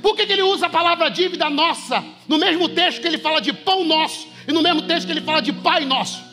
Por 0.00 0.16
que, 0.16 0.26
que 0.26 0.32
ele 0.32 0.42
usa 0.42 0.66
a 0.66 0.70
palavra 0.70 1.10
dívida 1.10 1.50
nossa 1.50 2.02
no 2.26 2.38
mesmo 2.38 2.70
texto 2.70 3.02
que 3.02 3.06
ele 3.06 3.18
fala 3.18 3.40
de 3.40 3.52
pão 3.52 3.84
nosso 3.84 4.26
e 4.46 4.52
no 4.52 4.62
mesmo 4.62 4.82
texto 4.82 5.06
que 5.06 5.12
ele 5.12 5.20
fala 5.20 5.42
de 5.42 5.52
pai 5.52 5.84
nosso? 5.84 6.27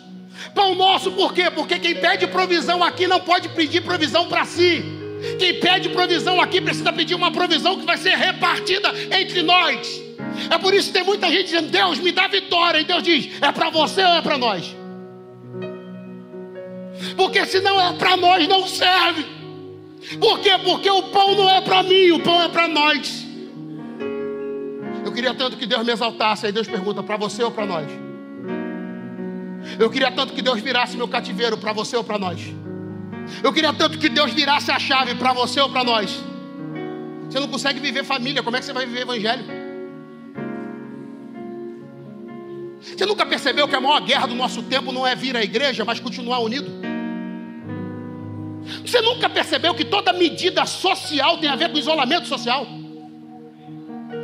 Pão 0.53 0.75
nosso 0.75 1.11
por 1.11 1.33
quê? 1.33 1.49
Porque 1.49 1.79
quem 1.79 1.95
pede 1.95 2.27
provisão 2.27 2.83
aqui 2.83 3.07
não 3.07 3.19
pode 3.19 3.49
pedir 3.49 3.81
provisão 3.81 4.27
para 4.27 4.45
si. 4.45 4.83
Quem 5.39 5.59
pede 5.59 5.89
provisão 5.89 6.39
aqui 6.39 6.61
precisa 6.61 6.93
pedir 6.93 7.15
uma 7.15 7.31
provisão 7.31 7.77
que 7.79 7.85
vai 7.85 7.97
ser 7.97 8.15
repartida 8.15 8.93
entre 9.19 9.41
nós. 9.41 10.01
É 10.49 10.57
por 10.57 10.73
isso 10.73 10.87
que 10.87 10.93
tem 10.93 11.03
muita 11.03 11.29
gente 11.29 11.45
dizendo: 11.45 11.69
Deus 11.69 11.99
me 11.99 12.11
dá 12.11 12.27
vitória. 12.27 12.79
E 12.79 12.83
Deus 12.83 13.03
diz: 13.03 13.29
é 13.41 13.51
para 13.51 13.69
você 13.69 14.03
ou 14.03 14.15
é 14.15 14.21
para 14.21 14.37
nós? 14.37 14.75
Porque 17.15 17.45
se 17.45 17.59
não 17.59 17.81
é 17.81 17.93
para 17.93 18.15
nós, 18.17 18.47
não 18.47 18.67
serve. 18.67 19.25
Por 20.19 20.39
quê? 20.39 20.51
Porque 20.63 20.89
o 20.89 21.03
pão 21.03 21.35
não 21.35 21.49
é 21.49 21.61
para 21.61 21.83
mim, 21.83 22.11
o 22.11 22.19
pão 22.19 22.41
é 22.41 22.49
para 22.49 22.67
nós. 22.67 23.25
Eu 25.03 25.11
queria 25.11 25.33
tanto 25.33 25.57
que 25.57 25.65
Deus 25.65 25.85
me 25.85 25.91
exaltasse. 25.91 26.45
Aí 26.45 26.51
Deus 26.51 26.67
pergunta: 26.67 27.01
para 27.01 27.17
você 27.17 27.43
ou 27.43 27.51
para 27.51 27.65
nós? 27.65 28.04
Eu 29.79 29.89
queria 29.89 30.11
tanto 30.11 30.33
que 30.33 30.41
Deus 30.41 30.61
virasse 30.61 30.95
meu 30.95 31.07
cativeiro 31.07 31.57
para 31.57 31.73
você 31.73 31.95
ou 31.95 32.03
para 32.03 32.17
nós. 32.17 32.39
Eu 33.43 33.51
queria 33.51 33.73
tanto 33.73 33.97
que 33.97 34.07
Deus 34.07 34.31
virasse 34.31 34.71
a 34.71 34.79
chave 34.79 35.15
para 35.15 35.33
você 35.33 35.59
ou 35.59 35.69
para 35.69 35.83
nós. 35.83 36.23
Você 37.29 37.39
não 37.39 37.47
consegue 37.47 37.79
viver 37.79 38.03
família, 38.03 38.43
como 38.43 38.55
é 38.55 38.59
que 38.59 38.65
você 38.65 38.73
vai 38.73 38.85
viver 38.85 39.01
evangelho? 39.01 39.45
Você 42.79 43.05
nunca 43.05 43.25
percebeu 43.25 43.67
que 43.67 43.75
a 43.75 43.81
maior 43.81 43.99
guerra 44.01 44.27
do 44.27 44.35
nosso 44.35 44.61
tempo 44.63 44.91
não 44.91 45.05
é 45.05 45.15
vir 45.15 45.35
à 45.35 45.43
igreja, 45.43 45.83
mas 45.83 45.99
continuar 45.99 46.39
unido? 46.39 46.71
Você 48.85 49.01
nunca 49.01 49.29
percebeu 49.29 49.73
que 49.73 49.83
toda 49.83 50.13
medida 50.13 50.65
social 50.65 51.37
tem 51.39 51.49
a 51.49 51.55
ver 51.55 51.71
com 51.71 51.77
isolamento 51.77 52.27
social? 52.27 52.65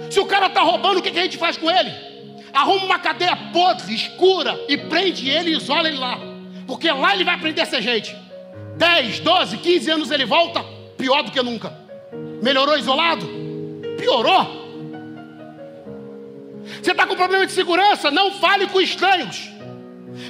Se 0.09 0.19
o 0.19 0.25
cara 0.25 0.47
está 0.47 0.61
roubando, 0.61 0.99
o 0.99 1.01
que, 1.01 1.09
a 1.09 1.23
gente 1.23 1.37
faz 1.37 1.57
com 1.57 1.69
ele? 1.69 1.91
Arruma 2.53 2.85
uma 2.85 2.99
cadeia 2.99 3.35
podre, 3.53 3.93
escura, 3.93 4.59
e 4.67 4.77
prende 4.77 5.29
ele 5.29 5.51
e 5.51 5.57
isola 5.57 5.87
ele 5.87 5.97
lá. 5.97 6.17
Porque 6.67 6.91
lá 6.91 7.13
ele 7.13 7.23
vai 7.23 7.35
aprender 7.35 7.61
a 7.61 7.65
ser 7.65 7.81
gente. 7.81 8.15
10, 8.77 9.19
12, 9.19 9.57
15 9.57 9.91
anos 9.91 10.11
ele 10.11 10.25
volta, 10.25 10.63
pior 10.97 11.23
do 11.23 11.31
que 11.31 11.41
nunca. 11.41 11.73
Melhorou 12.41 12.77
isolado? 12.77 13.27
Piorou. 13.97 14.61
Você 16.81 16.91
está 16.91 17.05
com 17.05 17.15
problema 17.15 17.45
de 17.45 17.51
segurança? 17.51 18.09
Não 18.09 18.31
fale 18.31 18.67
com 18.67 18.81
estranhos. 18.81 19.49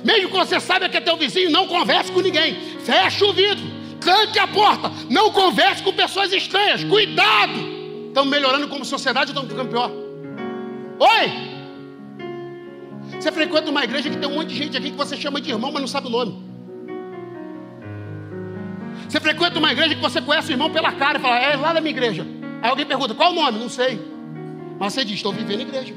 Mesmo 0.03 0.29
que 0.29 0.37
você 0.37 0.59
saiba 0.59 0.89
que 0.89 0.97
é 0.97 1.01
teu 1.01 1.17
vizinho, 1.17 1.49
não 1.49 1.67
converse 1.67 2.11
com 2.11 2.21
ninguém. 2.21 2.55
Feche 2.83 3.23
o 3.23 3.33
vidro, 3.33 3.63
tranque 3.99 4.39
a 4.39 4.47
porta. 4.47 4.91
Não 5.09 5.31
converse 5.31 5.81
com 5.83 5.93
pessoas 5.93 6.31
estranhas. 6.33 6.83
Cuidado. 6.83 7.81
Estamos 8.07 8.29
melhorando 8.29 8.67
como 8.67 8.83
sociedade 8.83 9.31
ou 9.31 9.43
estamos 9.43 9.51
ficando 9.51 9.69
pior? 9.69 9.91
Oi! 10.99 11.50
Você 13.21 13.31
frequenta 13.31 13.69
uma 13.69 13.83
igreja 13.83 14.09
que 14.09 14.17
tem 14.17 14.27
um 14.27 14.33
monte 14.33 14.47
de 14.47 14.55
gente 14.55 14.75
aqui 14.75 14.89
que 14.89 14.97
você 14.97 15.15
chama 15.15 15.39
de 15.39 15.51
irmão, 15.51 15.71
mas 15.71 15.79
não 15.79 15.87
sabe 15.87 16.07
o 16.07 16.09
nome. 16.09 16.41
Você 19.07 19.19
frequenta 19.19 19.59
uma 19.59 19.71
igreja 19.71 19.93
que 19.93 20.01
você 20.01 20.19
conhece 20.19 20.49
o 20.49 20.53
irmão 20.53 20.71
pela 20.71 20.91
cara 20.93 21.19
e 21.19 21.21
fala, 21.21 21.37
é 21.37 21.55
lá 21.55 21.71
da 21.71 21.79
minha 21.79 21.91
igreja. 21.91 22.25
Aí 22.63 22.69
alguém 22.71 22.83
pergunta, 22.83 23.13
qual 23.13 23.31
o 23.31 23.35
nome? 23.35 23.59
Não 23.59 23.69
sei. 23.69 24.01
Mas 24.79 24.93
você 24.93 25.05
diz, 25.05 25.17
estou 25.17 25.31
vivendo 25.31 25.61
igreja. 25.61 25.93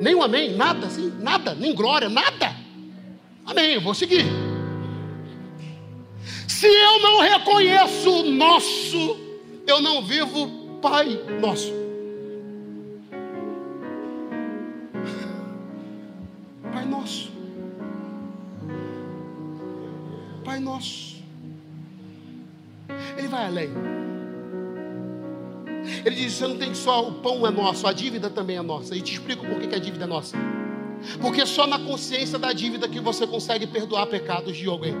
Nem 0.00 0.12
um 0.16 0.22
amém, 0.24 0.56
nada 0.56 0.88
assim, 0.88 1.12
nada, 1.20 1.54
nem 1.54 1.72
glória, 1.72 2.08
nada. 2.08 2.52
Amém, 3.46 3.74
eu 3.74 3.80
vou 3.80 3.94
seguir. 3.94 4.24
Se 6.48 6.66
eu 6.66 7.00
não 7.00 7.20
reconheço 7.20 8.10
o 8.10 8.30
nosso, 8.32 9.20
eu 9.68 9.80
não 9.80 10.02
vivo 10.02 10.80
Pai 10.82 11.16
nosso. 11.40 11.81
Vai 23.32 23.46
além. 23.46 23.70
Ele 26.04 26.14
diz: 26.14 26.34
você 26.34 26.46
não 26.46 26.56
tem 26.56 26.74
só 26.74 27.08
o 27.08 27.14
pão 27.14 27.44
é 27.46 27.50
nosso, 27.50 27.86
a 27.86 27.92
dívida 27.92 28.30
também 28.30 28.56
é 28.56 28.62
nossa. 28.62 28.94
E 28.94 29.00
te 29.00 29.14
explico 29.14 29.44
por 29.44 29.58
que 29.58 29.74
a 29.74 29.78
dívida 29.78 30.04
é 30.04 30.06
nossa. 30.06 30.36
Porque 31.20 31.44
só 31.44 31.66
na 31.66 31.80
consciência 31.80 32.38
da 32.38 32.52
dívida 32.52 32.88
que 32.88 33.00
você 33.00 33.26
consegue 33.26 33.66
perdoar 33.66 34.06
pecados 34.06 34.56
de 34.56 34.68
alguém. 34.68 34.94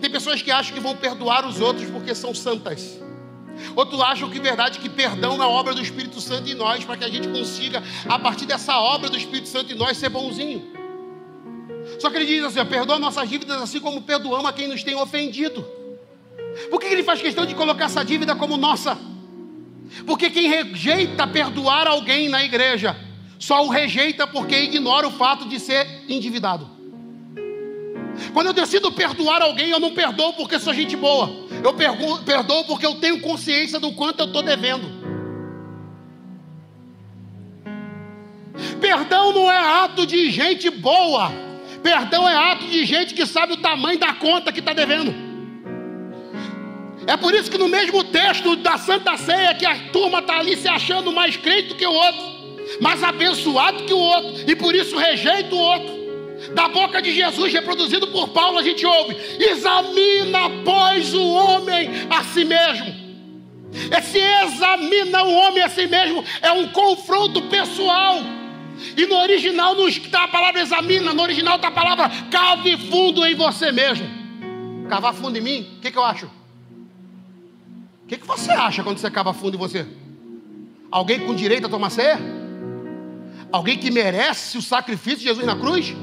Tem 0.00 0.08
pessoas 0.08 0.40
que 0.40 0.50
acham 0.50 0.72
que 0.72 0.80
vão 0.80 0.96
perdoar 0.96 1.44
os 1.44 1.60
outros 1.60 1.90
porque 1.90 2.14
são 2.14 2.32
santas. 2.32 3.00
Outros 3.74 4.00
acham 4.00 4.30
que 4.30 4.38
verdade 4.40 4.78
que 4.78 4.88
perdão 4.88 5.36
na 5.36 5.48
obra 5.48 5.74
do 5.74 5.80
Espírito 5.80 6.20
Santo 6.20 6.48
em 6.48 6.54
nós, 6.54 6.84
para 6.84 6.96
que 6.96 7.04
a 7.04 7.08
gente 7.08 7.28
consiga, 7.28 7.82
a 8.08 8.18
partir 8.18 8.46
dessa 8.46 8.78
obra 8.78 9.08
do 9.08 9.16
Espírito 9.16 9.48
Santo 9.48 9.72
em 9.72 9.76
nós, 9.76 9.96
ser 9.96 10.08
bonzinho. 10.08 10.72
Só 11.98 12.10
que 12.10 12.16
ele 12.16 12.26
diz 12.26 12.44
assim: 12.44 12.64
perdoa 12.64 12.98
nossas 12.98 13.28
dívidas 13.28 13.60
assim 13.60 13.80
como 13.80 14.02
perdoamos 14.02 14.46
a 14.46 14.52
quem 14.52 14.68
nos 14.68 14.82
tem 14.82 14.94
ofendido. 14.94 15.64
Por 16.70 16.80
que 16.80 16.86
ele 16.86 17.02
faz 17.02 17.20
questão 17.20 17.44
de 17.44 17.54
colocar 17.54 17.86
essa 17.86 18.04
dívida 18.04 18.34
como 18.34 18.56
nossa? 18.56 18.98
Porque 20.06 20.30
quem 20.30 20.48
rejeita 20.48 21.26
perdoar 21.26 21.86
alguém 21.86 22.28
na 22.28 22.42
igreja, 22.44 22.96
só 23.38 23.64
o 23.64 23.68
rejeita 23.68 24.26
porque 24.26 24.56
ignora 24.56 25.06
o 25.06 25.12
fato 25.12 25.48
de 25.48 25.60
ser 25.60 25.86
endividado. 26.08 26.68
Quando 28.32 28.48
eu 28.48 28.52
decido 28.52 28.92
perdoar 28.92 29.42
alguém, 29.42 29.70
eu 29.70 29.80
não 29.80 29.92
perdoo 29.92 30.34
porque 30.34 30.58
sou 30.58 30.72
gente 30.72 30.96
boa. 30.96 31.30
Eu 31.62 31.74
perdoo 31.74 32.64
porque 32.64 32.86
eu 32.86 32.94
tenho 32.96 33.20
consciência 33.20 33.80
do 33.80 33.92
quanto 33.92 34.20
eu 34.20 34.26
estou 34.26 34.42
devendo. 34.42 35.04
Perdão 38.80 39.32
não 39.32 39.50
é 39.50 39.58
ato 39.84 40.06
de 40.06 40.30
gente 40.30 40.70
boa. 40.70 41.32
Perdão 41.82 42.28
é 42.28 42.52
ato 42.52 42.66
de 42.66 42.84
gente 42.84 43.14
que 43.14 43.26
sabe 43.26 43.54
o 43.54 43.56
tamanho 43.56 43.98
da 43.98 44.14
conta 44.14 44.52
que 44.52 44.60
está 44.60 44.72
devendo. 44.72 45.23
É 47.06 47.16
por 47.16 47.34
isso 47.34 47.50
que 47.50 47.58
no 47.58 47.68
mesmo 47.68 48.02
texto 48.04 48.56
da 48.56 48.78
Santa 48.78 49.16
Ceia, 49.16 49.54
que 49.54 49.66
a 49.66 49.78
turma 49.90 50.20
está 50.20 50.38
ali 50.38 50.56
se 50.56 50.68
achando 50.68 51.12
mais 51.12 51.36
crente 51.36 51.68
do 51.68 51.74
que 51.74 51.86
o 51.86 51.92
outro, 51.92 52.22
mais 52.80 53.02
abençoado 53.02 53.84
que 53.84 53.92
o 53.92 53.98
outro, 53.98 54.50
e 54.50 54.56
por 54.56 54.74
isso 54.74 54.96
rejeita 54.96 55.54
o 55.54 55.58
outro. 55.58 56.04
Da 56.54 56.68
boca 56.68 57.00
de 57.00 57.12
Jesus, 57.14 57.52
reproduzido 57.52 58.06
por 58.08 58.28
Paulo, 58.28 58.58
a 58.58 58.62
gente 58.62 58.84
ouve: 58.84 59.16
examina, 59.38 60.50
pois, 60.64 61.14
o 61.14 61.22
homem 61.22 61.88
a 62.10 62.22
si 62.24 62.44
mesmo. 62.44 63.04
Esse 63.96 64.18
examina 64.18 65.24
o 65.24 65.32
homem 65.32 65.62
a 65.62 65.68
si 65.68 65.86
mesmo 65.86 66.24
é 66.42 66.52
um 66.52 66.68
confronto 66.68 67.42
pessoal. 67.42 68.18
E 68.96 69.06
no 69.06 69.16
original 69.16 69.74
não 69.74 69.88
está 69.88 70.24
a 70.24 70.28
palavra 70.28 70.60
examina, 70.60 71.12
no 71.12 71.22
original 71.22 71.56
está 71.56 71.68
a 71.68 71.72
palavra 71.72 72.10
cave 72.30 72.76
fundo 72.88 73.24
em 73.24 73.34
você 73.34 73.72
mesmo. 73.72 74.06
Cavar 74.88 75.14
fundo 75.14 75.38
em 75.38 75.40
mim, 75.40 75.74
o 75.78 75.80
que, 75.80 75.90
que 75.90 75.98
eu 75.98 76.04
acho? 76.04 76.28
O 78.04 78.06
que, 78.06 78.18
que 78.18 78.26
você 78.26 78.52
acha 78.52 78.84
quando 78.84 78.98
você 78.98 79.10
cava 79.10 79.32
fundo 79.32 79.54
em 79.54 79.58
você? 79.58 79.86
Alguém 80.90 81.20
com 81.20 81.34
direito 81.34 81.66
a 81.66 81.70
tomar 81.70 81.88
ceia? 81.88 82.20
Alguém 83.50 83.78
que 83.78 83.90
merece 83.90 84.58
o 84.58 84.62
sacrifício 84.62 85.20
de 85.20 85.24
Jesus 85.24 85.46
na 85.46 85.56
cruz? 85.56 85.96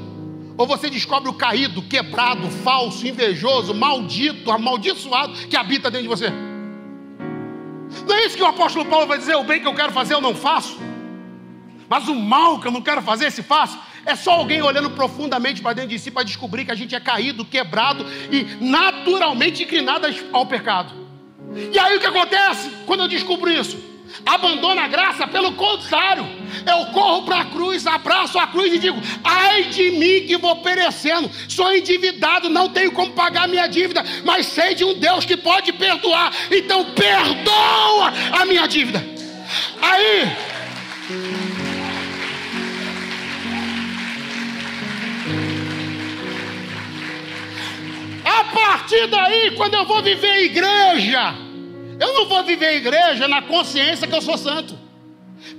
Ou 0.58 0.66
você 0.66 0.90
descobre 0.90 1.30
o 1.30 1.34
caído, 1.34 1.80
quebrado, 1.82 2.50
falso, 2.50 3.06
invejoso, 3.06 3.72
maldito, 3.72 4.50
amaldiçoado 4.50 5.32
que 5.46 5.56
habita 5.56 5.90
dentro 5.92 6.02
de 6.02 6.08
você? 6.08 6.28
Não 8.08 8.16
é 8.16 8.26
isso 8.26 8.36
que 8.36 8.42
o 8.42 8.46
apóstolo 8.46 8.84
Paulo 8.86 9.06
vai 9.06 9.18
dizer: 9.18 9.36
o 9.36 9.44
bem 9.44 9.60
que 9.60 9.68
eu 9.68 9.74
quero 9.74 9.92
fazer 9.92 10.14
eu 10.14 10.20
não 10.20 10.34
faço, 10.34 10.78
mas 11.88 12.08
o 12.08 12.16
mal 12.16 12.58
que 12.58 12.66
eu 12.66 12.72
não 12.72 12.82
quero 12.82 13.00
fazer 13.00 13.30
se 13.30 13.44
faço. 13.44 13.78
É 14.04 14.16
só 14.16 14.32
alguém 14.32 14.60
olhando 14.60 14.90
profundamente 14.90 15.62
para 15.62 15.74
dentro 15.74 15.90
de 15.90 15.98
si 16.00 16.10
para 16.10 16.24
descobrir 16.24 16.64
que 16.64 16.72
a 16.72 16.74
gente 16.74 16.92
é 16.92 16.98
caído, 16.98 17.44
quebrado 17.44 18.04
e 18.32 18.42
naturalmente 18.60 19.62
inclinado 19.62 20.08
ao 20.32 20.44
pecado. 20.44 21.01
E 21.72 21.78
aí 21.78 21.96
o 21.96 22.00
que 22.00 22.06
acontece 22.06 22.70
quando 22.86 23.00
eu 23.00 23.08
descubro 23.08 23.50
isso? 23.50 23.92
Abandona 24.26 24.82
a 24.82 24.88
graça, 24.88 25.26
pelo 25.26 25.52
contrário, 25.52 26.28
eu 26.66 26.86
corro 26.92 27.22
para 27.22 27.40
a 27.40 27.44
cruz, 27.46 27.86
abraço 27.86 28.38
a 28.38 28.46
cruz 28.46 28.72
e 28.72 28.78
digo: 28.78 29.00
ai 29.24 29.64
de 29.64 29.90
mim 29.92 30.26
que 30.26 30.36
vou 30.36 30.56
perecendo, 30.56 31.30
sou 31.48 31.74
endividado, 31.74 32.48
não 32.48 32.68
tenho 32.68 32.92
como 32.92 33.12
pagar 33.12 33.48
minha 33.48 33.66
dívida, 33.66 34.04
mas 34.24 34.46
sei 34.46 34.74
de 34.74 34.84
um 34.84 34.94
Deus 34.94 35.24
que 35.24 35.36
pode 35.36 35.72
perdoar, 35.72 36.30
então 36.50 36.84
perdoa 36.92 38.12
a 38.32 38.44
minha 38.44 38.66
dívida. 38.66 39.04
Aí, 39.80 40.30
a 48.42 48.44
partir 48.44 49.06
daí, 49.06 49.52
quando 49.52 49.74
eu 49.74 49.84
vou 49.84 50.02
viver 50.02 50.44
igreja, 50.44 51.34
eu 52.00 52.12
não 52.12 52.26
vou 52.26 52.42
viver 52.42 52.76
igreja 52.76 53.28
na 53.28 53.42
consciência 53.42 54.06
que 54.06 54.14
eu 54.14 54.22
sou 54.22 54.36
santo. 54.36 54.76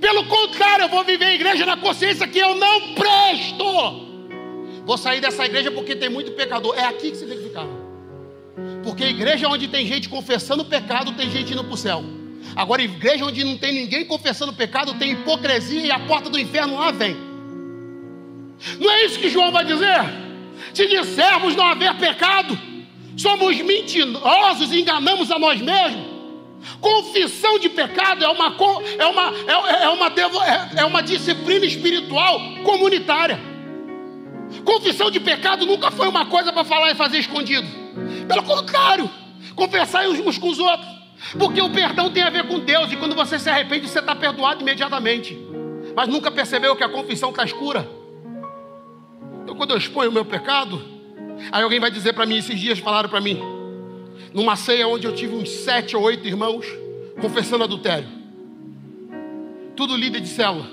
Pelo 0.00 0.24
contrário, 0.26 0.84
eu 0.84 0.88
vou 0.88 1.02
viver 1.02 1.32
igreja 1.34 1.64
na 1.64 1.76
consciência 1.76 2.28
que 2.28 2.38
eu 2.38 2.54
não 2.54 2.94
presto. 2.94 3.64
Vou 4.84 4.98
sair 4.98 5.20
dessa 5.20 5.46
igreja 5.46 5.70
porque 5.70 5.96
tem 5.96 6.10
muito 6.10 6.32
pecador. 6.32 6.76
É 6.76 6.84
aqui 6.84 7.10
que 7.10 7.16
você 7.16 7.26
tem 7.26 7.38
que 7.38 7.44
ficar. 7.44 7.66
Porque 8.82 9.04
igreja 9.04 9.48
onde 9.48 9.66
tem 9.68 9.86
gente 9.86 10.08
confessando 10.08 10.64
pecado, 10.64 11.12
tem 11.12 11.30
gente 11.30 11.52
indo 11.52 11.64
para 11.64 11.74
o 11.74 11.76
céu. 11.76 12.04
Agora, 12.54 12.82
igreja 12.82 13.24
onde 13.24 13.42
não 13.42 13.56
tem 13.56 13.72
ninguém 13.72 14.04
confessando 14.04 14.52
pecado, 14.52 14.94
tem 14.94 15.12
hipocrisia 15.12 15.86
e 15.86 15.90
a 15.90 15.98
porta 16.00 16.28
do 16.28 16.38
inferno 16.38 16.78
lá 16.78 16.90
vem. 16.90 17.16
Não 18.78 18.90
é 18.90 19.04
isso 19.06 19.18
que 19.18 19.30
João 19.30 19.50
vai 19.50 19.64
dizer? 19.64 19.98
Se 20.74 20.86
dissermos 20.86 21.56
não 21.56 21.66
haver 21.66 21.94
pecado, 21.94 22.58
somos 23.16 23.56
mentirosos 23.60 24.72
e 24.72 24.80
enganamos 24.80 25.30
a 25.30 25.38
nós 25.38 25.60
mesmos. 25.60 26.14
Confissão 26.80 27.58
de 27.58 27.68
pecado 27.68 28.24
é 28.24 28.28
uma, 28.28 28.56
é 28.98 29.06
uma, 29.06 29.32
é, 29.46 29.84
é 29.84 29.88
uma, 29.88 30.06
é, 30.06 30.80
é 30.80 30.84
uma 30.84 31.02
disciplina 31.02 31.66
espiritual 31.66 32.40
comunitária. 32.64 33.38
Confissão 34.64 35.10
de 35.10 35.20
pecado 35.20 35.66
nunca 35.66 35.90
foi 35.90 36.08
uma 36.08 36.26
coisa 36.26 36.52
para 36.52 36.64
falar 36.64 36.90
e 36.90 36.94
fazer 36.94 37.18
escondido. 37.18 37.66
Pelo 38.26 38.42
contrário, 38.42 39.10
confessar 39.54 40.08
uns 40.08 40.38
com 40.38 40.48
os 40.48 40.58
outros. 40.58 40.94
Porque 41.38 41.60
o 41.60 41.70
perdão 41.70 42.10
tem 42.10 42.22
a 42.22 42.30
ver 42.30 42.46
com 42.46 42.58
Deus, 42.58 42.92
e 42.92 42.96
quando 42.96 43.14
você 43.14 43.38
se 43.38 43.48
arrepende, 43.48 43.88
você 43.88 43.98
está 43.98 44.14
perdoado 44.14 44.60
imediatamente. 44.60 45.38
Mas 45.94 46.08
nunca 46.08 46.30
percebeu 46.30 46.76
que 46.76 46.84
a 46.84 46.88
confissão 46.88 47.30
está 47.30 47.44
escura? 47.44 47.88
Então, 49.42 49.54
quando 49.54 49.70
eu 49.70 49.78
exponho 49.78 50.10
o 50.10 50.12
meu 50.12 50.24
pecado, 50.24 50.82
aí 51.52 51.62
alguém 51.62 51.80
vai 51.80 51.90
dizer 51.90 52.12
para 52.12 52.26
mim: 52.26 52.38
esses 52.38 52.58
dias 52.58 52.78
falaram 52.78 53.08
para 53.08 53.20
mim, 53.20 53.40
numa 54.32 54.56
ceia 54.56 54.86
onde 54.88 55.06
eu 55.06 55.14
tive 55.14 55.34
uns 55.34 55.48
sete 55.50 55.96
ou 55.96 56.02
oito 56.02 56.26
irmãos 56.26 56.66
confessando 57.20 57.64
adultério. 57.64 58.08
Tudo 59.76 59.96
líder 59.96 60.20
de 60.20 60.28
célula. 60.28 60.66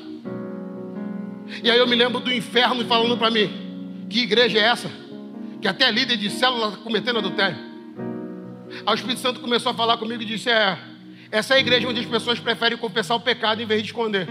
E 1.64 1.70
aí 1.70 1.78
eu 1.78 1.88
me 1.88 1.96
lembro 1.96 2.20
do 2.20 2.34
inferno 2.34 2.86
falando 2.86 3.18
para 3.18 3.30
mim: 3.30 4.06
que 4.10 4.22
igreja 4.22 4.60
é 4.60 4.64
essa? 4.64 4.92
Que 5.62 5.68
até 5.68 5.90
líder 5.92 6.18
de 6.18 6.30
célula 6.30 6.70
está 6.70 6.80
cometendo 6.80 7.20
adultério. 7.20 7.58
Aí 8.86 8.94
o 8.94 8.96
Espírito 8.96 9.20
Santo 9.20 9.40
começou 9.40 9.72
a 9.72 9.76
falar 9.76 9.98
comigo 9.98 10.22
e 10.22 10.26
disse: 10.26 10.50
É, 10.50 10.78
essa 11.32 11.54
é 11.54 11.58
a 11.58 11.60
igreja 11.60 11.88
onde 11.88 12.00
as 12.00 12.06
pessoas 12.06 12.40
preferem 12.40 12.78
confessar 12.78 13.16
o 13.16 13.20
pecado 13.20 13.62
em 13.62 13.66
vez 13.66 13.82
de 13.82 13.88
esconder. 13.88 14.28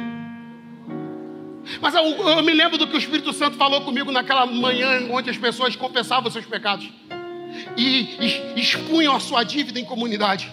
Mas 1.80 1.94
eu, 1.94 2.02
eu 2.04 2.42
me 2.42 2.52
lembro 2.52 2.78
do 2.78 2.86
que 2.86 2.94
o 2.94 2.98
Espírito 2.98 3.32
Santo 3.32 3.56
falou 3.56 3.82
comigo 3.82 4.10
naquela 4.10 4.46
manhã 4.46 5.08
onde 5.10 5.30
as 5.30 5.36
pessoas 5.36 5.76
confessavam 5.76 6.30
seus 6.30 6.46
pecados 6.46 6.88
e 7.76 8.16
expunham 8.56 9.14
a 9.14 9.20
sua 9.20 9.44
dívida 9.44 9.78
em 9.78 9.84
comunidade 9.84 10.50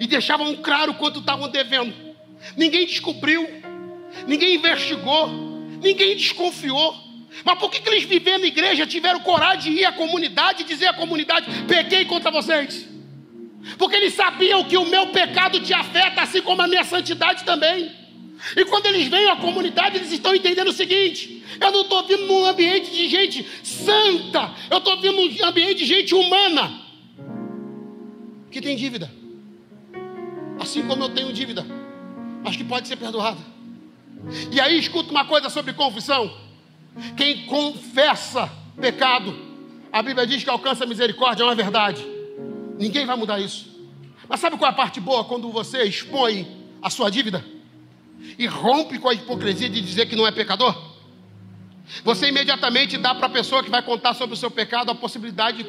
e 0.00 0.06
deixavam 0.06 0.54
claro 0.56 0.94
quanto 0.94 1.20
estavam 1.20 1.48
devendo. 1.48 1.92
Ninguém 2.56 2.86
descobriu, 2.86 3.48
ninguém 4.26 4.56
investigou, 4.56 5.28
ninguém 5.82 6.16
desconfiou. 6.16 6.94
Mas 7.44 7.58
por 7.58 7.70
que, 7.70 7.80
que 7.80 7.88
eles 7.88 8.04
vivendo 8.04 8.42
na 8.42 8.46
igreja 8.46 8.86
tiveram 8.86 9.20
coragem 9.20 9.74
de 9.74 9.80
ir 9.80 9.84
à 9.84 9.92
comunidade 9.92 10.62
e 10.62 10.66
dizer 10.66 10.86
à 10.86 10.94
comunidade: 10.94 11.46
pequei 11.66 12.04
contra 12.04 12.30
vocês? 12.30 12.88
Porque 13.78 13.96
eles 13.96 14.14
sabiam 14.14 14.62
que 14.64 14.76
o 14.76 14.84
meu 14.84 15.08
pecado 15.08 15.58
te 15.60 15.72
afeta, 15.72 16.22
assim 16.22 16.42
como 16.42 16.62
a 16.62 16.68
minha 16.68 16.84
santidade 16.84 17.44
também. 17.44 18.03
E 18.56 18.64
quando 18.64 18.86
eles 18.86 19.08
vêm 19.08 19.28
à 19.30 19.36
comunidade, 19.36 19.96
eles 19.96 20.12
estão 20.12 20.34
entendendo 20.34 20.68
o 20.68 20.72
seguinte: 20.72 21.44
eu 21.60 21.70
não 21.70 21.82
estou 21.82 22.06
vindo 22.06 22.26
num 22.26 22.44
ambiente 22.44 22.90
de 22.90 23.08
gente 23.08 23.46
santa, 23.62 24.54
eu 24.70 24.78
estou 24.78 25.00
vindo 25.00 25.16
num 25.16 25.44
ambiente 25.46 25.78
de 25.78 25.86
gente 25.86 26.14
humana 26.14 26.80
que 28.50 28.60
tem 28.60 28.76
dívida. 28.76 29.10
Assim 30.60 30.82
como 30.82 31.04
eu 31.04 31.08
tenho 31.08 31.32
dívida, 31.32 31.66
mas 32.42 32.56
que 32.56 32.64
pode 32.64 32.86
ser 32.86 32.96
perdoada. 32.96 33.40
E 34.50 34.60
aí 34.60 34.78
escuta 34.78 35.10
uma 35.10 35.24
coisa 35.24 35.48
sobre 35.48 35.72
confissão: 35.72 36.32
quem 37.16 37.46
confessa 37.46 38.50
pecado, 38.80 39.36
a 39.92 40.02
Bíblia 40.02 40.26
diz 40.26 40.42
que 40.42 40.50
alcança 40.50 40.86
misericórdia, 40.86 41.42
é 41.42 41.46
uma 41.46 41.54
verdade. 41.54 42.04
Ninguém 42.78 43.06
vai 43.06 43.16
mudar 43.16 43.40
isso. 43.40 43.72
Mas 44.28 44.40
sabe 44.40 44.56
qual 44.56 44.70
é 44.70 44.72
a 44.72 44.76
parte 44.76 45.00
boa 45.00 45.24
quando 45.24 45.50
você 45.50 45.84
expõe 45.84 46.46
a 46.82 46.90
sua 46.90 47.10
dívida? 47.10 47.53
E 48.38 48.46
rompe 48.46 48.98
com 48.98 49.08
a 49.08 49.14
hipocrisia 49.14 49.68
de 49.68 49.80
dizer 49.80 50.06
que 50.06 50.16
não 50.16 50.26
é 50.26 50.32
pecador? 50.32 50.92
Você 52.02 52.28
imediatamente 52.28 52.96
dá 52.96 53.14
para 53.14 53.26
a 53.26 53.30
pessoa 53.30 53.62
que 53.62 53.70
vai 53.70 53.82
contar 53.82 54.14
sobre 54.14 54.34
o 54.34 54.36
seu 54.36 54.50
pecado 54.50 54.90
a 54.90 54.94
possibilidade 54.94 55.58
de 55.58 55.64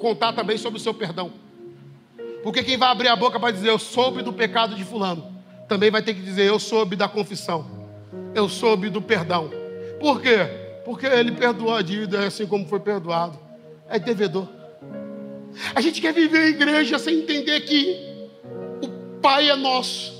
contar 0.00 0.32
também 0.32 0.58
sobre 0.58 0.78
o 0.78 0.82
seu 0.82 0.92
perdão. 0.92 1.32
Porque 2.42 2.62
quem 2.62 2.76
vai 2.76 2.88
abrir 2.88 3.08
a 3.08 3.16
boca 3.16 3.38
para 3.38 3.52
dizer 3.52 3.70
eu 3.70 3.78
soube 3.78 4.22
do 4.22 4.32
pecado 4.32 4.74
de 4.74 4.84
fulano, 4.84 5.36
também 5.68 5.90
vai 5.90 6.02
ter 6.02 6.14
que 6.14 6.20
dizer 6.20 6.46
eu 6.46 6.58
soube 6.58 6.96
da 6.96 7.08
confissão. 7.08 7.88
Eu 8.34 8.48
soube 8.48 8.88
do 8.88 9.00
perdão. 9.00 9.50
Por 10.00 10.20
quê? 10.20 10.38
Porque 10.84 11.06
ele 11.06 11.32
perdoou 11.32 11.74
a 11.74 11.82
dívida 11.82 12.26
assim 12.26 12.46
como 12.46 12.66
foi 12.66 12.80
perdoado. 12.80 13.38
É 13.88 13.98
devedor. 13.98 14.48
A 15.74 15.80
gente 15.80 16.00
quer 16.00 16.12
viver 16.12 16.38
a 16.38 16.48
igreja 16.48 16.98
sem 16.98 17.18
entender 17.18 17.60
que 17.60 18.10
pai 19.20 19.50
é 19.50 19.56
nosso, 19.56 20.12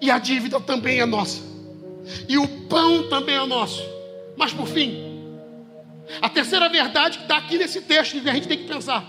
e 0.00 0.10
a 0.10 0.18
dívida 0.18 0.60
também 0.60 1.00
é 1.00 1.06
nossa, 1.06 1.42
e 2.28 2.38
o 2.38 2.46
pão 2.66 3.08
também 3.08 3.36
é 3.36 3.46
nosso. 3.46 3.82
Mas 4.36 4.52
por 4.52 4.66
fim, 4.66 5.06
a 6.20 6.28
terceira 6.28 6.68
verdade 6.68 7.18
que 7.18 7.24
está 7.24 7.36
aqui 7.38 7.58
nesse 7.58 7.80
texto 7.80 8.20
que 8.20 8.28
a 8.28 8.34
gente 8.34 8.48
tem 8.48 8.58
que 8.58 8.64
pensar: 8.64 9.04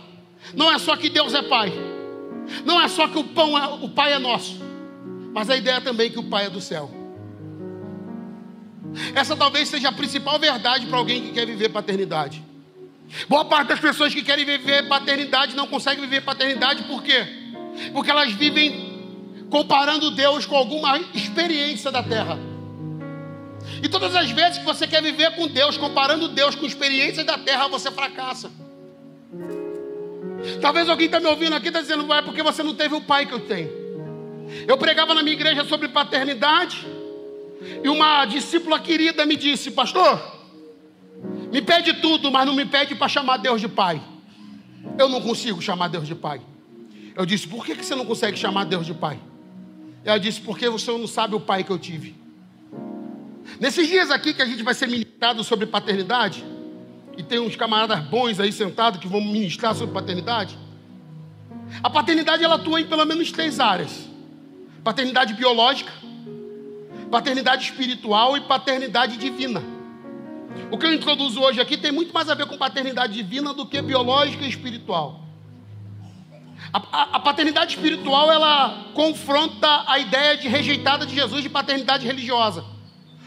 não 0.54 0.72
é 0.72 0.80
só 0.80 0.96
que 0.96 1.10
Deus 1.10 1.34
é 1.34 1.42
pai, 1.42 1.72
não 2.66 2.82
é 2.82 2.88
só 2.88 3.08
que 3.08 3.18
o 3.18 3.24
pão 3.24 3.58
é, 3.58 3.68
o 3.84 3.90
pai 3.90 4.14
é 4.14 4.20
nosso, 4.20 4.58
mas 5.34 5.50
a 5.50 5.58
ideia 5.58 5.82
também 5.82 6.10
que 6.10 6.20
o 6.20 6.24
pai 6.24 6.46
é 6.46 6.50
do 6.50 6.62
céu. 6.62 6.92
Essa 9.14 9.36
talvez 9.36 9.68
seja 9.68 9.90
a 9.90 9.92
principal 9.92 10.40
verdade 10.40 10.86
para 10.88 10.98
alguém 10.98 11.22
que 11.22 11.32
quer 11.32 11.46
viver 11.46 11.70
paternidade. 11.70 12.44
Boa 13.30 13.46
parte 13.46 13.70
das 13.70 13.80
pessoas 13.80 14.14
que 14.14 14.22
querem 14.22 14.46
viver 14.46 14.88
paternidade 14.88 15.56
não 15.56 15.68
conseguem 15.68 16.02
viver 16.02 16.22
paternidade 16.22 16.84
por 16.84 17.04
quê? 17.04 17.26
Porque 17.94 18.12
elas 18.12 18.32
vivem 18.34 18.87
comparando 19.50 20.12
Deus 20.12 20.46
com 20.46 20.56
alguma 20.56 20.98
experiência 21.14 21.92
da 21.92 22.04
terra. 22.04 22.38
E 23.82 23.90
todas 23.90 24.16
as 24.16 24.30
vezes 24.32 24.60
que 24.60 24.66
você 24.66 24.88
quer 24.88 25.02
viver 25.02 25.36
com 25.36 25.48
Deus, 25.48 25.78
comparando 25.78 26.28
Deus 26.30 26.56
com 26.56 26.66
experiências 26.66 27.26
da 27.26 27.38
terra, 27.38 27.68
você 27.68 27.92
fracassa. 27.92 28.50
Talvez 30.62 30.88
alguém 30.90 31.08
está 31.08 31.20
me 31.20 31.28
ouvindo 31.28 31.54
aqui 31.56 31.68
está 31.68 31.82
dizendo, 31.82 32.12
é 32.14 32.22
porque 32.22 32.42
você 32.42 32.64
não 32.64 32.74
teve 32.74 32.96
o 32.96 33.02
pai 33.02 33.26
que 33.26 33.34
eu 33.34 33.42
tenho. 33.42 33.70
Eu 34.68 34.78
pregava 34.78 35.14
na 35.14 35.22
minha 35.22 35.36
igreja 35.36 35.66
sobre 35.66 35.90
paternidade, 35.90 36.88
e 37.84 37.90
uma 37.90 38.26
discípula 38.26 38.80
querida 38.80 39.26
me 39.26 39.36
disse, 39.36 39.72
pastor, 39.72 40.22
me 41.52 41.62
pede 41.62 41.94
tudo, 41.96 42.32
mas 42.32 42.46
não 42.46 42.54
me 42.54 42.66
pede 42.66 42.96
para 42.96 43.08
chamar 43.08 43.38
Deus 43.38 43.60
de 43.60 43.68
pai. 43.68 44.02
Eu 44.98 45.10
não 45.10 45.22
consigo 45.22 45.62
chamar 45.62 45.90
Deus 45.90 46.08
de 46.08 46.16
pai. 46.16 46.42
Eu 47.16 47.26
disse, 47.26 47.48
por 47.48 47.66
que 47.66 47.74
você 47.74 47.96
não 47.96 48.06
consegue 48.06 48.38
chamar 48.38 48.64
Deus 48.66 48.86
de 48.86 48.94
pai? 48.94 49.20
Ela 50.08 50.18
disse, 50.18 50.40
porque 50.40 50.70
você 50.70 50.90
não 50.90 51.06
sabe 51.06 51.36
o 51.36 51.40
pai 51.40 51.66
que 51.66 51.70
eu 51.70 51.78
tive. 51.78 52.16
Nesses 53.60 53.90
dias 53.90 54.10
aqui 54.10 54.34
que 54.34 54.42
a 54.42 54.46
gente 54.46 54.64
vai 54.64 54.74
ser 54.74 54.88
ministrado 54.88 55.44
sobre 55.44 55.66
paternidade, 55.66 56.46
e 57.18 57.24
tem 57.24 57.40
uns 57.40 57.58
camaradas 57.58 58.00
bons 58.06 58.40
aí 58.40 58.54
sentados 58.54 59.02
que 59.02 59.08
vão 59.08 59.20
ministrar 59.20 59.76
sobre 59.76 59.94
paternidade. 59.94 60.58
A 61.84 61.90
paternidade 61.90 62.42
ela 62.42 62.56
atua 62.56 62.80
em 62.80 62.88
pelo 62.88 63.04
menos 63.04 63.34
três 63.34 63.60
áreas: 63.60 64.08
paternidade 64.82 65.34
biológica, 65.34 65.92
paternidade 67.12 67.66
espiritual 67.66 68.38
e 68.38 68.42
paternidade 68.42 69.18
divina. 69.18 69.62
O 70.72 70.78
que 70.78 70.86
eu 70.86 70.94
introduzo 70.94 71.42
hoje 71.42 71.60
aqui 71.60 71.76
tem 71.76 71.92
muito 71.92 72.14
mais 72.14 72.30
a 72.30 72.34
ver 72.34 72.46
com 72.46 72.58
paternidade 72.58 73.12
divina 73.12 73.54
do 73.54 73.66
que 73.66 73.82
biológica 73.82 74.46
e 74.46 74.48
espiritual. 74.48 75.27
A, 76.74 77.16
a, 77.16 77.20
paternidade 77.20 77.76
espiritual 77.76 78.32
ela 78.32 78.92
confronta 78.94 79.86
a 79.88 80.00
ideia 80.00 80.38
de 80.38 80.48
rejeitada 80.48 81.06
de 81.06 81.16
Jesus 81.16 81.42
de 81.42 81.50
paternidade 81.50 82.06
religiosa, 82.06 82.64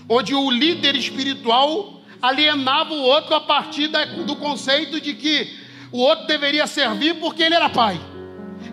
onde 0.08 0.34
o 0.34 0.50
líder 0.50 0.94
espiritual 0.94 2.00
alienava 2.20 2.92
o 2.92 3.00
outro 3.00 3.34
a 3.34 3.40
partir 3.40 3.88
da, 3.88 4.04
do 4.04 4.36
conceito 4.36 5.00
de 5.00 5.14
que 5.14 5.58
o 5.90 5.98
outro 5.98 6.26
deveria 6.26 6.66
servir 6.66 7.14
porque 7.14 7.42
ele 7.42 7.54
era 7.54 7.70
pai, 7.70 7.98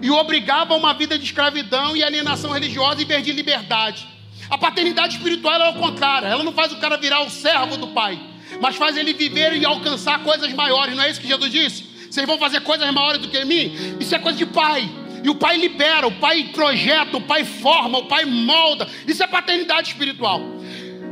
e 0.01 0.11
obrigava 0.11 0.73
a 0.73 0.77
uma 0.77 0.93
vida 0.93 1.17
de 1.17 1.23
escravidão 1.23 1.95
e 1.95 2.03
alienação 2.03 2.51
religiosa 2.51 3.01
em 3.01 3.05
vez 3.05 3.23
de 3.23 3.31
liberdade. 3.31 4.05
A 4.49 4.57
paternidade 4.57 5.15
espiritual 5.15 5.61
é 5.61 5.69
o 5.69 5.75
contrário, 5.75 6.27
ela 6.27 6.43
não 6.43 6.51
faz 6.51 6.73
o 6.73 6.77
cara 6.77 6.97
virar 6.97 7.21
o 7.21 7.29
servo 7.29 7.77
do 7.77 7.87
pai, 7.87 8.19
mas 8.61 8.75
faz 8.75 8.97
ele 8.97 9.13
viver 9.13 9.53
e 9.53 9.65
alcançar 9.65 10.23
coisas 10.23 10.51
maiores, 10.53 10.95
não 10.95 11.03
é 11.03 11.09
isso 11.09 11.21
que 11.21 11.27
Jesus 11.27 11.51
disse? 11.51 11.86
Vocês 12.09 12.25
vão 12.25 12.37
fazer 12.37 12.61
coisas 12.61 12.89
maiores 12.91 13.21
do 13.21 13.27
que 13.27 13.43
mim? 13.45 13.97
Isso 13.99 14.15
é 14.15 14.19
coisa 14.19 14.37
de 14.37 14.45
pai. 14.45 14.89
E 15.23 15.29
o 15.29 15.35
pai 15.35 15.57
libera, 15.57 16.07
o 16.07 16.11
pai 16.11 16.51
projeta, 16.53 17.17
o 17.17 17.21
pai 17.21 17.43
forma, 17.43 17.97
o 17.99 18.05
pai 18.05 18.25
molda. 18.25 18.87
Isso 19.07 19.23
é 19.23 19.27
paternidade 19.27 19.89
espiritual. 19.89 20.41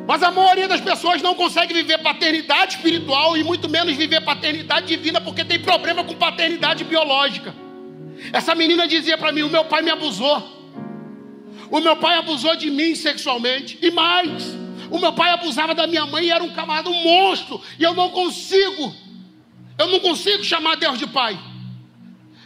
Mas 0.07 0.21
a 0.21 0.29
maioria 0.29 0.67
das 0.67 0.81
pessoas 0.81 1.21
não 1.21 1.33
consegue 1.33 1.73
viver 1.73 1.97
paternidade 1.97 2.75
espiritual 2.75 3.35
e 3.35 3.43
muito 3.43 3.67
menos 3.67 3.95
viver 3.95 4.21
paternidade 4.21 4.87
divina 4.87 5.19
porque 5.19 5.43
tem 5.43 5.59
problema 5.59 6.03
com 6.03 6.13
paternidade 6.13 6.83
biológica. 6.83 7.53
Essa 8.31 8.53
menina 8.53 8.87
dizia 8.87 9.17
para 9.17 9.31
mim: 9.31 9.41
o 9.41 9.49
meu 9.49 9.65
pai 9.65 9.81
me 9.81 9.89
abusou. 9.89 10.55
O 11.71 11.79
meu 11.79 11.95
pai 11.95 12.17
abusou 12.17 12.55
de 12.55 12.69
mim 12.69 12.93
sexualmente. 12.93 13.79
E 13.81 13.89
mais, 13.89 14.55
o 14.91 14.99
meu 14.99 15.13
pai 15.13 15.31
abusava 15.31 15.73
da 15.73 15.87
minha 15.87 16.05
mãe 16.05 16.25
e 16.25 16.31
era 16.31 16.43
um 16.43 16.53
camarada, 16.53 16.89
um 16.89 17.03
monstro. 17.03 17.59
E 17.79 17.83
eu 17.83 17.93
não 17.93 18.09
consigo, 18.09 18.93
eu 19.77 19.87
não 19.87 19.99
consigo 19.99 20.43
chamar 20.43 20.75
Deus 20.75 20.97
de 20.97 21.07
pai. 21.07 21.37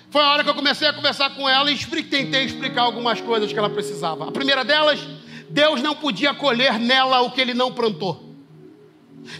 Foi 0.10 0.22
a 0.22 0.32
hora 0.32 0.44
que 0.44 0.50
eu 0.50 0.56
comecei 0.56 0.88
a 0.88 0.94
conversar 0.94 1.30
com 1.32 1.48
ela 1.48 1.72
e 1.72 1.78
tentei 2.04 2.44
explicar 2.44 2.82
algumas 2.82 3.22
coisas 3.22 3.52
que 3.52 3.60
ela 3.60 3.70
precisava. 3.70 4.28
A 4.28 4.32
primeira 4.32 4.66
delas, 4.66 5.00
Deus 5.50 5.82
não 5.82 5.96
podia 5.96 6.34
colher 6.34 6.80
nela 6.80 7.22
o 7.22 7.32
que 7.32 7.40
ele 7.40 7.54
não 7.54 7.72
plantou. 7.72 8.30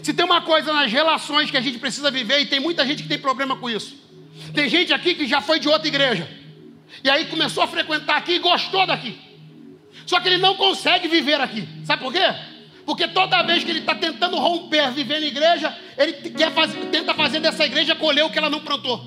Se 0.02 0.14
tem 0.14 0.24
uma 0.24 0.40
coisa 0.42 0.72
nas 0.72 0.92
relações 0.92 1.50
que 1.50 1.56
a 1.56 1.60
gente 1.60 1.78
precisa 1.78 2.10
viver, 2.10 2.40
e 2.40 2.46
tem 2.46 2.60
muita 2.60 2.86
gente 2.86 3.02
que 3.02 3.08
tem 3.08 3.18
problema 3.18 3.56
com 3.56 3.68
isso. 3.68 3.96
Tem 4.54 4.68
gente 4.68 4.92
aqui 4.92 5.14
que 5.14 5.26
já 5.26 5.40
foi 5.40 5.58
de 5.58 5.68
outra 5.68 5.88
igreja. 5.88 6.28
E 7.02 7.10
aí 7.10 7.26
começou 7.26 7.62
a 7.62 7.66
frequentar 7.66 8.16
aqui 8.16 8.32
e 8.32 8.38
gostou 8.38 8.86
daqui. 8.86 9.18
Só 10.06 10.20
que 10.20 10.28
ele 10.28 10.38
não 10.38 10.54
consegue 10.56 11.08
viver 11.08 11.40
aqui. 11.40 11.66
Sabe 11.84 12.02
por 12.02 12.12
quê? 12.12 12.34
Porque 12.90 13.06
toda 13.06 13.40
vez 13.44 13.62
que 13.62 13.70
ele 13.70 13.78
está 13.78 13.94
tentando 13.94 14.36
romper, 14.36 14.90
viver 14.90 15.20
na 15.20 15.26
igreja, 15.26 15.72
ele 15.96 16.12
quer 16.12 16.50
fazer, 16.50 16.76
tenta 16.86 17.14
fazer 17.14 17.38
dessa 17.38 17.64
igreja 17.64 17.94
colher 17.94 18.24
o 18.24 18.30
que 18.30 18.36
ela 18.36 18.50
não 18.50 18.58
plantou. 18.58 19.00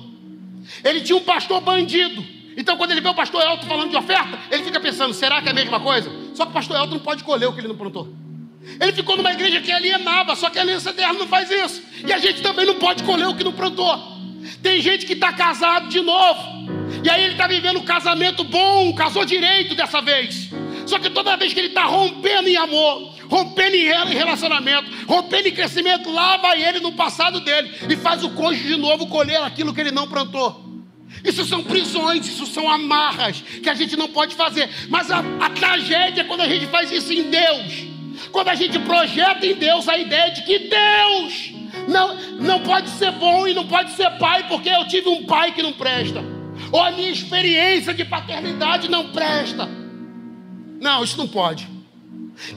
Ele 0.82 1.02
tinha 1.02 1.14
um 1.14 1.20
pastor 1.20 1.60
bandido. 1.60 2.24
Então, 2.56 2.78
quando 2.78 2.92
ele 2.92 3.02
vê 3.02 3.08
o 3.10 3.14
pastor 3.14 3.42
Elton 3.42 3.66
falando 3.66 3.90
de 3.90 3.96
oferta, 3.98 4.38
ele 4.50 4.62
fica 4.62 4.80
pensando: 4.80 5.12
será 5.12 5.42
que 5.42 5.48
é 5.48 5.50
a 5.50 5.54
mesma 5.54 5.78
coisa? 5.80 6.10
Só 6.32 6.46
que 6.46 6.52
o 6.52 6.54
pastor 6.54 6.78
Elton 6.78 6.92
não 6.92 7.00
pode 7.00 7.24
colher 7.24 7.46
o 7.46 7.52
que 7.52 7.60
ele 7.60 7.68
não 7.68 7.76
plantou. 7.76 8.08
Ele 8.80 8.92
ficou 8.94 9.18
numa 9.18 9.34
igreja 9.34 9.60
que 9.60 9.70
alienava, 9.70 10.34
só 10.34 10.48
que 10.48 10.58
a 10.58 10.62
aliança 10.62 10.90
dela 10.90 11.18
não 11.18 11.26
faz 11.26 11.50
isso. 11.50 11.82
E 12.06 12.10
a 12.10 12.16
gente 12.16 12.40
também 12.40 12.64
não 12.64 12.76
pode 12.76 13.02
colher 13.02 13.28
o 13.28 13.34
que 13.34 13.44
não 13.44 13.52
plantou. 13.52 14.02
Tem 14.62 14.80
gente 14.80 15.04
que 15.04 15.12
está 15.12 15.30
casado 15.30 15.90
de 15.90 16.00
novo. 16.00 16.40
E 17.04 17.10
aí 17.10 17.22
ele 17.22 17.32
está 17.32 17.46
vivendo 17.46 17.80
um 17.80 17.84
casamento 17.84 18.44
bom, 18.44 18.94
casou 18.94 19.26
direito 19.26 19.74
dessa 19.74 20.00
vez. 20.00 20.48
Só 20.86 20.98
que 20.98 21.10
toda 21.10 21.36
vez 21.36 21.52
que 21.52 21.60
ele 21.60 21.68
está 21.68 21.84
rompendo 21.84 22.48
em 22.48 22.56
amor, 22.56 23.14
rompendo 23.28 23.76
em 23.76 24.14
relacionamento, 24.14 24.90
rompendo 25.06 25.48
em 25.48 25.52
crescimento, 25.52 26.10
lá 26.10 26.36
vai 26.36 26.62
ele 26.62 26.80
no 26.80 26.92
passado 26.92 27.40
dele 27.40 27.70
e 27.88 27.96
faz 27.96 28.22
o 28.22 28.30
cônjuge 28.30 28.68
de 28.68 28.76
novo 28.76 29.06
colher 29.06 29.42
aquilo 29.42 29.72
que 29.72 29.80
ele 29.80 29.90
não 29.90 30.06
plantou. 30.06 30.62
Isso 31.22 31.44
são 31.44 31.62
prisões, 31.62 32.26
isso 32.26 32.46
são 32.46 32.68
amarras 32.68 33.40
que 33.40 33.68
a 33.68 33.74
gente 33.74 33.96
não 33.96 34.08
pode 34.08 34.34
fazer. 34.34 34.68
Mas 34.88 35.10
a, 35.10 35.22
a 35.40 35.50
tragédia 35.50 36.22
é 36.22 36.24
quando 36.24 36.42
a 36.42 36.48
gente 36.48 36.66
faz 36.66 36.90
isso 36.90 37.12
em 37.12 37.30
Deus. 37.30 37.84
Quando 38.32 38.48
a 38.48 38.54
gente 38.54 38.78
projeta 38.80 39.46
em 39.46 39.54
Deus 39.54 39.88
a 39.88 39.96
ideia 39.98 40.30
de 40.32 40.42
que 40.42 40.58
Deus 40.58 41.52
não, 41.88 42.16
não 42.40 42.60
pode 42.60 42.90
ser 42.90 43.12
bom 43.12 43.46
e 43.46 43.54
não 43.54 43.66
pode 43.66 43.92
ser 43.92 44.10
pai, 44.18 44.46
porque 44.48 44.68
eu 44.68 44.86
tive 44.86 45.08
um 45.08 45.24
pai 45.24 45.52
que 45.52 45.62
não 45.62 45.72
presta. 45.72 46.22
Ou 46.70 46.80
a 46.80 46.90
minha 46.90 47.10
experiência 47.10 47.94
de 47.94 48.04
paternidade 48.04 48.90
não 48.90 49.08
presta. 49.10 49.83
Não, 50.84 51.02
isso 51.02 51.16
não 51.16 51.26
pode. 51.26 51.66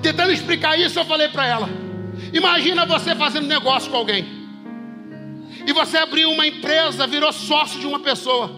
Tentando 0.02 0.34
explicar 0.34 0.78
isso, 0.78 1.00
eu 1.00 1.06
falei 1.06 1.30
para 1.30 1.48
ela: 1.48 1.70
Imagina 2.34 2.86
você 2.86 3.16
fazendo 3.16 3.48
negócio 3.48 3.90
com 3.90 3.96
alguém. 3.96 4.26
E 5.66 5.72
você 5.72 5.98
abriu 5.98 6.30
uma 6.30 6.46
empresa, 6.46 7.08
virou 7.08 7.32
sócio 7.32 7.80
de 7.80 7.88
uma 7.88 8.02
pessoa. 8.02 8.52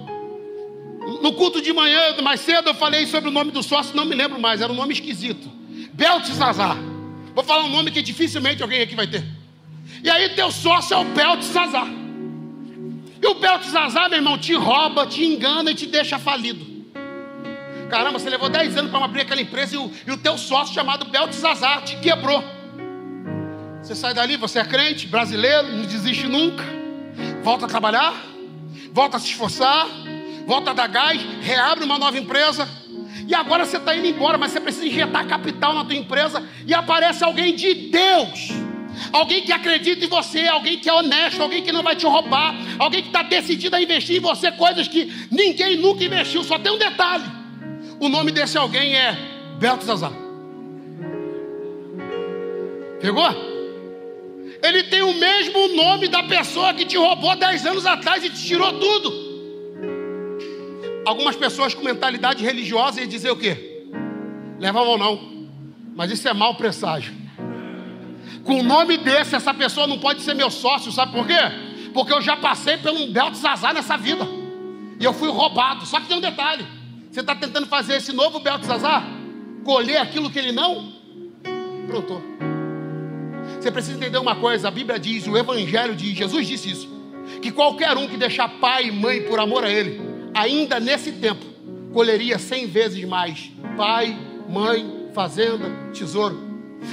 No 1.22 1.34
culto 1.34 1.62
de 1.62 1.72
manhã, 1.72 2.20
mais 2.24 2.40
cedo, 2.40 2.70
eu 2.70 2.74
falei 2.74 3.06
sobre 3.06 3.30
o 3.30 3.32
nome 3.32 3.52
do 3.52 3.62
sócio, 3.62 3.96
não 3.96 4.06
me 4.06 4.16
lembro 4.16 4.42
mais, 4.42 4.60
era 4.60 4.74
um 4.74 4.76
nome 4.76 4.94
esquisito. 4.96 5.48
Beltzazar. 5.94 6.76
Vou 7.36 7.44
falar 7.44 7.66
um 7.66 7.70
nome 7.70 7.92
que 7.92 8.02
dificilmente 8.02 8.64
alguém 8.64 8.82
aqui 8.82 8.96
vai 8.96 9.06
ter. 9.06 9.24
E 10.04 10.10
aí 10.10 10.30
teu 10.30 10.50
sócio 10.52 10.96
é 10.96 10.98
o 10.98 11.06
Beltzazar. 11.06 11.88
E 13.22 13.28
o 13.28 13.36
Beltzazar, 13.36 14.10
meu 14.10 14.18
irmão, 14.18 14.36
te 14.36 14.56
rouba, 14.56 15.06
te 15.06 15.24
engana 15.24 15.70
e 15.70 15.76
te 15.76 15.86
deixa 15.86 16.18
falido. 16.18 16.79
Caramba, 17.90 18.20
você 18.20 18.30
levou 18.30 18.50
10 18.50 18.78
anos 18.78 18.92
para 18.92 19.04
abrir 19.04 19.22
aquela 19.22 19.42
empresa 19.42 19.76
e 19.76 19.78
o, 19.78 19.92
e 20.08 20.12
o 20.12 20.18
teu 20.18 20.38
sócio 20.38 20.76
chamado 20.76 21.06
Beltzazar 21.06 21.84
te 21.84 21.96
quebrou. 21.98 22.44
Você 23.82 23.96
sai 23.96 24.14
dali, 24.14 24.38
você 24.38 24.60
é 24.60 24.66
crente, 24.66 25.08
brasileiro, 25.08 25.68
não 25.68 25.82
desiste 25.86 26.28
nunca. 26.28 26.64
Volta 27.42 27.66
a 27.66 27.68
trabalhar, 27.68 28.14
volta 28.94 29.18
a 29.18 29.20
se 29.20 29.28
esforçar, 29.28 29.88
volta 30.46 30.70
a 30.72 30.74
dar 30.74 30.88
gás, 30.88 31.20
reabre 31.42 31.84
uma 31.84 31.98
nova 31.98 32.18
empresa. 32.18 32.70
E 33.28 33.34
agora 33.34 33.66
você 33.66 33.78
está 33.78 33.96
indo 33.96 34.06
embora, 34.06 34.38
mas 34.38 34.52
você 34.52 34.60
precisa 34.60 34.86
injetar 34.86 35.26
capital 35.28 35.74
na 35.74 35.84
tua 35.84 35.96
empresa 35.96 36.48
e 36.68 36.74
aparece 36.74 37.24
alguém 37.24 37.56
de 37.56 37.74
Deus. 37.90 38.50
Alguém 39.12 39.42
que 39.44 39.52
acredita 39.52 40.06
em 40.06 40.10
você, 40.10 40.48
alguém 40.48 40.78
que 40.78 40.90
é 40.90 40.94
honesto, 40.94 41.42
alguém 41.42 41.64
que 41.64 41.72
não 41.72 41.82
vai 41.82 41.96
te 41.96 42.06
roubar, 42.06 42.54
alguém 42.78 43.02
que 43.02 43.08
está 43.10 43.24
decidido 43.24 43.76
a 43.76 43.82
investir 43.82 44.18
em 44.18 44.20
você 44.20 44.52
coisas 44.52 44.88
que 44.88 45.12
ninguém 45.32 45.78
nunca 45.78 46.04
investiu. 46.04 46.44
Só 46.44 46.60
tem 46.60 46.72
um 46.72 46.78
detalhe: 46.78 47.39
o 48.00 48.10
nome 48.10 48.32
desse 48.32 48.58
alguém 48.58 48.96
é 48.96 49.18
Beltzazar. 49.60 50.14
Pegou? 53.02 53.50
Ele 54.62 54.84
tem 54.84 55.02
o 55.02 55.14
mesmo 55.14 55.76
nome 55.76 56.08
da 56.08 56.24
pessoa 56.24 56.74
que 56.74 56.86
te 56.86 56.98
roubou 56.98 57.36
10 57.36 57.66
anos 57.66 57.86
atrás 57.86 58.24
e 58.24 58.30
te 58.30 58.46
tirou 58.46 58.74
tudo. 58.80 59.30
Algumas 61.06 61.36
pessoas 61.36 61.74
com 61.74 61.84
mentalidade 61.84 62.44
religiosa 62.44 63.00
iam 63.00 63.08
dizer 63.08 63.32
o 63.32 63.38
quê? 63.38 63.86
Leva 64.60 64.82
a 64.82 64.86
mão 64.86 64.98
não. 64.98 65.48
Mas 65.96 66.12
isso 66.12 66.28
é 66.28 66.34
mau 66.34 66.56
presságio. 66.56 67.14
Com 68.44 68.60
o 68.60 68.64
nome 68.64 68.98
desse, 68.98 69.36
essa 69.36 69.54
pessoa 69.54 69.88
não 69.88 70.00
pode 70.00 70.22
ser 70.22 70.34
meu 70.34 70.50
sócio, 70.50 70.92
sabe 70.92 71.14
por 71.14 71.26
quê? 71.26 71.40
Porque 71.94 72.14
eu 72.14 72.22
já 72.22 72.38
passei 72.38 72.78
por 72.78 72.92
um 72.92 73.12
belo 73.12 73.32
nessa 73.74 73.98
vida. 73.98 74.28
E 75.00 75.04
eu 75.04 75.14
fui 75.14 75.30
roubado. 75.30 75.86
Só 75.86 76.00
que 76.00 76.08
tem 76.08 76.18
um 76.18 76.22
detalhe: 76.22 76.66
você 77.20 77.22
está 77.22 77.36
tentando 77.36 77.68
fazer 77.68 77.96
esse 77.96 78.14
novo 78.14 78.40
Beltzazar 78.40 79.06
colher 79.66 79.98
aquilo 79.98 80.30
que 80.30 80.40
ele 80.40 80.54
não 80.54 80.94
plantou. 81.86 82.22
Você 83.60 83.70
precisa 83.70 83.98
entender 83.98 84.18
uma 84.18 84.36
coisa: 84.38 84.70
a 84.70 84.72
Bíblia 84.72 84.98
diz, 84.98 85.28
o 85.28 85.38
Evangelho 85.38 85.96
diz, 85.96 86.18
Jesus 86.18 86.48
disse 86.48 86.72
isso, 86.72 86.90
que 87.42 87.52
qualquer 87.52 87.98
um 87.98 88.08
que 88.08 88.16
deixar 88.16 88.48
pai 88.60 88.86
e 88.86 88.92
mãe 88.92 89.24
por 89.24 89.38
amor 89.38 89.66
a 89.66 89.70
Ele, 89.70 90.00
ainda 90.34 90.80
nesse 90.80 91.12
tempo, 91.12 91.46
colheria 91.92 92.40
cem 92.40 92.68
vezes 92.68 93.04
mais 93.04 93.52
pai, 93.76 94.18
mãe, 94.48 95.10
fazenda, 95.14 95.70
tesouro. 95.94 96.40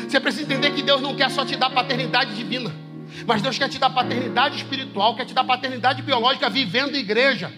Você 0.08 0.18
precisa 0.18 0.42
entender 0.42 0.72
que 0.72 0.82
Deus 0.82 1.00
não 1.00 1.14
quer 1.14 1.30
só 1.30 1.44
te 1.44 1.54
dar 1.54 1.70
paternidade 1.70 2.34
divina, 2.34 2.74
mas 3.24 3.40
Deus 3.40 3.56
quer 3.56 3.68
te 3.68 3.78
dar 3.78 3.90
paternidade 3.90 4.56
espiritual, 4.56 5.14
quer 5.14 5.24
te 5.24 5.34
dar 5.34 5.44
paternidade 5.44 6.02
biológica 6.02 6.50
vivendo 6.50 6.96
igreja. 6.96 7.52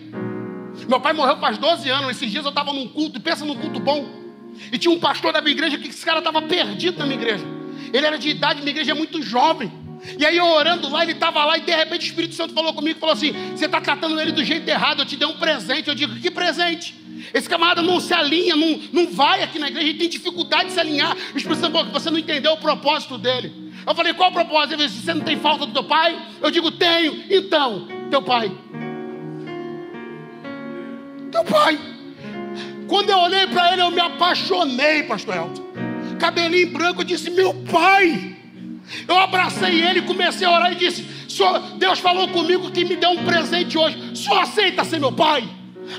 Meu 0.88 1.00
pai 1.00 1.12
morreu 1.12 1.36
faz 1.38 1.58
12 1.58 1.88
anos. 1.88 2.10
Esses 2.10 2.30
dias 2.30 2.44
eu 2.44 2.50
estava 2.50 2.72
num 2.72 2.88
culto, 2.88 3.20
pensa 3.20 3.44
num 3.44 3.56
culto 3.56 3.80
bom. 3.80 4.08
E 4.72 4.78
tinha 4.78 4.92
um 4.92 4.98
pastor 4.98 5.32
da 5.32 5.40
minha 5.40 5.52
igreja 5.52 5.78
que 5.78 5.88
esse 5.88 6.04
cara 6.04 6.18
estava 6.18 6.42
perdido 6.42 6.98
na 6.98 7.06
minha 7.06 7.20
igreja. 7.20 7.44
Ele 7.92 8.06
era 8.06 8.18
de 8.18 8.28
idade, 8.28 8.60
minha 8.60 8.70
igreja 8.70 8.92
é 8.92 8.94
muito 8.94 9.22
jovem. 9.22 9.72
E 10.18 10.24
aí 10.24 10.36
eu 10.36 10.46
orando 10.46 10.88
lá, 10.88 11.02
ele 11.02 11.12
estava 11.12 11.44
lá 11.44 11.58
e 11.58 11.60
de 11.60 11.74
repente 11.74 12.02
o 12.02 12.06
Espírito 12.06 12.34
Santo 12.34 12.54
falou 12.54 12.72
comigo 12.72 12.98
falou 12.98 13.14
assim: 13.14 13.32
Você 13.54 13.66
está 13.66 13.80
tratando 13.80 14.20
ele 14.20 14.32
do 14.32 14.44
jeito 14.44 14.68
errado, 14.68 15.00
eu 15.00 15.06
te 15.06 15.16
dei 15.16 15.26
um 15.26 15.36
presente. 15.36 15.88
Eu 15.88 15.94
digo: 15.94 16.14
Que 16.16 16.30
presente? 16.30 16.94
Esse 17.34 17.48
camarada 17.48 17.82
não 17.82 18.00
se 18.00 18.14
alinha, 18.14 18.54
não, 18.54 18.80
não 18.92 19.08
vai 19.08 19.42
aqui 19.42 19.58
na 19.58 19.68
igreja, 19.68 19.88
ele 19.88 19.98
tem 19.98 20.08
dificuldade 20.08 20.66
de 20.66 20.72
se 20.72 20.80
alinhar. 20.80 21.16
O 21.34 21.36
Espírito 21.36 21.60
Santo 21.60 21.72
falou 21.72 21.92
você 21.92 22.10
não 22.10 22.18
entendeu 22.18 22.52
o 22.52 22.56
propósito 22.58 23.18
dele. 23.18 23.52
Eu 23.86 23.94
falei: 23.94 24.14
Qual 24.14 24.30
o 24.30 24.32
propósito? 24.32 24.74
Ele 24.74 24.86
disse: 24.86 25.02
Você 25.02 25.14
não 25.14 25.22
tem 25.22 25.36
falta 25.36 25.66
do 25.66 25.72
teu 25.72 25.84
pai? 25.84 26.16
Eu 26.40 26.50
digo: 26.50 26.70
Tenho. 26.70 27.24
Então, 27.28 27.88
teu 28.10 28.22
pai. 28.22 28.52
Teu 31.30 31.44
pai. 31.44 31.78
Quando 32.86 33.10
eu 33.10 33.18
olhei 33.18 33.46
para 33.46 33.72
ele, 33.72 33.82
eu 33.82 33.90
me 33.90 34.00
apaixonei, 34.00 35.02
pastor 35.02 35.36
Elton. 35.36 35.62
Cabelinho 36.18 36.72
branco, 36.72 37.02
eu 37.02 37.04
disse: 37.04 37.30
Meu 37.30 37.54
pai. 37.54 38.36
Eu 39.06 39.18
abracei 39.18 39.82
ele, 39.82 40.02
comecei 40.02 40.46
a 40.46 40.50
orar 40.50 40.72
e 40.72 40.76
disse: 40.76 41.06
Deus 41.76 41.98
falou 41.98 42.28
comigo 42.28 42.70
que 42.70 42.84
me 42.84 42.96
deu 42.96 43.10
um 43.10 43.24
presente 43.24 43.76
hoje. 43.76 43.98
Só 44.14 44.40
aceita 44.40 44.84
ser 44.84 44.98
meu 44.98 45.12
pai? 45.12 45.46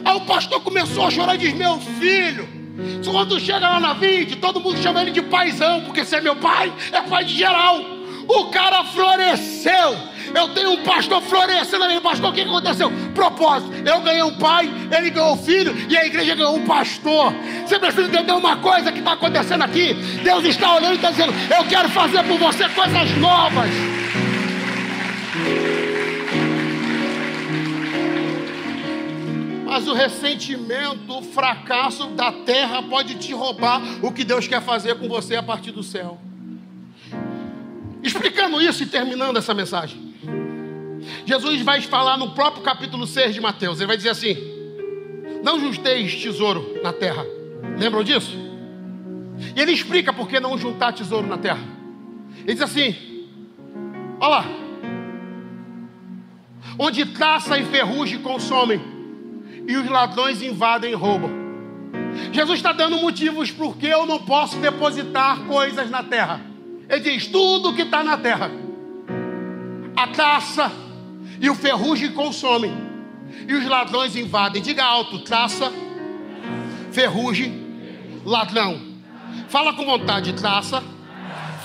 Aí 0.04 0.16
o 0.16 0.22
pastor 0.22 0.62
começou 0.62 1.06
a 1.06 1.12
chorar 1.12 1.36
e 1.36 1.38
disse: 1.38 1.56
Meu 1.56 1.80
filho. 1.80 2.60
Quando 3.04 3.40
chega 3.40 3.68
lá 3.68 3.80
na 3.80 3.94
vinte, 3.94 4.38
todo 4.38 4.60
mundo 4.60 4.82
chama 4.82 5.02
ele 5.02 5.12
de 5.12 5.22
paizão, 5.22 5.82
porque 5.82 6.06
se 6.06 6.16
é 6.16 6.22
meu 6.22 6.36
pai, 6.38 6.72
é 6.92 7.02
pai 7.02 7.26
de 7.26 7.36
geral. 7.36 7.80
O 8.28 8.46
cara 8.46 8.84
floresceu. 8.86 9.98
Eu 10.34 10.50
tenho 10.50 10.72
um 10.72 10.84
pastor 10.84 11.22
florescendo 11.22 11.84
ali. 11.84 12.00
Pastor, 12.00 12.30
o 12.30 12.34
que 12.34 12.42
aconteceu? 12.42 12.92
Propósito. 13.14 13.72
Eu 13.86 14.02
ganhei 14.02 14.24
um 14.24 14.36
pai, 14.36 14.70
ele 14.96 15.10
ganhou 15.10 15.34
um 15.34 15.38
filho 15.38 15.76
e 15.90 15.98
a 15.98 16.06
igreja 16.06 16.36
ganhou 16.36 16.56
um 16.56 16.66
pastor. 16.66 17.34
Você 17.66 17.80
precisa 17.80 18.08
entender 18.08 18.32
uma 18.32 18.58
coisa 18.58 18.92
que 18.92 19.00
está 19.00 19.14
acontecendo 19.14 19.64
aqui. 19.64 19.94
Deus 20.24 20.44
está 20.46 20.76
olhando 20.76 20.94
e 20.94 20.96
está 20.96 21.12
dizendo: 21.12 21.34
Eu 21.56 21.66
quero 21.66 21.90
fazer 21.90 22.24
por 22.24 22.38
você 22.38 22.68
coisas 22.70 23.18
novas. 23.18 23.70
Mas 29.66 29.88
o 29.88 29.94
ressentimento, 29.94 31.16
o 31.16 31.22
fracasso 31.22 32.08
da 32.08 32.32
terra 32.32 32.82
pode 32.82 33.16
te 33.16 33.34
roubar 33.34 33.82
o 34.02 34.12
que 34.12 34.24
Deus 34.24 34.48
quer 34.48 34.62
fazer 34.62 34.96
com 34.96 35.08
você 35.08 35.36
a 35.36 35.44
partir 35.44 35.72
do 35.72 35.84
céu. 35.84 36.20
Explicando 38.02 38.62
isso 38.62 38.82
e 38.82 38.88
terminando 38.88 39.38
essa 39.38 39.54
mensagem. 39.54 40.09
Jesus 41.26 41.62
vai 41.62 41.82
falar 41.82 42.18
no 42.18 42.32
próprio 42.32 42.64
capítulo 42.64 43.06
6 43.06 43.34
de 43.34 43.42
Mateus. 43.42 43.80
Ele 43.80 43.88
vai 43.88 43.98
dizer 43.98 44.10
assim: 44.10 44.36
Não 45.44 45.60
junteis 45.60 46.16
tesouro 46.16 46.80
na 46.84 46.94
terra. 46.94 47.26
Lembram 47.78 48.04
disso? 48.04 48.38
E 49.56 49.62
ele 49.62 49.72
explica 49.72 50.12
por 50.12 50.28
que 50.28 50.40
não 50.40 50.58
juntar 50.58 50.94
tesouro 50.94 51.28
na 51.28 51.38
terra. 51.38 51.62
Ele 52.40 52.54
diz 52.54 52.62
assim: 52.62 52.96
Olha 54.20 54.30
lá. 54.30 54.46
Onde 56.78 57.06
traça 57.06 57.58
e 57.58 57.66
ferrugem 57.66 58.20
consomem, 58.20 58.82
e 59.68 59.76
os 59.76 59.90
ladrões 59.90 60.42
invadem 60.42 60.92
e 60.92 60.96
roubam. 60.96 61.30
Jesus 62.32 62.60
está 62.60 62.72
dando 62.72 62.98
motivos 62.98 63.52
por 63.52 63.78
que 63.78 63.88
eu 63.88 64.06
não 64.06 64.20
posso 64.20 64.58
depositar 64.58 65.42
coisas 65.46 65.90
na 65.90 66.04
terra. 66.04 66.42
Ele 66.88 67.02
diz: 67.02 67.28
tudo 67.28 67.74
que 67.74 67.84
está 67.84 68.04
na 68.04 68.18
terra, 68.18 68.52
a 69.96 70.08
traça, 70.08 70.72
e 71.40 71.50
o 71.50 71.56
ferrugem 71.56 72.12
consome, 72.12 72.72
e 73.48 73.54
os 73.54 73.66
ladrões 73.66 74.16
invadem. 74.16 74.62
Diga 74.62 74.84
alto: 74.84 75.20
traça, 75.20 75.72
ferrugem, 76.92 78.22
ladrão. 78.26 78.80
Fala 79.48 79.74
com 79.74 79.86
vontade: 79.86 80.34
traça, 80.34 80.84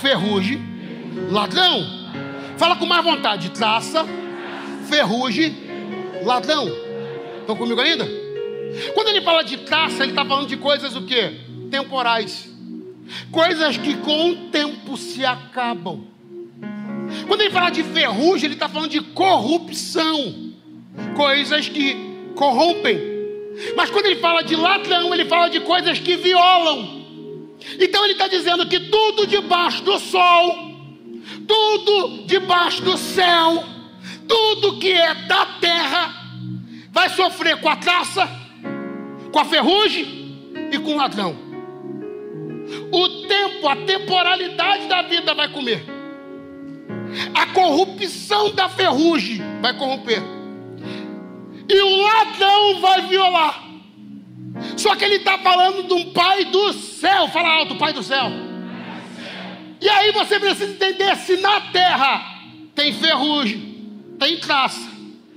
ferrugem, 0.00 0.62
ladrão. 1.30 2.04
Fala 2.56 2.76
com 2.76 2.86
mais 2.86 3.04
vontade: 3.04 3.50
traça, 3.50 4.06
ferrugem, 4.88 5.54
ladrão. 6.24 6.68
Estão 7.40 7.56
comigo 7.56 7.80
ainda? 7.80 8.06
Quando 8.94 9.08
ele 9.08 9.20
fala 9.22 9.42
de 9.42 9.58
traça, 9.58 10.02
ele 10.02 10.12
está 10.12 10.24
falando 10.24 10.48
de 10.48 10.56
coisas 10.56 10.96
o 10.96 11.02
que? 11.02 11.40
Temporais. 11.70 12.52
Coisas 13.30 13.76
que 13.76 13.96
com 13.96 14.30
o 14.30 14.36
tempo 14.50 14.96
se 14.96 15.24
acabam. 15.24 16.13
Quando 17.26 17.40
ele 17.40 17.50
fala 17.50 17.70
de 17.70 17.82
ferrugem, 17.82 18.46
ele 18.46 18.54
está 18.54 18.68
falando 18.68 18.90
de 18.90 19.00
corrupção, 19.00 20.52
coisas 21.16 21.68
que 21.68 21.96
corrompem. 22.34 23.14
Mas 23.76 23.90
quando 23.90 24.06
ele 24.06 24.16
fala 24.16 24.42
de 24.42 24.56
ladrão, 24.56 25.14
ele 25.14 25.24
fala 25.24 25.48
de 25.48 25.60
coisas 25.60 25.98
que 25.98 26.16
violam. 26.16 27.04
Então 27.80 28.04
ele 28.04 28.14
está 28.14 28.26
dizendo 28.28 28.66
que 28.66 28.78
tudo 28.80 29.26
debaixo 29.26 29.82
do 29.82 29.98
sol, 29.98 30.74
tudo 31.46 32.26
debaixo 32.26 32.82
do 32.82 32.96
céu, 32.96 33.64
tudo 34.28 34.78
que 34.78 34.92
é 34.92 35.14
da 35.14 35.46
terra, 35.60 36.24
vai 36.90 37.08
sofrer 37.10 37.60
com 37.60 37.68
a 37.68 37.76
traça, 37.76 38.28
com 39.32 39.38
a 39.38 39.44
ferrugem 39.44 40.38
e 40.72 40.78
com 40.78 40.92
o 40.92 40.96
ladrão. 40.96 41.36
O 42.90 43.08
tempo, 43.26 43.68
a 43.68 43.76
temporalidade 43.76 44.86
da 44.86 45.02
vida 45.02 45.34
vai 45.34 45.48
comer. 45.48 45.93
A 47.34 47.46
corrupção 47.46 48.52
da 48.54 48.68
ferrugem 48.68 49.40
vai 49.60 49.74
corromper. 49.74 50.22
E 51.68 51.80
o 51.80 52.02
ladrão 52.02 52.80
vai 52.80 53.06
violar. 53.08 53.64
Só 54.76 54.94
que 54.96 55.04
ele 55.04 55.16
está 55.16 55.38
falando 55.38 55.86
de 55.86 55.94
um 55.94 56.12
pai 56.12 56.44
do 56.46 56.72
céu. 56.72 57.28
Fala 57.28 57.48
alto, 57.48 57.76
pai 57.76 57.92
do 57.92 58.02
céu. 58.02 58.30
E 59.80 59.88
aí 59.88 60.12
você 60.12 60.40
precisa 60.40 60.72
entender 60.72 61.14
se 61.16 61.36
na 61.38 61.60
terra 61.60 62.34
tem 62.74 62.92
ferrugem, 62.92 63.90
tem 64.18 64.38
traça 64.38 64.90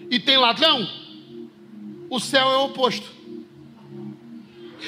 e 0.09 0.19
tem 0.19 0.37
ladrão, 0.37 0.87
o 2.09 2.19
céu 2.19 2.49
é 2.49 2.57
o 2.57 2.65
oposto. 2.65 3.05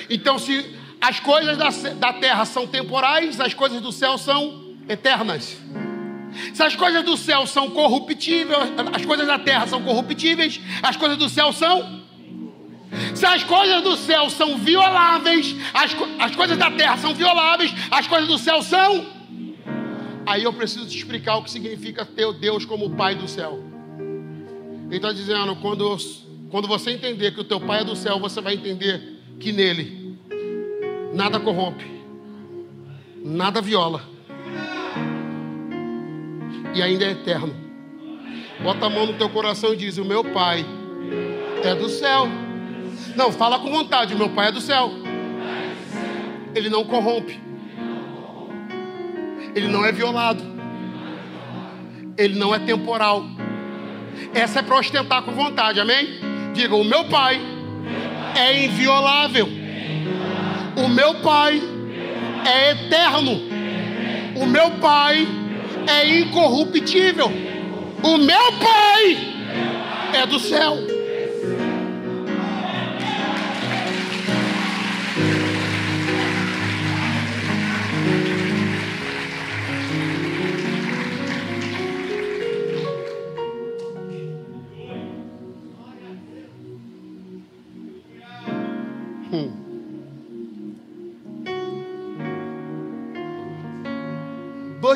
Então, 0.10 0.40
se 0.40 0.78
as 1.02 1.20
coisas 1.20 1.58
da, 1.58 1.70
da 1.94 2.14
terra 2.14 2.46
são 2.46 2.66
temporais, 2.66 3.40
as 3.40 3.54
coisas 3.54 3.82
do 3.82 3.92
céu 3.92 4.18
são 4.18 4.76
eternas. 4.88 5.58
Se 6.54 6.64
as 6.64 6.76
coisas 6.76 7.04
do 7.04 7.18
céu 7.18 7.46
são 7.46 7.70
corruptíveis, 7.70 8.58
as 8.94 9.06
coisas 9.06 9.28
da 9.28 9.40
terra 9.40 9.68
são 9.68 9.82
corruptíveis, 9.82 10.60
as 10.82 10.96
coisas 10.96 11.18
do 11.18 11.30
céu 11.30 11.52
são. 11.52 12.00
Se 13.14 13.26
as 13.26 13.44
coisas 13.44 13.84
do 13.84 13.96
céu 13.96 14.30
são 14.30 14.58
violáveis, 14.58 15.56
as, 15.74 15.96
as 16.20 16.36
coisas 16.36 16.58
da 16.58 16.72
terra 16.72 16.98
são 16.98 17.14
violáveis, 17.14 17.72
as 17.92 18.08
coisas 18.08 18.28
do 18.28 18.38
céu 18.38 18.62
são. 18.62 19.06
Aí 20.26 20.44
eu 20.44 20.54
preciso 20.54 20.88
te 20.88 20.98
explicar 20.98 21.38
o 21.38 21.44
que 21.44 21.52
significa 21.52 22.06
ter 22.06 22.32
Deus 22.34 22.66
como 22.66 22.90
Pai 22.92 23.16
do 23.16 23.28
céu. 23.28 23.64
Ele 24.88 24.96
está 24.96 25.12
dizendo: 25.12 25.56
quando, 25.58 25.98
quando 26.50 26.68
você 26.68 26.92
entender 26.92 27.32
que 27.32 27.42
o 27.42 27.44
teu 27.44 27.60
Pai 27.60 27.82
é 27.82 27.84
do 27.84 27.96
céu, 27.96 28.20
você 28.20 28.42
vai 28.42 28.56
entender 28.56 29.20
que 29.40 29.52
nele 29.52 30.18
nada 31.14 31.40
corrompe, 31.40 31.86
nada 33.24 33.62
viola 33.62 34.19
e 36.74 36.82
ainda 36.82 37.06
é 37.06 37.12
eterno. 37.12 37.56
Bota 38.62 38.86
a 38.86 38.90
mão 38.90 39.06
no 39.06 39.14
teu 39.14 39.30
coração 39.30 39.74
e 39.74 39.78
diz: 39.78 39.98
O 39.98 40.06
meu 40.06 40.24
Pai 40.24 40.66
é 41.64 41.74
do 41.76 41.90
céu. 41.90 42.28
Não, 43.16 43.32
fala 43.32 43.60
com 43.60 43.72
vontade: 43.72 44.14
O 44.14 44.18
meu 44.18 44.30
Pai 44.30 44.50
é 44.50 44.52
do 44.52 44.62
céu. 44.62 44.92
Ele 46.54 46.70
não 46.70 46.84
corrompe. 46.84 47.40
Ele 49.56 49.68
não 49.68 49.86
é 49.86 49.92
violado. 49.92 50.44
Ele 52.18 52.38
não 52.38 52.54
é 52.54 52.60
temporal. 52.60 53.24
Essa 54.34 54.60
é 54.60 54.62
para 54.62 54.78
ostentar 54.78 55.24
com 55.24 55.32
vontade, 55.32 55.80
amém? 55.80 56.20
Diga: 56.54 56.76
O 56.76 56.84
meu 56.84 57.06
Pai 57.06 57.40
é 58.36 58.66
inviolável. 58.66 59.48
O 60.76 60.88
meu 60.88 61.16
Pai 61.16 61.62
é 62.46 62.72
eterno. 62.72 63.40
O 64.36 64.46
meu 64.46 64.72
Pai 64.72 65.39
é 65.90 66.20
incorruptível. 66.20 67.32
O 68.04 68.18
meu 68.18 68.52
Pai 68.54 69.18
é 70.14 70.26
do 70.26 70.40
céu. 70.40 70.89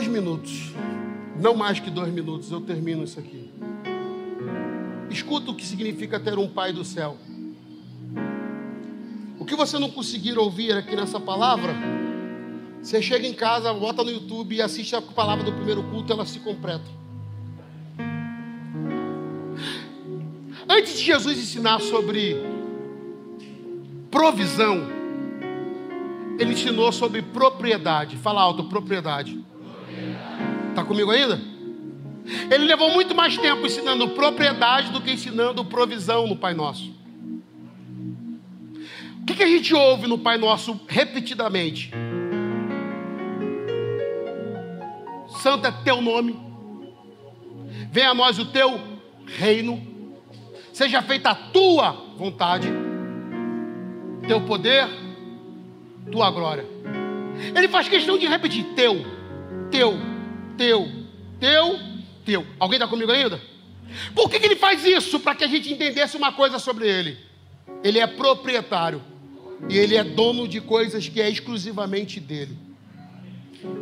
Dois 0.03 0.11
minutos, 0.11 0.73
não 1.39 1.55
mais 1.55 1.79
que 1.79 1.89
dois 1.89 2.11
minutos, 2.11 2.51
eu 2.51 2.59
termino 2.59 3.05
isso 3.05 3.17
aqui. 3.17 3.49
Escuta 5.09 5.49
o 5.51 5.55
que 5.55 5.65
significa 5.65 6.19
ter 6.19 6.37
um 6.37 6.45
Pai 6.45 6.73
do 6.73 6.83
céu. 6.83 7.17
O 9.39 9.45
que 9.45 9.55
você 9.55 9.79
não 9.79 9.89
conseguir 9.89 10.37
ouvir 10.37 10.73
aqui 10.73 10.93
nessa 10.93 11.21
palavra, 11.21 11.73
você 12.81 13.01
chega 13.01 13.25
em 13.25 13.33
casa, 13.33 13.73
bota 13.73 14.03
no 14.03 14.11
YouTube 14.11 14.53
e 14.53 14.61
assiste 14.61 14.93
a 14.93 15.01
palavra 15.01 15.45
do 15.45 15.53
primeiro 15.53 15.81
culto, 15.83 16.11
ela 16.11 16.25
se 16.25 16.39
completa. 16.39 16.83
Antes 20.67 20.99
de 20.99 21.05
Jesus 21.05 21.37
ensinar 21.37 21.79
sobre 21.79 22.35
provisão, 24.11 24.81
ele 26.37 26.51
ensinou 26.51 26.91
sobre 26.91 27.21
propriedade. 27.21 28.17
Fala 28.17 28.41
alto, 28.41 28.65
propriedade. 28.65 29.52
Está 30.69 30.83
comigo 30.83 31.11
ainda? 31.11 31.39
Ele 32.49 32.65
levou 32.65 32.91
muito 32.91 33.13
mais 33.13 33.37
tempo 33.37 33.65
ensinando 33.65 34.09
propriedade 34.09 34.91
do 34.91 35.01
que 35.01 35.11
ensinando 35.11 35.63
provisão 35.65 36.27
no 36.27 36.35
Pai 36.35 36.53
Nosso. 36.53 36.91
O 39.21 39.25
que, 39.25 39.35
que 39.35 39.43
a 39.43 39.47
gente 39.47 39.73
ouve 39.73 40.07
no 40.07 40.17
Pai 40.17 40.37
Nosso 40.37 40.79
repetidamente? 40.87 41.91
Santo 45.41 45.67
é 45.67 45.71
teu 45.71 46.01
nome, 46.01 46.39
venha 47.91 48.11
a 48.11 48.13
nós 48.13 48.39
o 48.39 48.45
teu 48.45 48.79
reino, 49.25 49.81
seja 50.71 51.01
feita 51.01 51.31
a 51.31 51.35
tua 51.35 51.91
vontade, 52.17 52.69
teu 54.27 54.41
poder, 54.41 54.87
tua 56.11 56.31
glória. 56.31 56.65
Ele 57.55 57.67
faz 57.67 57.89
questão 57.89 58.17
de 58.17 58.25
repetir: 58.27 58.63
teu, 58.75 59.05
teu, 59.73 59.97
teu, 60.55 60.91
teu, 61.39 61.79
teu. 62.23 62.47
Alguém 62.59 62.77
está 62.77 62.87
comigo 62.87 63.11
ainda? 63.11 63.41
Por 64.13 64.29
que, 64.29 64.39
que 64.39 64.45
ele 64.45 64.55
faz 64.55 64.85
isso? 64.85 65.19
Para 65.19 65.33
que 65.33 65.43
a 65.43 65.47
gente 65.47 65.73
entendesse 65.73 66.15
uma 66.15 66.31
coisa 66.31 66.59
sobre 66.59 66.87
ele. 66.87 67.17
Ele 67.83 67.97
é 67.97 68.05
proprietário. 68.05 69.01
E 69.67 69.75
ele 69.75 69.95
é 69.95 70.03
dono 70.03 70.47
de 70.47 70.61
coisas 70.61 71.07
que 71.07 71.19
é 71.19 71.27
exclusivamente 71.27 72.19
dele. 72.19 72.55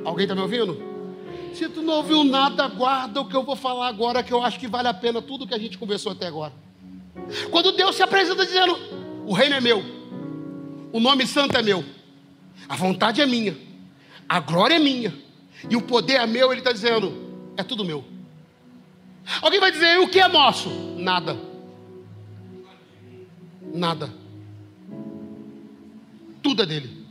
Alguém 0.05 0.23
está 0.23 0.33
me 0.33 0.41
ouvindo? 0.41 0.81
Se 1.53 1.67
tu 1.67 1.81
não 1.81 1.95
ouviu 1.95 2.23
nada, 2.23 2.67
guarda 2.67 3.19
o 3.19 3.27
que 3.27 3.35
eu 3.35 3.43
vou 3.43 3.57
falar 3.57 3.87
agora, 3.89 4.23
que 4.23 4.31
eu 4.31 4.41
acho 4.41 4.59
que 4.59 4.67
vale 4.67 4.87
a 4.87 4.93
pena 4.93 5.21
tudo 5.21 5.45
que 5.45 5.53
a 5.53 5.59
gente 5.59 5.77
conversou 5.77 6.13
até 6.13 6.27
agora. 6.27 6.53
Quando 7.49 7.73
Deus 7.73 7.95
se 7.95 8.03
apresenta 8.03 8.45
dizendo: 8.45 8.77
O 9.25 9.33
reino 9.33 9.55
é 9.55 9.59
meu, 9.59 9.83
o 10.93 10.99
nome 10.99 11.27
santo 11.27 11.57
é 11.57 11.61
meu, 11.61 11.83
a 12.69 12.75
vontade 12.75 13.21
é 13.21 13.25
minha, 13.25 13.57
a 14.29 14.39
glória 14.39 14.75
é 14.75 14.79
minha, 14.79 15.13
e 15.69 15.75
o 15.75 15.81
poder 15.81 16.15
é 16.15 16.25
meu, 16.25 16.51
ele 16.51 16.61
está 16.61 16.71
dizendo: 16.71 17.13
É 17.57 17.63
tudo 17.63 17.85
meu. 17.85 18.03
Alguém 19.41 19.59
vai 19.59 19.71
dizer: 19.71 19.99
O 19.99 20.07
que 20.07 20.19
é 20.19 20.27
nosso? 20.27 20.69
Nada. 20.97 21.37
Nada. 23.73 24.13
Tudo 26.41 26.63
é 26.63 26.65
dele. 26.65 27.05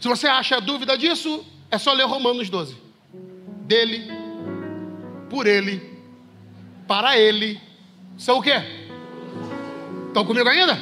Se 0.00 0.08
você 0.08 0.26
acha 0.26 0.60
dúvida 0.60 0.96
disso, 0.96 1.44
é 1.70 1.78
só 1.78 1.92
ler 1.92 2.04
Romanos 2.04 2.50
12. 2.50 2.76
Dele, 3.66 4.08
por 5.28 5.46
ele, 5.46 5.96
para 6.86 7.18
ele, 7.18 7.60
são 8.16 8.38
o 8.38 8.42
quê? 8.42 8.54
Estão 10.08 10.24
comigo 10.24 10.48
ainda? 10.48 10.78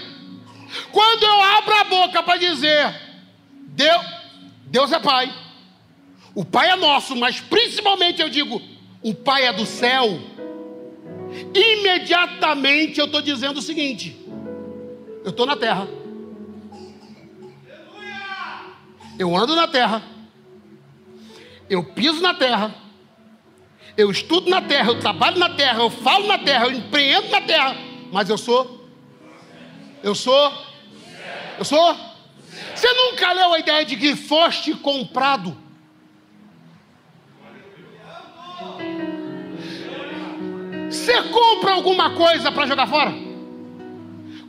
Quando 0.93 1.23
eu 1.23 1.43
abro 1.43 1.75
a 1.75 1.85
boca 1.85 2.23
para 2.23 2.39
dizer, 2.39 2.95
Deus, 3.69 4.03
Deus 4.67 4.93
é 4.93 4.99
Pai, 4.99 5.33
o 6.35 6.45
Pai 6.45 6.71
é 6.71 6.77
nosso, 6.77 7.15
mas 7.15 7.41
principalmente 7.41 8.21
eu 8.21 8.29
digo, 8.29 8.61
o 9.03 9.15
Pai 9.15 9.47
é 9.47 9.53
do 9.53 9.65
céu, 9.65 10.21
imediatamente 11.55 12.99
eu 12.99 13.07
estou 13.07 13.23
dizendo 13.23 13.59
o 13.59 13.63
seguinte: 13.63 14.17
eu 15.25 15.31
estou 15.31 15.47
na 15.47 15.57
terra, 15.57 15.89
eu 19.19 19.37
ando 19.37 19.55
na 19.55 19.69
terra, 19.69 20.03
eu 21.71 21.85
piso 21.85 22.21
na 22.21 22.35
terra, 22.35 22.75
eu 23.97 24.11
estudo 24.11 24.51
na 24.51 24.61
terra, 24.61 24.91
eu 24.91 24.99
trabalho 24.99 25.39
na 25.39 25.51
terra, 25.51 25.83
eu 25.83 25.91
falo 25.91 26.27
na 26.27 26.39
terra, 26.39 26.67
eu 26.67 26.73
empreendo 26.73 27.29
na 27.29 27.41
terra, 27.41 27.77
mas 28.11 28.29
eu 28.29 28.37
sou, 28.37 28.89
eu 30.03 30.15
sou, 30.15 30.53
eu 31.59 31.65
sou. 31.65 32.15
Você 32.75 32.93
nunca 32.93 33.33
leu 33.33 33.53
a 33.53 33.59
ideia 33.59 33.85
de 33.85 33.97
que 33.97 34.17
foste 34.17 34.75
comprado? 34.75 35.65
Você 41.05 41.23
compra 41.25 41.73
alguma 41.73 42.15
coisa 42.15 42.51
para 42.51 42.67
jogar 42.67 42.87
fora? 42.87 43.13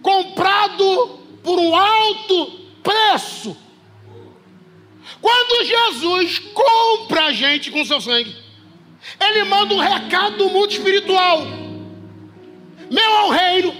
Comprado 0.02 1.20
por 1.44 1.60
um 1.60 1.76
alto 1.76 2.52
preço. 2.82 3.58
Quando 5.22 5.66
Jesus 5.66 6.40
compra 6.40 7.26
a 7.26 7.34
gente 7.34 7.70
com 7.72 7.84
seu 7.84 8.00
sangue, 8.00 8.34
ele 9.20 9.44
manda 9.44 9.74
um 9.74 9.80
recado 9.80 10.38
do 10.38 10.50
mundo 10.50 10.72
espiritual: 10.72 11.42
meu 12.90 13.04
é 13.04 13.24
o 13.24 13.32
reino, 13.32 13.76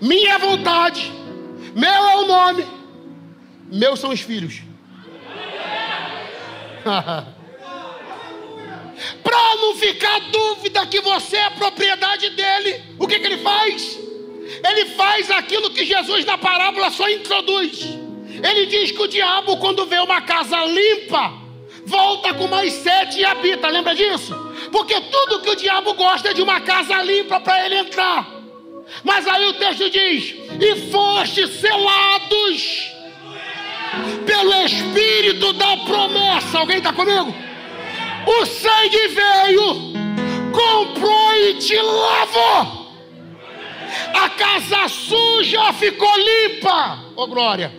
minha 0.00 0.30
é 0.30 0.32
a 0.32 0.38
vontade, 0.38 1.12
meu 1.74 1.90
é 1.90 2.16
o 2.16 2.26
nome, 2.26 2.66
meus 3.70 4.00
são 4.00 4.10
os 4.10 4.20
filhos. 4.20 4.62
Para 9.22 9.56
não 9.56 9.74
ficar 9.76 10.18
dúvida 10.30 10.86
que 10.86 11.00
você 11.00 11.36
é 11.36 11.50
propriedade 11.50 12.30
dele, 12.30 12.82
o 12.98 13.06
que, 13.06 13.18
que 13.18 13.26
ele 13.26 13.38
faz? 13.38 13.98
Ele 14.68 14.86
faz 14.90 15.30
aquilo 15.30 15.70
que 15.70 15.84
Jesus 15.84 16.24
na 16.24 16.36
parábola 16.36 16.90
só 16.90 17.08
introduz. 17.08 17.86
Ele 18.42 18.66
diz 18.66 18.90
que 18.90 19.02
o 19.02 19.08
diabo, 19.08 19.56
quando 19.58 19.86
vê 19.86 19.98
uma 19.98 20.20
casa 20.22 20.64
limpa, 20.64 21.32
volta 21.84 22.34
com 22.34 22.46
mais 22.46 22.72
sete 22.72 23.20
e 23.20 23.24
habita. 23.24 23.68
Lembra 23.68 23.94
disso? 23.94 24.34
Porque 24.72 25.00
tudo 25.00 25.40
que 25.40 25.50
o 25.50 25.56
diabo 25.56 25.94
gosta 25.94 26.30
é 26.30 26.34
de 26.34 26.42
uma 26.42 26.60
casa 26.60 27.02
limpa 27.02 27.40
para 27.40 27.66
ele 27.66 27.76
entrar. 27.76 28.40
Mas 29.04 29.26
aí 29.26 29.46
o 29.46 29.52
texto 29.54 29.88
diz: 29.90 30.34
E 30.60 30.90
foste 30.90 31.46
selados 31.46 32.92
pelo 34.26 34.52
Espírito 34.64 35.52
da 35.52 35.76
promessa. 35.78 36.58
Alguém 36.58 36.78
está 36.78 36.92
comigo? 36.92 37.34
O 38.30 38.46
sangue 38.46 39.08
veio, 39.08 39.74
comprou 40.52 41.34
e 41.34 41.54
te 41.54 41.76
lavou. 41.76 42.80
A 44.14 44.28
casa 44.30 44.86
suja 44.86 45.72
ficou 45.72 46.08
limpa. 46.16 46.98
Ô 47.16 47.22
oh, 47.22 47.26
glória. 47.26 47.72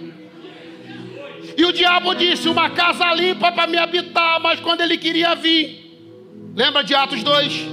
E 1.56 1.64
o 1.64 1.72
diabo 1.72 2.14
disse: 2.16 2.50
Uma 2.50 2.70
casa 2.70 3.14
limpa 3.14 3.50
para 3.54 3.66
me 3.66 3.78
habitar, 3.78 4.42
mas 4.42 4.60
quando 4.60 4.82
ele 4.82 4.98
queria 4.98 5.36
vir, 5.36 6.52
lembra 6.54 6.84
de 6.84 6.94
Atos 6.94 7.24
2? 7.24 7.68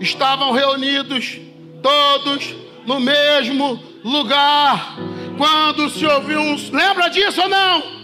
Estavam 0.00 0.52
reunidos 0.52 1.38
todos 1.82 2.54
no 2.86 2.98
mesmo 2.98 3.82
lugar. 4.02 4.96
Quando 5.36 5.90
se 5.90 6.06
ouviu 6.06 6.40
um. 6.40 6.56
Lembra 6.72 7.08
disso 7.08 7.42
ou 7.42 7.48
não? 7.50 7.97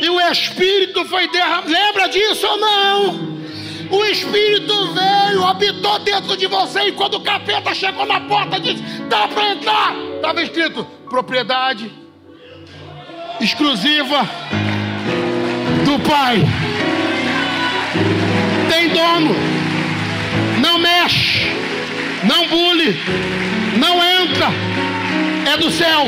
E 0.00 0.08
o 0.08 0.20
Espírito 0.30 1.04
foi 1.06 1.28
derramado. 1.28 1.70
Lembra 1.70 2.08
disso 2.08 2.46
ou 2.46 2.56
não? 2.58 3.36
O 3.90 4.04
Espírito 4.04 4.92
veio, 4.92 5.44
habitou 5.44 5.98
dentro 6.00 6.36
de 6.36 6.46
você. 6.46 6.88
E 6.88 6.92
quando 6.92 7.14
o 7.14 7.20
capeta 7.20 7.74
chegou 7.74 8.04
na 8.04 8.20
porta, 8.20 8.58
disse: 8.60 8.82
Dá 9.08 9.28
para 9.28 9.52
entrar. 9.52 9.94
Estava 10.16 10.42
escrito: 10.42 10.84
propriedade 11.08 11.90
exclusiva 13.40 14.28
do 15.84 15.98
Pai. 16.08 16.42
Tem 18.70 18.88
dono. 18.88 19.34
Não 20.60 20.78
mexe. 20.78 21.46
Não 22.24 22.48
bule. 22.48 22.96
Não 23.78 24.02
entra. 24.02 24.48
É 25.52 25.56
do 25.56 25.70
céu. 25.70 26.06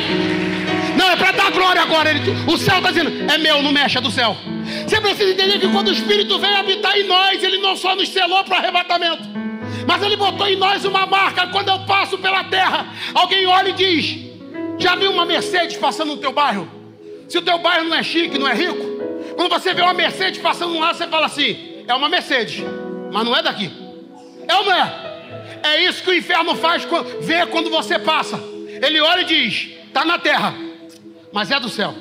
Não, 0.98 1.10
é 1.10 1.16
para 1.16 1.30
dar 1.30 1.52
glória 1.52 1.80
agora. 1.80 2.10
Ele, 2.10 2.20
o 2.52 2.58
céu 2.58 2.78
está 2.78 2.90
dizendo: 2.90 3.30
é 3.32 3.38
meu, 3.38 3.62
não 3.62 3.70
mexa 3.70 4.00
do 4.00 4.10
céu. 4.10 4.36
Você 4.84 5.00
precisa 5.00 5.30
entender 5.30 5.60
que 5.60 5.68
quando 5.68 5.88
o 5.88 5.92
Espírito 5.92 6.36
veio 6.40 6.56
habitar 6.56 6.98
em 6.98 7.04
nós, 7.04 7.40
ele 7.40 7.58
não 7.58 7.76
só 7.76 7.94
nos 7.94 8.08
selou 8.08 8.42
para 8.42 8.58
arrebatamento, 8.58 9.22
mas 9.86 10.02
ele 10.02 10.16
botou 10.16 10.48
em 10.48 10.56
nós 10.56 10.84
uma 10.84 11.06
marca. 11.06 11.46
Quando 11.46 11.68
eu 11.68 11.78
passo 11.86 12.18
pela 12.18 12.42
terra, 12.44 12.92
alguém 13.14 13.46
olha 13.46 13.68
e 13.68 13.72
diz: 13.74 14.18
Já 14.76 14.96
viu 14.96 15.12
uma 15.12 15.24
Mercedes 15.24 15.76
passando 15.76 16.08
no 16.08 16.16
teu 16.16 16.32
bairro? 16.32 16.68
Se 17.28 17.38
o 17.38 17.42
teu 17.42 17.58
bairro 17.58 17.84
não 17.84 17.96
é 17.96 18.02
chique, 18.02 18.36
não 18.36 18.48
é 18.48 18.54
rico, 18.54 18.84
quando 19.36 19.50
você 19.50 19.72
vê 19.72 19.82
uma 19.82 19.94
Mercedes 19.94 20.40
passando 20.42 20.76
lá, 20.80 20.92
você 20.92 21.06
fala 21.06 21.26
assim: 21.26 21.84
É 21.86 21.94
uma 21.94 22.08
Mercedes, 22.08 22.64
mas 23.12 23.24
não 23.24 23.36
é 23.36 23.40
daqui. 23.40 23.70
É 24.48 24.54
ou 24.56 24.64
não 24.64 24.74
é? 24.74 25.60
É 25.62 25.84
isso 25.84 26.02
que 26.02 26.10
o 26.10 26.14
inferno 26.14 26.56
faz 26.56 26.86
ver 27.20 27.46
quando 27.46 27.70
você 27.70 28.00
passa. 28.00 28.36
Ele 28.82 29.00
olha 29.00 29.20
e 29.20 29.24
diz: 29.24 29.68
Está 29.86 30.04
na 30.04 30.18
terra, 30.18 30.67
mas 31.32 31.50
é 31.50 31.58
do 31.60 31.68
céu. 31.68 31.94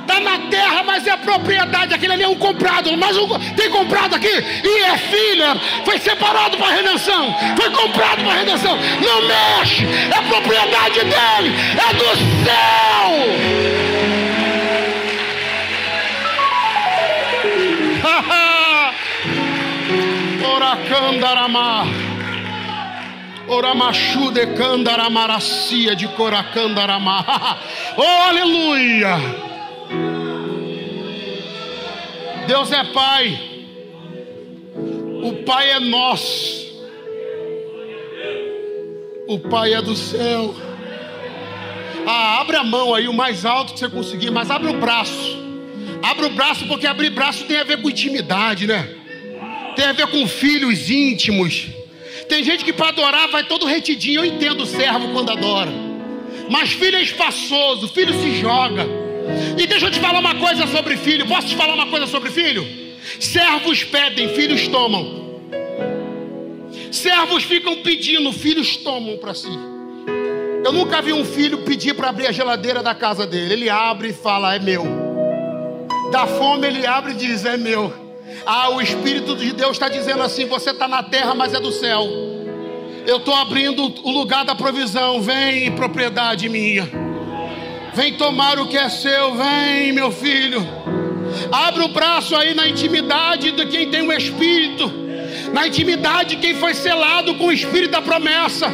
Está 0.00 0.20
na 0.20 0.38
terra, 0.50 0.82
mas 0.84 1.06
é 1.06 1.16
propriedade. 1.16 1.94
Aquele 1.94 2.12
ali 2.12 2.24
é 2.24 2.28
um 2.28 2.36
comprado. 2.36 2.94
Mas 2.96 3.16
um, 3.16 3.26
tem 3.56 3.70
comprado 3.70 4.14
aqui 4.14 4.28
e 4.28 4.82
é 4.82 4.98
filha. 4.98 5.56
Foi 5.84 5.98
separado 5.98 6.58
para 6.58 6.74
redenção. 6.74 7.34
Foi 7.56 7.70
comprado 7.70 8.22
para 8.22 8.34
redenção. 8.34 8.78
Não 9.00 9.22
mexe. 9.26 9.86
É 9.86 10.20
propriedade 10.28 11.00
dele. 11.00 11.54
É 11.72 11.94
do 11.94 12.04
céu. 12.44 14.04
Oracandaramá. 20.54 22.03
Oramachu 23.46 24.32
de 24.32 24.46
candaramaracia 24.48 25.94
de 25.94 26.08
coracandaramá. 26.08 27.60
Oh, 27.96 28.28
aleluia. 28.28 29.16
Deus 32.46 32.72
é 32.72 32.82
Pai. 32.84 33.40
O 35.22 35.44
Pai 35.44 35.70
é 35.70 35.80
nosso. 35.80 36.64
O 39.28 39.38
Pai 39.38 39.74
é 39.74 39.80
do 39.80 39.94
céu. 39.94 40.54
Ah, 42.06 42.40
abre 42.40 42.56
a 42.56 42.64
mão 42.64 42.94
aí 42.94 43.08
o 43.08 43.12
mais 43.12 43.46
alto 43.46 43.72
que 43.72 43.78
você 43.78 43.88
conseguir, 43.88 44.30
mas 44.30 44.50
abre 44.50 44.70
o 44.70 44.80
braço. 44.80 45.38
Abre 46.02 46.26
o 46.26 46.30
braço 46.30 46.66
porque 46.66 46.86
abrir 46.86 47.10
braço 47.10 47.44
tem 47.44 47.58
a 47.58 47.64
ver 47.64 47.80
com 47.80 47.88
intimidade, 47.88 48.66
né? 48.66 48.88
Tem 49.76 49.86
a 49.86 49.92
ver 49.92 50.06
com 50.08 50.26
filhos 50.26 50.90
íntimos. 50.90 51.68
Tem 52.28 52.42
gente 52.42 52.64
que 52.64 52.72
para 52.72 52.88
adorar 52.88 53.28
vai 53.28 53.44
todo 53.44 53.66
retidinho. 53.66 54.20
Eu 54.20 54.24
entendo 54.24 54.62
o 54.62 54.66
servo 54.66 55.12
quando 55.12 55.30
adora. 55.30 55.70
Mas 56.48 56.72
filho 56.72 56.96
é 56.96 57.02
espaçoso, 57.02 57.88
filho 57.88 58.12
se 58.14 58.36
joga. 58.36 58.86
E 59.58 59.66
deixa 59.66 59.86
eu 59.86 59.90
te 59.90 60.00
falar 60.00 60.18
uma 60.18 60.34
coisa 60.34 60.66
sobre 60.66 60.96
filho. 60.96 61.26
Posso 61.26 61.48
te 61.48 61.56
falar 61.56 61.74
uma 61.74 61.86
coisa 61.86 62.06
sobre 62.06 62.30
filho? 62.30 62.66
Servos 63.18 63.84
pedem, 63.84 64.28
filhos 64.28 64.68
tomam. 64.68 65.24
Servos 66.90 67.44
ficam 67.44 67.76
pedindo, 67.76 68.32
filhos 68.32 68.76
tomam 68.76 69.16
para 69.16 69.34
si. 69.34 69.48
Eu 70.64 70.72
nunca 70.72 71.02
vi 71.02 71.12
um 71.12 71.24
filho 71.24 71.58
pedir 71.58 71.94
para 71.94 72.08
abrir 72.08 72.26
a 72.26 72.32
geladeira 72.32 72.82
da 72.82 72.94
casa 72.94 73.26
dele. 73.26 73.52
Ele 73.52 73.70
abre 73.70 74.08
e 74.08 74.12
fala: 74.12 74.54
É 74.54 74.58
meu. 74.58 74.84
Da 76.10 76.26
fome 76.26 76.66
ele 76.66 76.86
abre 76.86 77.12
e 77.12 77.16
diz: 77.16 77.44
É 77.44 77.56
meu. 77.56 78.03
Ah, 78.46 78.70
o 78.70 78.80
Espírito 78.80 79.36
de 79.36 79.52
Deus 79.52 79.72
está 79.72 79.88
dizendo 79.88 80.22
assim: 80.22 80.46
você 80.46 80.70
está 80.70 80.88
na 80.88 81.02
terra, 81.02 81.34
mas 81.34 81.54
é 81.54 81.60
do 81.60 81.72
céu. 81.72 82.06
Eu 83.06 83.18
estou 83.18 83.34
abrindo 83.34 83.82
o 84.02 84.10
lugar 84.10 84.44
da 84.44 84.54
provisão. 84.54 85.20
Vem, 85.20 85.72
propriedade 85.72 86.48
minha. 86.48 86.88
Vem 87.94 88.14
tomar 88.14 88.58
o 88.58 88.66
que 88.66 88.78
é 88.78 88.88
seu. 88.88 89.34
Vem, 89.34 89.92
meu 89.92 90.10
filho. 90.10 90.66
Abre 91.52 91.84
o 91.84 91.88
braço 91.88 92.34
aí 92.34 92.54
na 92.54 92.68
intimidade 92.68 93.52
de 93.52 93.66
quem 93.66 93.90
tem 93.90 94.02
o 94.02 94.12
Espírito. 94.12 94.90
Na 95.52 95.66
intimidade 95.66 96.30
de 96.30 96.36
quem 96.36 96.54
foi 96.54 96.74
selado 96.74 97.34
com 97.34 97.46
o 97.46 97.52
Espírito 97.52 97.90
da 97.90 98.02
promessa. 98.02 98.68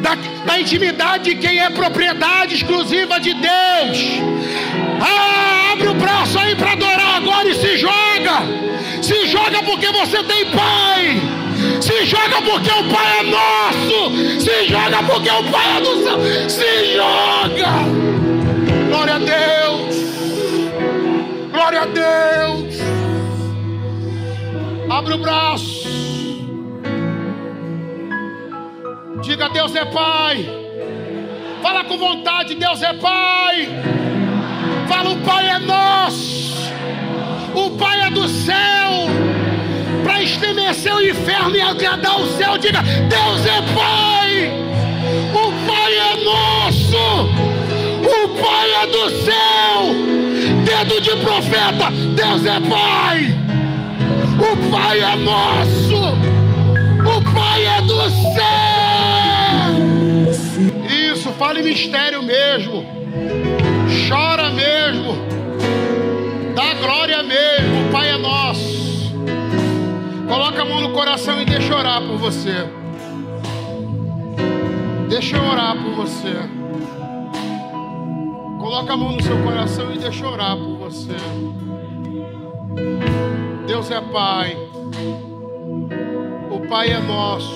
Da, 0.00 0.14
da 0.46 0.60
intimidade 0.60 1.34
de 1.34 1.40
quem 1.40 1.58
é 1.58 1.68
propriedade 1.70 2.54
exclusiva 2.54 3.18
de 3.18 3.34
Deus. 3.34 3.98
Ah, 5.00 5.72
abre 5.72 5.88
o 5.88 5.94
braço 5.94 6.38
aí 6.38 6.53
agora 7.16 7.48
e 7.48 7.54
se 7.54 7.76
joga. 7.76 8.42
Se 9.02 9.26
joga 9.26 9.62
porque 9.62 9.86
você 9.92 10.22
tem 10.22 10.46
pai. 10.50 11.20
Se 11.80 12.04
joga 12.04 12.42
porque 12.42 12.70
o 12.70 12.84
pai 12.92 13.18
é 13.18 13.22
nosso. 13.22 14.40
Se 14.40 14.66
joga 14.66 15.02
porque 15.02 15.30
o 15.30 15.44
pai 15.44 15.76
é 15.76 15.80
do 15.80 16.02
céu. 16.02 16.18
Se 16.48 16.94
joga. 16.94 18.04
Glória 18.88 19.14
a 19.14 19.18
Deus. 19.18 19.94
Glória 21.52 21.82
a 21.82 21.86
Deus. 21.86 22.74
Abre 24.90 25.14
o 25.14 25.18
braço. 25.18 25.88
Diga: 29.22 29.48
Deus 29.48 29.74
é 29.74 29.84
Pai. 29.84 30.46
Fala 31.62 31.84
com 31.84 31.96
vontade: 31.96 32.54
Deus 32.54 32.82
é 32.82 32.92
Pai. 32.92 33.68
Fala: 34.88 35.10
o 35.10 35.16
Pai 35.18 35.48
é 35.48 35.58
nosso. 35.58 36.43
O 37.54 37.70
Pai 37.70 38.00
é 38.00 38.10
do 38.10 38.28
céu. 38.28 39.08
Para 40.02 40.22
estremecer 40.22 40.94
o 40.94 41.02
inferno 41.02 41.56
e 41.56 41.60
agradar 41.60 42.20
o 42.20 42.26
céu, 42.36 42.58
diga: 42.58 42.82
Deus 42.82 43.46
é 43.46 43.62
Pai. 43.74 44.52
O 45.32 45.52
Pai 45.66 45.94
é 45.94 46.16
nosso. 46.24 46.96
O 48.02 48.28
Pai 48.42 48.74
é 48.82 48.86
do 48.86 49.10
céu. 49.24 49.94
Dedo 50.64 51.00
de 51.00 51.16
profeta: 51.16 51.90
Deus 52.14 52.44
é 52.44 52.60
Pai. 52.68 53.34
O 54.38 54.56
Pai 54.70 55.00
é 55.00 55.16
nosso. 55.16 56.14
O 57.06 57.22
Pai 57.34 57.66
é 57.66 57.80
do 57.82 58.10
céu. 58.34 58.44
Isso, 61.12 61.30
fale 61.38 61.62
mistério 61.62 62.22
mesmo. 62.22 62.84
Chora 64.08 64.50
mesmo. 64.50 65.34
Dá 66.54 66.72
glória 66.74 67.22
coração 71.04 71.42
e 71.42 71.44
deixa 71.44 71.70
eu 71.70 71.76
orar 71.76 72.00
por 72.00 72.16
você. 72.16 72.66
Deixa 75.06 75.36
eu 75.36 75.44
orar 75.44 75.76
por 75.76 75.92
você. 75.96 76.32
Coloca 78.58 78.94
a 78.94 78.96
mão 78.96 79.12
no 79.12 79.22
seu 79.22 79.36
coração 79.42 79.92
e 79.92 79.98
deixa 79.98 80.24
eu 80.24 80.30
orar 80.30 80.56
por 80.56 80.78
você. 80.78 81.14
Deus 83.66 83.90
é 83.90 84.00
Pai. 84.00 84.56
O 86.50 86.66
Pai 86.70 86.90
é 86.90 87.00
nosso. 87.00 87.54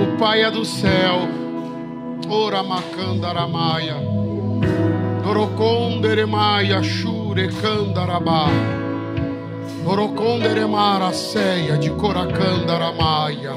O 0.00 0.16
Pai 0.18 0.42
é 0.42 0.50
do 0.52 0.64
céu. 0.64 1.28
Ora 2.30 2.62
macandaramaia. 2.62 3.96
Oroconderemaya 5.28 6.80
shure 6.84 7.48
candarabá. 7.54 8.46
Oroconderemara 9.88 11.14
ceia 11.14 11.78
de 11.78 11.88
coracandaramaia. 11.88 13.52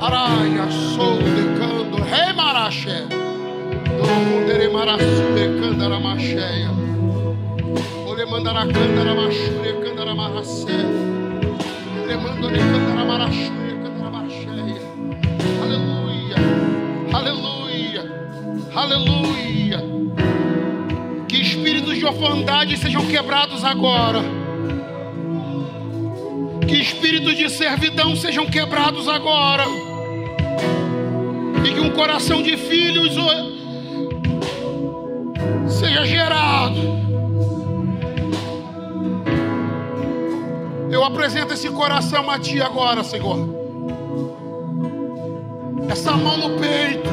Araia 0.00 0.70
sou 0.94 1.18
cando 1.58 2.04
remaraxé. 2.04 3.08
Oroconderemara 4.00 4.96
sure 4.98 5.60
candaramacheia. 5.60 6.70
Olemandara 8.06 8.64
candaramachure 8.72 9.72
candaramacé. 9.82 10.78
Olemandore 12.04 12.58
candaramachure 12.58 13.72
candaramacheia. 13.82 14.82
Aleluia. 15.64 16.36
Aleluia. 17.12 18.02
Aleluia 18.72 19.42
espíritos 21.40 21.98
de 21.98 22.04
orfandade 22.04 22.76
sejam 22.76 23.04
quebrados 23.06 23.64
agora. 23.64 24.41
Que 26.68 26.80
espíritos 26.80 27.36
de 27.36 27.48
servidão 27.50 28.16
sejam 28.16 28.46
quebrados 28.46 29.08
agora. 29.08 29.64
E 31.64 31.72
que 31.72 31.80
um 31.80 31.90
coração 31.90 32.42
de 32.42 32.56
filhos 32.56 33.14
seja 35.68 36.04
gerado. 36.04 36.80
Eu 40.90 41.04
apresento 41.04 41.54
esse 41.54 41.68
coração 41.70 42.30
a 42.30 42.38
Ti 42.38 42.60
agora, 42.60 43.02
Senhor. 43.02 43.38
Essa 45.88 46.12
mão 46.12 46.36
no 46.36 46.58
peito 46.60 47.10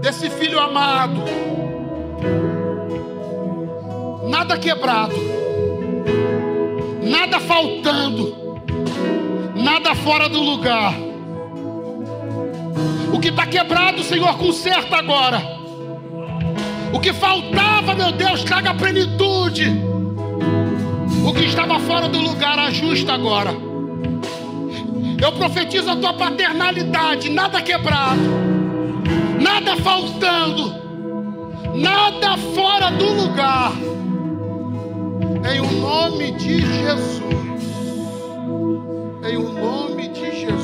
desse 0.00 0.28
filho 0.30 0.58
amado 0.58 1.22
nada 4.32 4.56
quebrado, 4.56 5.14
nada 7.02 7.40
faltando, 7.40 8.36
nada 9.54 9.94
fora 9.94 10.28
do 10.28 10.40
lugar. 10.40 10.94
O 13.12 13.18
que 13.18 13.28
está 13.28 13.46
quebrado, 13.46 14.02
Senhor, 14.02 14.36
conserta 14.38 14.96
agora. 14.96 15.42
O 16.92 17.00
que 17.00 17.12
faltava, 17.12 17.94
meu 17.94 18.12
Deus, 18.12 18.44
traga 18.44 18.74
plenitude. 18.74 19.70
O 21.26 21.32
que 21.32 21.44
estava 21.44 21.78
fora 21.80 22.08
do 22.08 22.18
lugar, 22.18 22.58
ajusta 22.58 23.12
agora. 23.12 23.54
Eu 25.22 25.32
profetizo 25.32 25.90
a 25.90 25.96
tua 25.96 26.12
paternalidade, 26.14 27.30
nada 27.30 27.62
quebrado, 27.62 28.20
nada 29.40 29.76
faltando, 29.76 30.74
nada 31.76 32.36
fora 32.54 32.90
do 32.90 33.12
lugar. 33.12 33.72
Em 35.44 35.60
o 35.60 35.72
nome 35.80 36.32
de 36.32 36.60
Jesus. 36.60 37.22
Em 39.24 39.36
o 39.36 39.52
nome 39.52 40.08
de 40.08 40.40
Jesus. 40.40 40.61